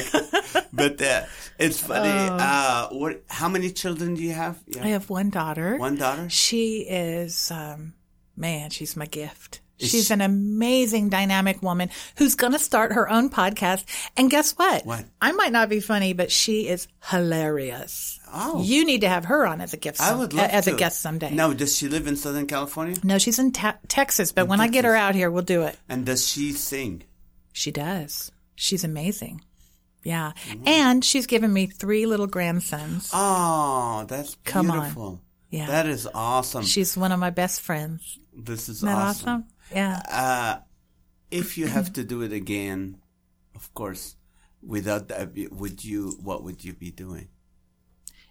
like 0.55 0.67
but 0.73 1.01
uh, 1.03 1.25
it's 1.59 1.81
funny 1.81 2.09
uh 2.31 2.89
what 2.91 3.23
how 3.29 3.49
many 3.49 3.71
children 3.71 4.15
do 4.15 4.23
you 4.23 4.33
have 4.33 4.59
yeah. 4.67 4.85
I 4.85 4.89
have 4.89 5.11
one 5.11 5.31
daughter. 5.31 5.77
one 5.77 5.97
daughter 5.97 6.29
She 6.31 6.81
is, 6.89 7.51
um, 7.51 7.95
man, 8.37 8.71
she's 8.71 8.97
my 8.97 9.07
gift. 9.07 9.61
She's 9.79 10.09
she- 10.09 10.13
an 10.15 10.21
amazing, 10.21 11.09
dynamic 11.09 11.63
woman 11.63 11.89
who's 12.19 12.35
going 12.35 12.53
to 12.53 12.59
start 12.59 12.93
her 12.93 13.09
own 13.09 13.31
podcast. 13.31 13.85
And 14.17 14.31
guess 14.31 14.53
what? 14.53 14.85
What? 14.85 15.07
I 15.23 15.33
might 15.33 15.53
not 15.53 15.71
be 15.71 15.81
funny, 15.81 16.13
but 16.13 16.31
she 16.31 16.69
is 16.69 16.87
hilarious. 17.11 18.20
Oh. 18.33 18.63
You 18.63 18.85
need 18.85 19.01
to 19.03 19.09
have 19.09 19.25
her 19.27 19.47
on 19.47 19.61
as 19.61 19.73
a 19.73 19.77
gift. 19.77 20.01
I 20.01 20.15
would 20.15 20.33
love 20.33 20.51
as 20.51 20.65
to. 20.67 20.75
a 20.75 20.77
guest 20.77 21.01
someday. 21.01 21.31
now 21.35 21.53
does 21.53 21.77
she 21.77 21.89
live 21.89 22.07
in 22.07 22.17
Southern 22.17 22.47
California 22.47 22.97
no, 23.03 23.19
she's 23.19 23.39
in 23.39 23.53
te- 23.53 23.71
Texas, 23.89 24.33
but 24.33 24.47
when 24.49 24.61
I 24.61 24.69
get 24.69 24.85
her 24.85 24.95
out 24.95 25.15
here, 25.15 25.31
we'll 25.31 25.43
do 25.43 25.63
it. 25.63 25.79
and 25.89 26.07
does 26.07 26.27
she 26.29 26.53
sing 26.53 27.03
She 27.53 27.71
does. 27.71 28.31
she's 28.55 28.85
amazing. 28.85 29.43
Yeah. 30.03 30.33
And 30.65 31.05
she's 31.05 31.27
given 31.27 31.53
me 31.53 31.67
three 31.67 32.07
little 32.07 32.27
grandsons. 32.27 33.11
Oh, 33.13 34.07
that's 34.09 34.37
Come 34.45 34.71
on. 34.71 34.79
beautiful. 34.81 35.21
Yeah. 35.51 35.67
That 35.67 35.87
is 35.87 36.09
awesome. 36.15 36.63
She's 36.65 36.97
one 36.97 37.13
of 37.13 37.19
my 37.21 37.31
best 37.31 37.61
friends. 37.61 38.19
this 38.35 38.69
is 38.71 38.83
awesome. 38.85 38.97
awesome? 39.29 39.45
Yeah. 39.75 40.01
Uh, 40.11 40.59
if 41.31 41.59
you 41.59 41.67
have 41.67 41.93
to 41.99 42.05
do 42.05 42.23
it 42.23 42.33
again, 42.33 42.97
of 43.55 43.75
course, 43.75 44.17
without 44.63 45.09
that, 45.09 45.33
would 45.53 45.85
you? 45.85 46.13
What 46.23 46.45
would 46.45 46.65
you 46.65 46.73
be 46.73 46.91
doing? 46.91 47.29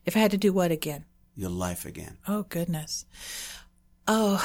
If 0.10 0.18
I 0.18 0.22
had 0.22 0.32
to 0.32 0.38
do 0.39 0.51
what 0.51 0.72
again? 0.72 1.05
Your 1.36 1.51
life 1.51 1.86
again. 1.86 2.18
Oh 2.28 2.41
goodness. 2.49 3.05
Oh, 4.07 4.41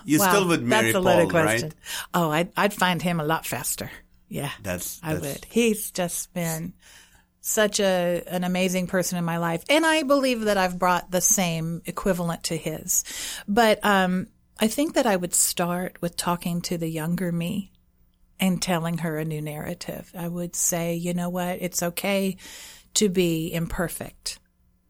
You 0.04 0.18
wow. 0.18 0.28
still 0.28 0.48
would 0.48 0.64
marry 0.64 0.90
That's 0.90 0.96
a 0.96 1.00
Paul, 1.00 1.28
question. 1.30 1.68
right? 1.68 1.74
Oh, 2.12 2.28
I'd 2.30 2.50
I'd 2.56 2.74
find 2.74 3.00
him 3.00 3.20
a 3.20 3.24
lot 3.24 3.46
faster. 3.46 3.88
Yeah, 4.28 4.50
That's, 4.60 4.98
I 5.04 5.14
would. 5.14 5.46
He's 5.48 5.92
just 5.92 6.34
been 6.34 6.72
such 7.40 7.78
a 7.78 8.24
an 8.26 8.42
amazing 8.42 8.88
person 8.88 9.16
in 9.16 9.24
my 9.24 9.36
life, 9.38 9.62
and 9.70 9.86
I 9.86 10.02
believe 10.02 10.40
that 10.40 10.58
I've 10.58 10.76
brought 10.76 11.12
the 11.12 11.20
same 11.20 11.82
equivalent 11.86 12.42
to 12.50 12.56
his. 12.56 13.04
But 13.46 13.78
um, 13.84 14.26
I 14.58 14.66
think 14.66 14.94
that 14.94 15.06
I 15.06 15.14
would 15.14 15.34
start 15.34 16.02
with 16.02 16.16
talking 16.16 16.60
to 16.62 16.76
the 16.76 16.88
younger 16.88 17.30
me 17.30 17.70
and 18.40 18.60
telling 18.60 18.98
her 18.98 19.18
a 19.18 19.24
new 19.24 19.40
narrative. 19.40 20.10
I 20.18 20.26
would 20.26 20.56
say, 20.56 20.96
you 20.96 21.14
know 21.14 21.28
what, 21.28 21.58
it's 21.60 21.80
okay 21.84 22.36
to 22.94 23.08
be 23.08 23.52
imperfect, 23.54 24.40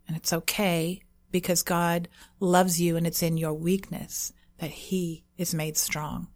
and 0.07 0.17
it's 0.17 0.33
okay 0.33 1.03
because 1.31 1.63
God 1.63 2.09
loves 2.41 2.81
you, 2.81 2.97
and 2.97 3.07
it's 3.07 3.23
in 3.23 3.37
your 3.37 3.55
weakness 3.55 4.33
that 4.59 4.71
He 4.71 5.25
is 5.37 5.55
made 5.55 5.77
strong. 5.77 6.29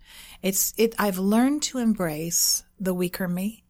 It's 0.43 0.75
it. 0.77 0.95
I've 0.99 1.19
learned 1.19 1.63
to 1.65 1.79
embrace 1.79 2.65
the 2.79 2.95
weaker 2.95 3.29
me. 3.29 3.65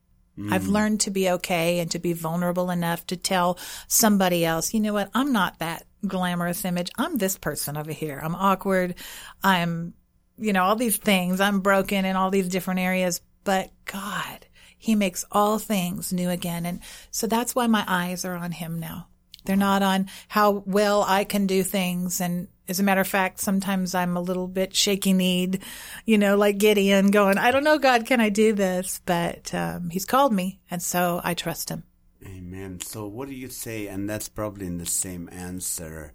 I've 0.48 0.62
mm. 0.62 0.72
learned 0.72 1.00
to 1.00 1.10
be 1.10 1.28
okay 1.30 1.80
and 1.80 1.90
to 1.90 1.98
be 1.98 2.12
vulnerable 2.12 2.70
enough 2.70 3.06
to 3.08 3.16
tell 3.16 3.58
somebody 3.88 4.44
else, 4.44 4.72
you 4.72 4.80
know 4.80 4.92
what, 4.92 5.10
I'm 5.12 5.32
not 5.32 5.58
that 5.58 5.84
glamorous 6.06 6.64
image. 6.64 6.90
I'm 6.96 7.18
this 7.18 7.36
person 7.36 7.76
over 7.76 7.92
here. 7.92 8.20
I'm 8.22 8.34
awkward. 8.34 8.94
I'm, 9.42 9.92
you 10.38 10.52
know, 10.52 10.62
all 10.62 10.76
these 10.76 10.96
things. 10.96 11.40
I'm 11.40 11.60
broken 11.60 12.04
in 12.04 12.16
all 12.16 12.30
these 12.30 12.48
different 12.48 12.80
areas. 12.80 13.20
But 13.44 13.70
God, 13.84 14.46
He 14.78 14.94
makes 14.94 15.24
all 15.30 15.58
things 15.58 16.12
new 16.12 16.30
again. 16.30 16.64
And 16.64 16.80
so 17.10 17.26
that's 17.26 17.54
why 17.54 17.66
my 17.66 17.84
eyes 17.86 18.24
are 18.24 18.36
on 18.36 18.52
Him 18.52 18.78
now. 18.78 19.08
They're 19.44 19.56
not 19.56 19.82
on 19.82 20.08
how 20.28 20.62
well 20.66 21.02
I 21.06 21.24
can 21.24 21.46
do 21.46 21.62
things. 21.62 22.20
And 22.20 22.48
as 22.68 22.78
a 22.78 22.82
matter 22.82 23.00
of 23.00 23.08
fact, 23.08 23.40
sometimes 23.40 23.94
I'm 23.94 24.16
a 24.16 24.20
little 24.20 24.46
bit 24.48 24.76
shaky 24.76 25.12
kneed, 25.12 25.62
you 26.06 26.18
know, 26.18 26.36
like 26.36 26.58
Gideon 26.58 27.08
going, 27.08 27.38
I 27.38 27.50
don't 27.50 27.64
know, 27.64 27.78
God, 27.78 28.06
can 28.06 28.20
I 28.20 28.28
do 28.28 28.52
this? 28.52 29.00
But 29.04 29.52
um, 29.54 29.90
he's 29.90 30.04
called 30.04 30.32
me. 30.32 30.60
And 30.70 30.82
so 30.82 31.20
I 31.24 31.34
trust 31.34 31.68
him. 31.70 31.84
Amen. 32.24 32.80
So, 32.80 33.06
what 33.06 33.28
do 33.28 33.34
you 33.34 33.48
say? 33.48 33.86
And 33.86 34.08
that's 34.08 34.28
probably 34.28 34.66
in 34.66 34.76
the 34.78 34.86
same 34.86 35.28
answer 35.32 36.12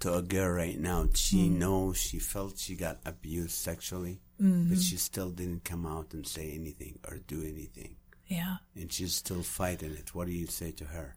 to 0.00 0.12
a 0.12 0.20
girl 0.22 0.50
right 0.50 0.78
now. 0.78 1.08
She 1.14 1.48
Mm. 1.48 1.56
knows 1.58 1.96
she 1.96 2.18
felt 2.18 2.58
she 2.58 2.76
got 2.76 3.00
abused 3.06 3.52
sexually, 3.56 4.20
Mm-hmm. 4.40 4.68
but 4.68 4.82
she 4.82 4.96
still 4.98 5.30
didn't 5.30 5.64
come 5.64 5.86
out 5.86 6.12
and 6.12 6.26
say 6.26 6.52
anything 6.52 6.98
or 7.08 7.16
do 7.26 7.40
anything, 7.42 7.96
Yeah. 8.26 8.56
and 8.74 8.92
she's 8.92 9.14
still 9.14 9.42
fighting 9.42 9.92
it. 9.92 10.14
What 10.14 10.26
do 10.26 10.32
you 10.34 10.46
say 10.46 10.72
to 10.72 10.84
her? 10.84 11.16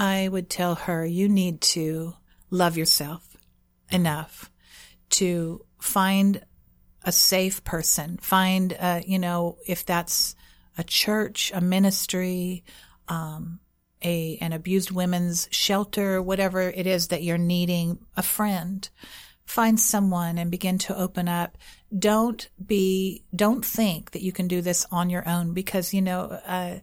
I 0.00 0.28
would 0.28 0.48
tell 0.48 0.76
her, 0.76 1.04
you 1.04 1.28
need 1.28 1.60
to 1.60 2.14
love 2.48 2.78
yourself 2.78 3.36
enough 3.90 4.50
to 5.10 5.66
find 5.78 6.42
a 7.04 7.12
safe 7.12 7.62
person. 7.64 8.16
Find, 8.16 8.74
uh, 8.80 9.02
you 9.06 9.18
know, 9.18 9.58
if 9.66 9.84
that's 9.84 10.34
a 10.78 10.84
church, 10.84 11.52
a 11.54 11.60
ministry, 11.60 12.64
um, 13.08 13.60
a 14.02 14.38
an 14.40 14.54
abused 14.54 14.90
women's 14.90 15.48
shelter, 15.50 16.22
whatever 16.22 16.62
it 16.62 16.86
is 16.86 17.08
that 17.08 17.22
you're 17.22 17.36
needing, 17.36 17.98
a 18.16 18.22
friend. 18.22 18.88
Find 19.44 19.78
someone 19.78 20.38
and 20.38 20.50
begin 20.50 20.78
to 20.78 20.96
open 20.96 21.28
up. 21.28 21.58
Don't 21.96 22.48
be, 22.64 23.24
don't 23.36 23.64
think 23.66 24.12
that 24.12 24.22
you 24.22 24.32
can 24.32 24.48
do 24.48 24.62
this 24.62 24.86
on 24.90 25.10
your 25.10 25.28
own 25.28 25.52
because, 25.52 25.92
you 25.92 26.00
know, 26.00 26.40
uh, 26.46 26.76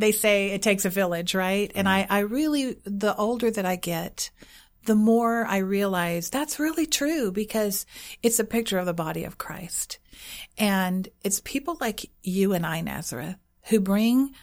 they 0.00 0.12
say 0.12 0.50
it 0.50 0.62
takes 0.62 0.84
a 0.84 0.90
village, 0.90 1.34
right? 1.34 1.70
And 1.74 1.86
mm-hmm. 1.86 2.12
I, 2.12 2.18
I 2.18 2.20
really, 2.20 2.76
the 2.84 3.14
older 3.16 3.50
that 3.50 3.66
I 3.66 3.76
get, 3.76 4.30
the 4.86 4.94
more 4.94 5.44
I 5.44 5.58
realize 5.58 6.30
that's 6.30 6.58
really 6.58 6.86
true 6.86 7.30
because 7.30 7.84
it's 8.22 8.38
a 8.38 8.44
picture 8.44 8.78
of 8.78 8.86
the 8.86 8.94
body 8.94 9.24
of 9.24 9.38
Christ. 9.38 9.98
And 10.56 11.08
it's 11.22 11.40
people 11.44 11.76
like 11.80 12.10
you 12.22 12.52
and 12.54 12.64
I, 12.64 12.80
Nazareth, 12.80 13.36
who 13.64 13.80
bring 13.80 14.34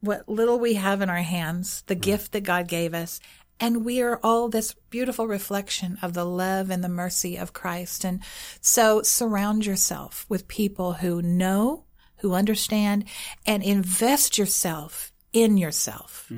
what 0.00 0.28
little 0.28 0.58
we 0.58 0.74
have 0.74 1.02
in 1.02 1.10
our 1.10 1.22
hands, 1.22 1.82
the 1.86 1.94
mm-hmm. 1.94 2.00
gift 2.00 2.32
that 2.32 2.42
God 2.42 2.66
gave 2.66 2.94
us. 2.94 3.20
And 3.60 3.84
we 3.84 4.02
are 4.02 4.18
all 4.22 4.48
this 4.48 4.74
beautiful 4.90 5.28
reflection 5.28 5.98
of 6.02 6.12
the 6.12 6.24
love 6.24 6.70
and 6.70 6.82
the 6.82 6.88
mercy 6.88 7.36
of 7.36 7.52
Christ. 7.52 8.04
And 8.04 8.20
so 8.60 9.02
surround 9.02 9.64
yourself 9.64 10.26
with 10.28 10.48
people 10.48 10.94
who 10.94 11.22
know, 11.22 11.83
who 12.24 12.32
understand, 12.34 13.04
and 13.44 13.62
invest 13.62 14.38
yourself 14.38 15.12
in 15.32 15.58
yourself. 15.58 16.32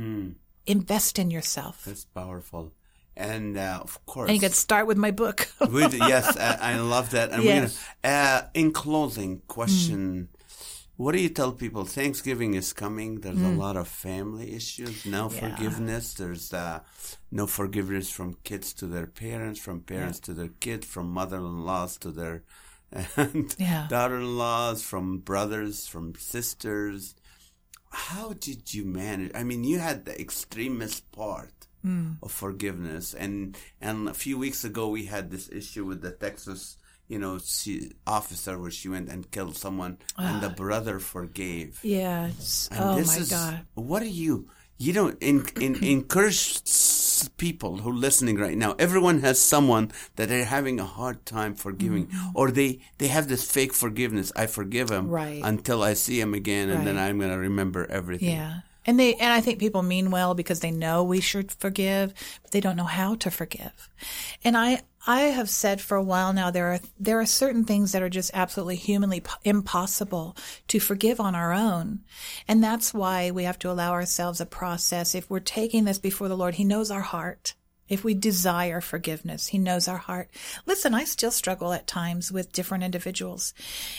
Invest 0.67 1.19
in 1.19 1.31
yourself. 1.31 1.85
That's 1.87 2.05
powerful. 2.05 2.73
And 3.17 3.57
uh, 3.57 3.79
of 3.83 4.05
course, 4.05 4.29
And 4.29 4.35
you 4.37 4.41
can 4.41 4.53
start 4.53 4.87
with 4.87 4.99
my 4.99 5.13
book. 5.13 5.49
do- 5.61 5.97
yes, 6.15 6.37
I, 6.37 6.75
I 6.75 6.77
love 6.81 7.11
that. 7.13 7.31
And 7.31 7.43
Yes. 7.45 7.55
we're 8.03 8.11
gonna, 8.11 8.17
uh, 8.17 8.43
in 8.53 8.73
closing, 8.73 9.43
question: 9.47 10.29
What 10.97 11.13
do 11.15 11.21
you 11.23 11.31
tell 11.31 11.53
people? 11.53 11.85
Thanksgiving 11.85 12.55
is 12.55 12.73
coming. 12.75 13.21
There's 13.21 13.41
a 13.41 13.49
lot 13.65 13.77
of 13.77 13.87
family 13.89 14.53
issues. 14.61 15.07
No 15.07 15.31
Yeah. 15.31 15.41
forgiveness. 15.43 16.15
There's 16.15 16.53
uh, 16.53 16.81
no 17.31 17.47
forgiveness 17.47 18.11
from 18.11 18.37
kids 18.45 18.75
to 18.75 18.87
their 18.87 19.07
parents, 19.07 19.61
from 19.61 19.81
parents 19.95 20.19
to 20.27 20.33
their 20.35 20.51
kids, 20.61 20.85
from 20.87 21.07
mother-in-laws 21.21 21.97
to 22.05 22.11
their 22.11 22.43
and 22.93 23.55
Yeah. 23.59 23.87
daughter-in-laws, 23.89 24.83
from 24.83 25.19
brothers, 25.19 25.87
from 25.87 26.15
sisters. 26.15 27.15
How 27.91 28.35
did 28.35 28.75
you 28.75 28.85
manage? 28.85 29.33
I 29.35 29.43
mean, 29.43 29.65
you 29.65 29.79
had 29.79 30.05
the 30.05 30.21
extremist 30.21 31.11
part 31.13 31.67
mm. 31.85 32.17
of 32.23 32.31
forgiveness, 32.33 33.15
and 33.15 33.57
and 33.81 34.09
a 34.09 34.15
few 34.15 34.39
weeks 34.39 34.65
ago 34.65 34.89
we 34.89 35.07
had 35.07 35.31
this 35.31 35.49
issue 35.51 35.85
with 35.85 36.03
the 36.03 36.11
Texas, 36.11 36.77
you 37.09 37.19
know, 37.19 37.39
she, 37.39 37.93
officer 38.07 38.59
where 38.59 38.71
she 38.71 38.89
went 38.89 39.09
and 39.09 39.31
killed 39.31 39.57
someone, 39.57 39.99
and 40.19 40.43
the 40.43 40.51
ah. 40.51 40.55
brother 40.55 40.99
forgave. 40.99 41.81
yeah. 41.83 42.25
And 42.71 42.81
oh 42.85 42.97
this 42.97 43.09
my 43.09 43.23
is, 43.23 43.31
God. 43.31 43.61
What 43.75 44.03
are 44.03 44.07
you? 44.07 44.49
You 44.79 44.93
don't 44.93 45.17
in, 45.23 45.47
in, 45.61 45.83
encourage 45.97 46.61
people 47.39 47.79
who 47.79 47.91
are 47.91 47.95
listening 47.95 48.37
right 48.37 48.57
now. 48.57 48.75
Everyone 48.79 49.21
has 49.21 49.39
someone 49.39 49.91
that 50.17 50.29
they're 50.29 50.45
having 50.45 50.79
a 50.81 50.85
hard 50.85 51.25
time 51.25 51.55
forgiving, 51.55 52.07
Mm-hmm. 52.07 52.31
or 52.35 52.51
they 52.51 52.81
they 52.99 53.09
have 53.09 53.29
this 53.29 53.51
fake 53.51 53.73
forgiveness. 53.73 54.33
I 54.37 54.47
forgive 54.47 54.91
him 54.91 55.09
Right. 55.09 55.41
until 55.43 55.83
I 55.83 55.95
see 55.95 56.21
him 56.21 56.35
again, 56.35 56.69
and 56.69 56.87
then 56.87 56.99
I'm 56.99 57.19
going 57.19 57.31
to 57.33 57.39
remember 57.39 57.87
everything. 57.91 58.31
Yeah. 58.31 58.61
And 58.85 59.01
they 59.01 59.15
and 59.15 59.33
I 59.33 59.41
think 59.41 59.59
people 59.59 59.83
mean 59.83 60.11
well 60.11 60.35
because 60.35 60.61
they 60.61 60.71
know 60.71 61.03
we 61.03 61.21
should 61.21 61.51
forgive, 61.51 62.13
but 62.43 62.51
they 62.53 62.61
don't 62.61 62.77
know 62.77 62.85
how 62.85 63.17
to 63.17 63.31
forgive. 63.31 63.89
And 64.45 64.57
I 64.57 64.83
I 65.07 65.23
have 65.23 65.49
said 65.49 65.81
for 65.81 65.97
a 65.97 66.03
while 66.03 66.33
now 66.33 66.51
there 66.51 66.73
are 66.73 66.81
there 66.99 67.21
are 67.21 67.27
certain 67.27 67.65
things 67.65 67.93
that 67.93 68.03
are 68.03 68.09
just 68.09 68.33
absolutely 68.35 68.75
humanly 68.75 69.23
impossible 69.45 70.37
to 70.67 70.81
forgive 70.81 71.21
on 71.21 71.37
our 71.37 71.53
own. 71.53 72.01
And 72.49 72.63
that's 72.63 72.93
why 72.93 73.31
we 73.31 73.45
have 73.45 73.59
to 73.61 73.71
allow 73.71 73.93
ourselves 73.93 74.41
a 74.41 74.47
process. 74.47 75.15
If 75.15 75.31
we're 75.31 75.41
taking 75.41 75.85
this 75.85 75.99
before 75.99 76.29
the 76.29 76.37
Lord, 76.37 76.57
he 76.57 76.65
knows 76.65 76.91
our 76.91 77.03
heart. 77.03 77.55
If 77.89 78.03
we 78.03 78.15
desire 78.15 78.81
forgiveness, 78.81 79.47
he 79.49 79.59
knows 79.59 79.87
our 79.87 79.99
heart. 79.99 80.29
Listen, 80.67 80.93
I 80.93 81.05
still 81.05 81.31
struggle 81.31 81.73
at 81.73 81.87
times 81.87 82.33
with 82.33 82.53
different 82.53 82.83
individuals. 82.83 83.55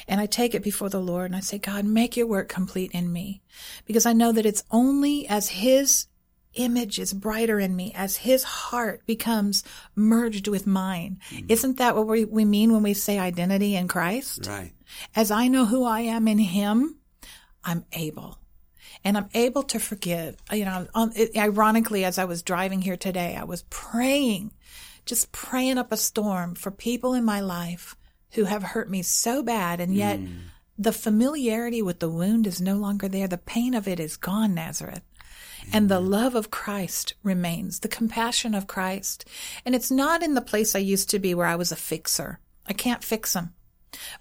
And 0.10 0.20
I 0.20 0.26
take 0.26 0.54
it 0.54 0.64
before 0.64 0.90
the 0.90 1.00
Lord 1.00 1.28
and 1.28 1.38
I 1.38 1.40
say, 1.40 1.58
God, 1.58 1.86
make 1.86 2.18
your 2.18 2.28
work 2.28 2.50
complete 2.50 2.92
in 2.92 3.14
me. 3.14 3.42
Because 3.86 4.06
I 4.06 4.12
know 4.12 4.34
that 4.34 4.46
it's 4.46 4.66
only 4.72 5.26
as 5.28 5.48
his 5.48 6.08
image 6.58 7.00
is 7.00 7.14
brighter 7.14 7.60
in 7.60 7.76
me, 7.76 7.94
as 7.96 8.18
his 8.18 8.44
heart 8.44 9.06
becomes 9.06 9.64
merged 9.96 10.48
with 10.48 10.68
mine. 10.68 11.20
Isn't 11.48 11.78
that 11.78 11.96
what 11.96 12.08
we, 12.08 12.26
we 12.26 12.46
mean 12.46 12.74
when 12.74 12.84
we 12.84 12.94
say 12.94 13.20
identity 13.20 13.76
in 13.76 13.88
Christ? 13.88 14.48
Right. 14.48 14.74
As 15.16 15.32
I 15.32 15.48
know 15.48 15.66
who 15.66 15.86
I 15.86 16.02
am 16.02 16.28
in 16.28 16.40
him, 16.40 16.98
I'm 17.64 17.86
able. 17.94 18.40
And 19.04 19.18
I'm 19.18 19.30
able 19.34 19.64
to 19.64 19.80
forgive. 19.80 20.38
You 20.52 20.66
know, 20.66 20.88
um, 20.96 21.12
it, 21.16 21.38
ironically, 21.38 22.04
as 22.04 22.18
I 22.18 22.26
was 22.26 22.42
driving 22.42 22.82
here 22.82 22.98
today, 22.98 23.36
I 23.36 23.44
was 23.44 23.64
praying, 23.70 24.54
just 25.06 25.32
praying 25.32 25.78
up 25.78 25.92
a 25.92 25.98
storm 25.98 26.56
for 26.56 26.72
people 26.72 27.14
in 27.14 27.24
my 27.24 27.40
life 27.40 27.96
who 28.32 28.46
have 28.46 28.64
hurt 28.64 28.90
me 28.90 29.04
so 29.04 29.44
bad. 29.44 29.80
And 29.80 29.94
yet 29.96 30.20
the 30.78 30.92
familiarity 30.92 31.82
with 31.82 32.00
the 32.00 32.10
wound 32.10 32.48
is 32.48 32.60
no 32.60 32.76
longer 32.76 33.08
there. 33.08 33.28
The 33.28 33.38
pain 33.38 33.74
of 33.74 33.88
it 33.88 34.00
is 34.00 34.18
gone, 34.18 34.54
Nazareth. 34.54 35.04
And 35.74 35.90
the 35.90 36.00
love 36.00 36.34
of 36.34 36.50
Christ 36.50 37.14
remains, 37.24 37.80
the 37.80 37.88
compassion 37.88 38.56
of 38.56 38.68
Christ. 38.68 39.26
And 39.66 39.76
it's 39.76 39.92
not 39.92 40.24
in 40.24 40.34
the 40.34 40.42
place 40.42 40.76
I 40.76 40.80
used 40.80 41.10
to 41.12 41.20
be 41.20 41.34
where 41.34 41.46
I 41.46 41.56
was 41.56 41.72
a 41.72 41.76
fixer. 41.76 42.40
I 42.66 42.74
can't 42.74 43.04
fix 43.04 43.34
them. 43.34 43.54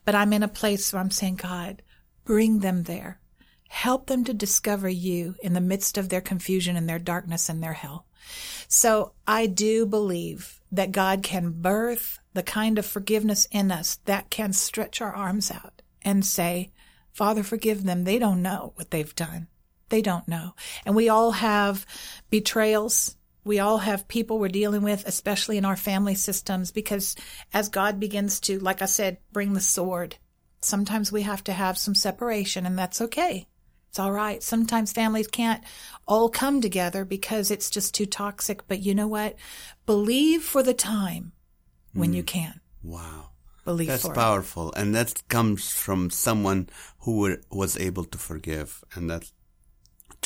But 0.05 0.15
I'm 0.15 0.33
in 0.33 0.43
a 0.43 0.49
place 0.49 0.93
where 0.93 1.01
I'm 1.01 1.11
saying, 1.11 1.37
God, 1.37 1.83
bring 2.25 2.61
them 2.61 2.85
there. 2.85 3.21
Help 3.69 4.07
them 4.07 4.25
to 4.25 4.35
discover 4.35 4.89
you 4.89 5.35
in 5.43 5.55
the 5.55 5.61
midst 5.61 5.99
of 5.99 6.09
their 6.09 6.21
confusion 6.21 6.77
and 6.77 6.89
their 6.89 6.99
darkness 6.99 7.49
and 7.49 7.63
their 7.63 7.73
hell. 7.73 8.07
So 8.69 9.13
I 9.27 9.47
do 9.47 9.87
believe 9.87 10.61
that 10.73 10.93
God 10.93 11.23
can 11.23 11.51
birth 11.51 12.19
the 12.35 12.43
kind 12.43 12.79
of 12.79 12.87
forgiveness 12.87 13.47
in 13.51 13.71
us 13.71 13.99
that 14.05 14.31
can 14.31 14.53
stretch 14.53 15.01
our 15.01 15.13
arms 15.13 15.51
out 15.51 15.83
and 16.03 16.25
say, 16.25 16.71
Father, 17.13 17.43
forgive 17.43 17.85
them. 17.85 18.05
They 18.05 18.19
don't 18.19 18.43
know 18.43 18.73
what 18.77 18.91
they've 18.91 19.15
done. 19.15 19.49
They 19.89 20.03
don't 20.03 20.27
know. 20.27 20.55
And 20.85 20.97
we 20.97 21.09
all 21.09 21.33
have 21.33 21.87
betrayals. 22.31 23.17
We 23.45 23.61
all 23.61 23.79
have 23.79 24.09
people 24.09 24.39
we're 24.39 24.49
dealing 24.49 24.83
with, 24.83 25.07
especially 25.07 25.57
in 25.57 25.65
our 25.65 25.77
family 25.77 26.17
systems, 26.17 26.73
because 26.73 27.15
as 27.55 27.69
God 27.69 28.01
begins 28.01 28.41
to, 28.41 28.59
like 28.59 28.83
I 28.83 28.87
said, 28.87 29.19
bring 29.33 29.53
the 29.53 29.61
sword, 29.61 30.17
sometimes 30.61 31.13
we 31.13 31.23
have 31.23 31.45
to 31.45 31.53
have 31.53 31.79
some 31.79 31.95
separation 31.95 32.67
and 32.67 32.79
that's 32.79 33.01
okay. 33.01 33.47
It's 33.89 34.01
all 34.01 34.13
right. 34.13 34.43
Sometimes 34.43 34.93
families 34.93 35.29
can't 35.29 35.65
all 36.07 36.29
come 36.29 36.61
together 36.61 37.05
because 37.05 37.51
it's 37.51 37.71
just 37.71 37.95
too 37.95 38.05
toxic. 38.05 38.67
But 38.69 38.81
you 38.81 38.95
know 38.95 39.09
what? 39.09 39.37
Believe 39.87 40.43
for 40.43 40.63
the 40.63 40.75
time 40.75 41.33
when 41.95 42.13
you 42.13 42.23
mm. 42.23 42.27
can. 42.27 42.61
Wow. 42.83 43.31
Believe 43.65 43.89
That's 43.89 44.03
for 44.03 44.13
it. 44.13 44.17
powerful. 44.17 44.73
And 44.75 44.95
that 44.95 45.27
comes 45.29 45.73
from 45.73 46.11
someone 46.11 46.69
who 47.01 47.21
were, 47.21 47.41
was 47.51 47.77
able 47.79 48.05
to 48.05 48.19
forgive 48.19 48.85
and 48.95 49.11
that 49.11 49.31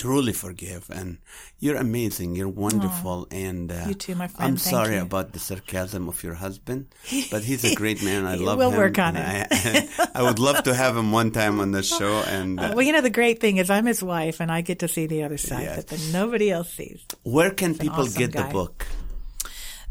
truly 0.00 0.32
forgive. 0.32 0.88
And 0.90 1.18
you're 1.58 1.76
amazing. 1.76 2.34
You're 2.36 2.48
wonderful. 2.66 3.28
and 3.30 3.70
uh, 3.70 3.84
You 3.88 3.94
too, 3.94 4.14
my 4.14 4.28
friend 4.28 4.52
I'm. 4.52 4.56
Thank 4.56 4.70
sorry 4.74 4.96
you. 4.96 5.02
about 5.02 5.32
the 5.32 5.38
sarcasm 5.38 6.08
of 6.08 6.22
your 6.24 6.34
husband, 6.34 6.86
but 7.30 7.42
he's 7.44 7.64
a 7.64 7.74
great 7.74 8.02
man. 8.02 8.24
I 8.26 8.34
love 8.46 8.58
We'll 8.58 8.70
him. 8.72 8.78
work 8.78 8.98
on 8.98 9.16
and 9.16 9.46
I, 9.52 10.10
I 10.14 10.22
would 10.22 10.38
love 10.38 10.62
to 10.64 10.74
have 10.74 10.96
him 10.96 11.12
one 11.12 11.30
time 11.30 11.60
on 11.60 11.70
the 11.72 11.82
show. 11.82 12.22
And 12.26 12.58
uh, 12.60 12.72
Well, 12.74 12.84
you 12.86 12.92
know, 12.92 13.02
the 13.02 13.10
great 13.20 13.40
thing 13.40 13.58
is 13.58 13.68
I'm 13.70 13.86
his 13.86 14.02
wife 14.02 14.40
and 14.40 14.50
I 14.50 14.62
get 14.62 14.78
to 14.80 14.88
see 14.88 15.06
the 15.06 15.22
other 15.24 15.38
side 15.38 15.62
Yes. 15.62 15.76
that 15.84 15.86
then 15.88 16.12
nobody 16.12 16.50
else 16.50 16.72
sees. 16.72 17.04
where 17.22 17.50
can 17.50 17.76
people 17.76 18.00
awesome 18.08 18.18
get 18.18 18.32
guy. 18.32 18.46
the 18.46 18.52
book? 18.52 18.86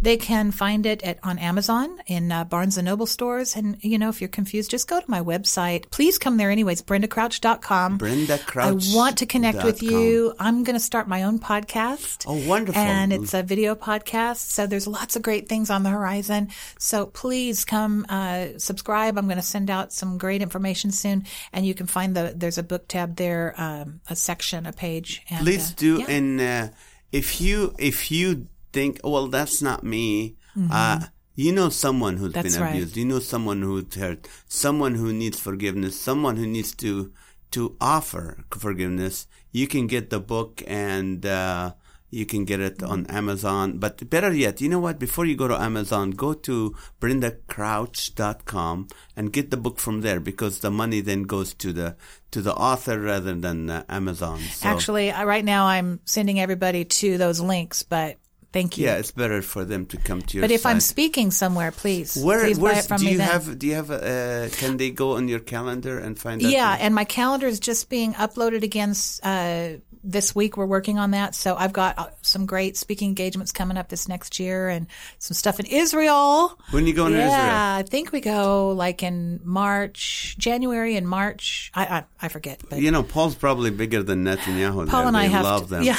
They 0.01 0.17
can 0.17 0.51
find 0.51 0.85
it 0.85 1.03
at 1.03 1.19
on 1.23 1.37
Amazon 1.39 1.99
in 2.07 2.31
uh, 2.31 2.45
Barnes 2.45 2.77
and 2.77 2.85
Noble 2.85 3.05
stores. 3.05 3.55
And, 3.55 3.77
you 3.81 3.97
know, 3.97 4.09
if 4.09 4.21
you're 4.21 4.29
confused, 4.29 4.71
just 4.71 4.87
go 4.87 4.99
to 4.99 5.11
my 5.11 5.21
website. 5.21 5.89
Please 5.91 6.17
come 6.17 6.37
there 6.37 6.51
anyways, 6.51 6.81
brendacrouch.com. 6.81 7.97
Brenda 7.97 8.37
Crouch. 8.37 8.93
I 8.93 8.95
want 8.95 9.17
to 9.19 9.25
connect 9.25 9.63
with 9.63 9.83
you. 9.83 10.33
I'm 10.39 10.63
going 10.63 10.75
to 10.75 10.79
start 10.79 11.07
my 11.07 11.23
own 11.23 11.39
podcast. 11.39 12.25
Oh, 12.27 12.47
wonderful. 12.47 12.81
And 12.81 13.11
it's 13.11 13.33
a 13.33 13.43
video 13.43 13.75
podcast. 13.75 14.37
So 14.37 14.67
there's 14.67 14.87
lots 14.87 15.15
of 15.15 15.21
great 15.21 15.49
things 15.49 15.69
on 15.69 15.83
the 15.83 15.89
horizon. 15.89 16.49
So 16.77 17.05
please 17.05 17.65
come 17.65 18.05
uh, 18.09 18.57
subscribe. 18.57 19.17
I'm 19.17 19.25
going 19.25 19.37
to 19.37 19.41
send 19.41 19.69
out 19.69 19.91
some 19.91 20.17
great 20.17 20.41
information 20.41 20.91
soon. 20.91 21.25
And 21.51 21.65
you 21.65 21.73
can 21.73 21.87
find 21.87 22.15
the, 22.15 22.33
there's 22.35 22.57
a 22.57 22.63
book 22.63 22.87
tab 22.87 23.15
there, 23.17 23.53
um, 23.57 23.99
a 24.09 24.15
section, 24.15 24.65
a 24.65 24.71
page. 24.71 25.21
And, 25.29 25.43
Please 25.43 25.71
uh, 25.71 25.75
do. 25.75 25.99
yeah. 25.99 26.05
And 26.07 26.41
uh, 26.41 26.67
if 27.11 27.41
you 27.41 27.73
if 27.77 28.11
you 28.11 28.47
think, 28.72 28.99
well, 29.03 29.28
that's 29.28 29.61
not 29.61 29.84
me. 29.84 30.36
Uh, 30.70 30.99
you 31.36 31.53
know 31.53 31.70
someone 31.70 32.17
who's 32.17 32.34
Mm-hmm. 32.34 32.41
That's 32.41 32.55
been 32.55 32.63
right. 32.63 32.74
abused. 32.76 32.97
You 32.97 33.05
know 33.05 33.20
someone 33.20 33.61
who's 33.61 33.95
hurt. 33.95 34.28
Someone 34.47 34.95
who 34.95 35.13
needs 35.13 35.39
forgiveness. 35.39 35.99
Someone 35.99 36.36
who 36.36 36.45
needs 36.45 36.76
to 36.76 37.13
to 37.51 37.76
offer 37.80 38.43
forgiveness. 38.51 39.26
You 39.51 39.67
can 39.67 39.88
get 39.88 40.09
the 40.09 40.20
book 40.20 40.61
and. 40.67 41.26
Uh, 41.26 41.74
you 42.11 42.26
can 42.26 42.43
get 42.45 42.59
it 42.59 42.82
on 42.82 43.05
Amazon. 43.07 43.78
But 43.78 44.09
better 44.09 44.34
yet, 44.34 44.61
you 44.61 44.70
know 44.70 44.80
what? 44.80 44.99
Before 44.99 45.26
you 45.26 45.36
go 45.36 45.47
to 45.47 45.55
Amazon, 45.55 46.11
go 46.11 46.34
to 46.34 46.76
brendacrouch.com 46.99 48.88
and 49.15 49.32
get 49.32 49.51
the 49.51 49.57
book 49.57 49.80
from 49.80 50.01
there 50.01 50.20
because 50.20 50.59
the 50.59 50.72
money 50.72 51.01
then 51.01 51.24
goes 51.24 51.53
to 51.55 51.72
the 51.72 51.95
to 52.32 52.41
the 52.41 52.53
author 52.53 52.99
rather 52.99 53.36
than 53.36 53.70
uh, 53.70 53.84
Amazon. 53.89 54.39
So, 54.39 54.67
Actually, 54.67 55.11
right 55.11 55.45
now 55.45 55.65
I'm 55.67 55.99
sending 56.05 56.39
everybody 56.39 56.86
to 56.86 57.17
those 57.17 57.39
links, 57.39 57.84
but 57.84 58.17
thank 58.51 58.77
you. 58.77 58.85
yeah, 58.85 58.95
it's 58.97 59.11
better 59.11 59.41
for 59.41 59.63
them 59.65 59.85
to 59.87 59.97
come 59.97 60.21
to 60.21 60.37
your 60.37 60.43
but 60.43 60.51
if 60.51 60.65
I'm 60.65 60.79
speaking 60.79 61.31
somewhere, 61.31 61.71
please, 61.71 62.15
where 62.21 62.43
please 62.45 62.59
buy 62.59 62.73
it 62.79 62.85
from 62.85 62.97
do 62.99 63.05
me 63.05 63.11
you 63.13 63.17
then. 63.17 63.27
have 63.27 63.59
do 63.59 63.67
you 63.67 63.75
have 63.75 63.89
a 63.91 63.99
uh, 63.99 64.49
can 64.57 64.77
they 64.77 64.91
go 64.91 65.15
on 65.15 65.27
your 65.27 65.39
calendar 65.39 65.99
and 65.99 66.17
find 66.17 66.43
out 66.43 66.51
yeah, 66.51 66.77
and 66.79 66.93
my 66.95 67.03
calendar 67.05 67.47
is 67.47 67.59
just 67.59 67.89
being 67.89 68.13
uploaded 68.13 68.63
again 68.63 68.93
uh, 69.23 69.79
this 70.03 70.33
week. 70.33 70.55
We're 70.57 70.65
working 70.65 70.97
on 70.97 71.11
that, 71.11 71.35
so 71.35 71.55
I've 71.55 71.73
got 71.73 71.99
uh, 71.99 72.07
some 72.21 72.45
great 72.45 72.77
speaking 72.77 73.09
engagements 73.09 73.51
coming 73.51 73.77
up 73.77 73.89
this 73.89 74.07
next 74.07 74.39
year, 74.39 74.69
and 74.69 74.87
some 75.19 75.35
stuff 75.35 75.59
in 75.59 75.65
Israel. 75.65 76.57
when 76.71 76.87
you 76.87 76.93
go 76.93 77.05
in 77.07 77.13
yeah, 77.13 77.27
Israel 77.27 77.79
I 77.79 77.83
think 77.83 78.11
we 78.11 78.21
go 78.21 78.71
like 78.71 79.03
in 79.03 79.41
March, 79.43 80.35
January 80.39 80.95
and 80.95 81.07
March. 81.07 81.71
I 81.75 81.85
I, 81.85 82.03
I 82.21 82.27
forget, 82.29 82.61
but 82.69 82.79
you 82.79 82.91
know 82.91 83.03
Paul's 83.03 83.35
probably 83.35 83.71
bigger 83.71 84.01
than 84.03 84.23
Netanyahu 84.23 84.87
Paul 84.89 84.99
there. 84.99 85.07
and 85.07 85.15
they 85.15 85.19
I 85.19 85.25
have 85.27 85.43
love 85.43 85.63
to- 85.63 85.69
them 85.75 85.83
yeah. 85.83 85.97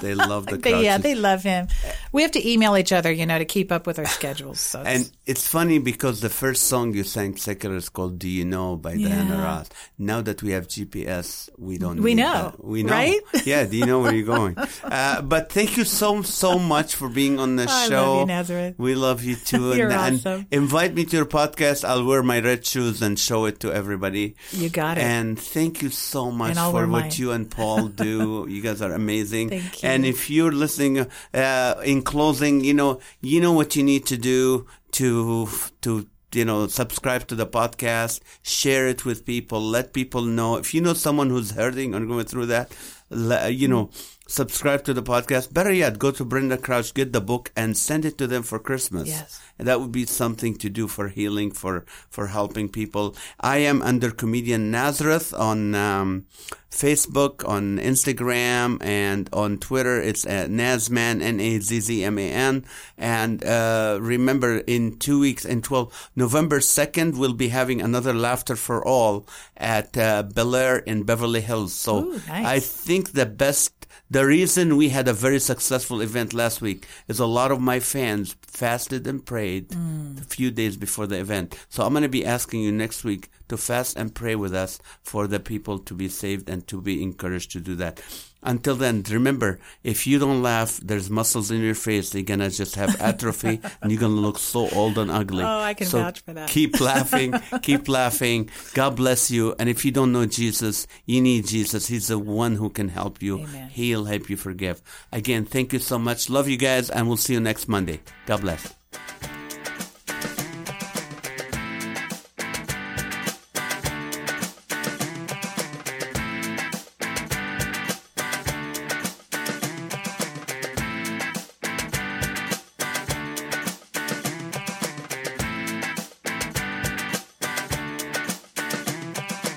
They 0.00 0.14
love 0.14 0.46
the 0.46 0.56
they, 0.68 0.82
yeah, 0.82 0.98
they 0.98 1.14
love 1.14 1.42
him. 1.42 1.68
We 2.12 2.22
have 2.22 2.32
to 2.32 2.48
email 2.48 2.76
each 2.76 2.92
other, 2.92 3.10
you 3.10 3.26
know, 3.26 3.38
to 3.38 3.44
keep 3.44 3.72
up 3.72 3.86
with 3.86 3.98
our 3.98 4.06
schedules. 4.06 4.60
So 4.60 4.82
And 4.82 5.10
it's 5.26 5.46
funny 5.46 5.78
because 5.78 6.20
the 6.20 6.28
first 6.28 6.64
song 6.64 6.94
you 6.94 7.04
sang 7.04 7.36
secular 7.36 7.76
is 7.76 7.88
called 7.88 8.18
"Do 8.18 8.28
You 8.28 8.44
Know" 8.44 8.76
by 8.76 8.96
Diana 8.96 9.36
Ross. 9.36 9.68
Now 9.98 10.20
that 10.22 10.42
we 10.42 10.52
have 10.52 10.68
GPS, 10.68 11.48
we 11.58 11.78
don't. 11.78 12.00
We 12.02 12.14
know, 12.14 12.52
that. 12.56 12.64
We 12.64 12.82
know, 12.82 12.92
right? 12.92 13.20
Yeah. 13.44 13.64
Do 13.64 13.76
you 13.76 13.86
know 13.86 14.00
where 14.00 14.14
you're 14.14 14.26
going? 14.26 14.56
Uh, 14.88 15.20
but 15.22 15.52
thank 15.52 15.76
you 15.76 15.84
so 15.84 16.22
so 16.22 16.58
much 16.58 16.94
for 16.94 17.08
being 17.08 17.38
on 17.38 17.56
the 17.56 17.64
I 17.64 17.66
love 17.66 17.88
show. 17.88 18.20
you, 18.20 18.26
Nazareth. 18.26 18.74
We 18.78 18.94
love 18.94 19.22
you 19.22 19.36
too. 19.36 19.74
You're 19.76 19.90
and, 19.90 20.16
awesome. 20.16 20.46
and 20.50 20.68
invite 20.68 20.94
me 20.94 21.04
to 21.04 21.16
your 21.16 21.26
podcast. 21.26 21.84
I'll 21.84 22.04
wear 22.04 22.22
my 22.22 22.40
red 22.40 22.64
shoes 22.64 23.02
and 23.02 23.18
show 23.18 23.44
it 23.46 23.60
to 23.60 23.72
everybody. 23.72 24.36
You 24.52 24.68
got 24.70 24.98
it. 24.98 25.02
And 25.02 25.38
thank 25.38 25.82
you 25.82 25.90
so 25.90 26.30
much 26.30 26.56
for 26.56 26.86
what 26.86 26.88
mine. 26.88 27.10
you 27.14 27.32
and 27.32 27.50
Paul 27.50 27.88
do. 27.88 28.46
you 28.48 28.62
guys 28.62 28.80
are 28.82 28.92
amazing. 28.92 29.50
You. 29.82 29.88
And 29.88 30.04
if 30.04 30.30
you're 30.30 30.52
listening, 30.52 31.06
uh, 31.34 31.74
in 31.84 32.02
closing, 32.02 32.64
you 32.64 32.74
know, 32.74 33.00
you 33.20 33.40
know 33.40 33.52
what 33.52 33.76
you 33.76 33.82
need 33.82 34.06
to 34.06 34.16
do 34.16 34.66
to 34.92 35.48
to 35.82 36.06
you 36.32 36.44
know 36.44 36.66
subscribe 36.66 37.26
to 37.28 37.34
the 37.34 37.46
podcast, 37.46 38.20
share 38.42 38.86
it 38.88 39.04
with 39.04 39.24
people, 39.24 39.60
let 39.60 39.92
people 39.92 40.22
know. 40.22 40.56
If 40.56 40.74
you 40.74 40.80
know 40.80 40.94
someone 40.94 41.30
who's 41.30 41.52
hurting 41.52 41.94
or 41.94 42.04
going 42.04 42.26
through 42.26 42.46
that, 42.46 42.72
you 43.10 43.68
know. 43.68 43.90
Subscribe 44.30 44.84
to 44.84 44.92
the 44.92 45.02
podcast. 45.02 45.54
Better 45.54 45.72
yet, 45.72 45.98
go 45.98 46.10
to 46.10 46.22
Brenda 46.22 46.58
Crouch, 46.58 46.92
get 46.92 47.14
the 47.14 47.20
book, 47.20 47.50
and 47.56 47.74
send 47.74 48.04
it 48.04 48.18
to 48.18 48.26
them 48.26 48.42
for 48.42 48.58
Christmas. 48.58 49.08
Yes. 49.08 49.40
And 49.58 49.66
that 49.66 49.80
would 49.80 49.90
be 49.90 50.04
something 50.04 50.54
to 50.56 50.68
do 50.68 50.86
for 50.86 51.08
healing, 51.08 51.50
for 51.50 51.86
for 52.10 52.26
helping 52.26 52.68
people. 52.68 53.16
I 53.40 53.58
am 53.64 53.80
under 53.80 54.10
comedian 54.10 54.70
Nazareth 54.70 55.32
on 55.32 55.74
um, 55.74 56.26
Facebook, 56.70 57.42
on 57.48 57.78
Instagram, 57.78 58.84
and 58.84 59.30
on 59.32 59.56
Twitter. 59.56 59.98
It's 59.98 60.26
at 60.26 60.50
Nazman 60.50 61.22
N 61.22 61.40
A 61.40 61.58
Z 61.58 61.80
Z 61.80 62.04
M 62.04 62.18
A 62.18 62.30
N. 62.30 62.66
And 62.98 63.42
uh, 63.42 63.96
remember, 63.98 64.58
in 64.58 64.98
two 64.98 65.20
weeks, 65.20 65.46
in 65.46 65.62
twelve 65.62 66.10
November 66.14 66.60
second, 66.60 67.16
we'll 67.16 67.32
be 67.32 67.48
having 67.48 67.80
another 67.80 68.12
Laughter 68.12 68.56
for 68.56 68.84
All 68.84 69.26
at 69.56 69.96
uh, 69.96 70.22
Bel 70.22 70.54
Air 70.54 70.76
in 70.76 71.04
Beverly 71.04 71.40
Hills. 71.40 71.72
So 71.72 72.04
Ooh, 72.04 72.20
nice. 72.28 72.46
I 72.46 72.60
think 72.60 73.12
the 73.12 73.24
best 73.24 73.87
the 74.10 74.24
reason 74.24 74.76
we 74.76 74.88
had 74.88 75.06
a 75.06 75.12
very 75.12 75.38
successful 75.38 76.00
event 76.00 76.32
last 76.32 76.62
week 76.62 76.86
is 77.08 77.20
a 77.20 77.26
lot 77.26 77.50
of 77.50 77.60
my 77.60 77.78
fans 77.80 78.36
fasted 78.42 79.06
and 79.06 79.24
prayed 79.24 79.68
mm. 79.68 80.18
a 80.20 80.24
few 80.24 80.50
days 80.50 80.76
before 80.76 81.06
the 81.06 81.18
event. 81.18 81.58
So 81.68 81.84
I'm 81.84 81.92
going 81.92 82.02
to 82.02 82.08
be 82.08 82.24
asking 82.24 82.62
you 82.62 82.72
next 82.72 83.04
week 83.04 83.28
to 83.48 83.56
fast 83.56 83.96
and 83.96 84.14
pray 84.14 84.34
with 84.34 84.54
us 84.54 84.80
for 85.02 85.26
the 85.26 85.40
people 85.40 85.78
to 85.80 85.94
be 85.94 86.08
saved 86.08 86.48
and 86.48 86.66
to 86.68 86.80
be 86.80 87.02
encouraged 87.02 87.52
to 87.52 87.60
do 87.60 87.74
that. 87.76 88.00
Until 88.42 88.76
then, 88.76 89.02
remember, 89.10 89.58
if 89.82 90.06
you 90.06 90.18
don't 90.20 90.42
laugh, 90.42 90.78
there's 90.78 91.10
muscles 91.10 91.50
in 91.50 91.60
your 91.60 91.74
face. 91.74 92.10
They're 92.10 92.22
going 92.22 92.38
to 92.40 92.50
just 92.50 92.76
have 92.76 93.00
atrophy 93.00 93.60
and 93.82 93.90
you're 93.90 94.00
going 94.00 94.14
to 94.14 94.20
look 94.20 94.38
so 94.38 94.68
old 94.70 94.96
and 94.96 95.10
ugly. 95.10 95.42
Oh, 95.42 95.58
I 95.60 95.74
can 95.74 95.86
So 95.88 95.98
vouch 95.98 96.20
for 96.20 96.32
that. 96.34 96.48
Keep 96.48 96.80
laughing. 96.80 97.34
keep 97.62 97.88
laughing. 97.88 98.48
God 98.74 98.94
bless 98.96 99.30
you. 99.30 99.56
And 99.58 99.68
if 99.68 99.84
you 99.84 99.90
don't 99.90 100.12
know 100.12 100.24
Jesus, 100.26 100.86
you 101.04 101.20
need 101.20 101.46
Jesus. 101.48 101.88
He's 101.88 102.08
the 102.08 102.18
one 102.18 102.54
who 102.54 102.70
can 102.70 102.88
help 102.88 103.20
you. 103.22 103.40
Amen. 103.40 103.70
He'll 103.70 104.04
help 104.04 104.30
you 104.30 104.36
forgive. 104.36 104.80
Again, 105.12 105.44
thank 105.44 105.72
you 105.72 105.80
so 105.80 105.98
much. 105.98 106.30
Love 106.30 106.48
you 106.48 106.56
guys, 106.56 106.90
and 106.90 107.08
we'll 107.08 107.16
see 107.16 107.34
you 107.34 107.40
next 107.40 107.68
Monday. 107.68 108.00
God 108.26 108.40
bless. 108.42 108.72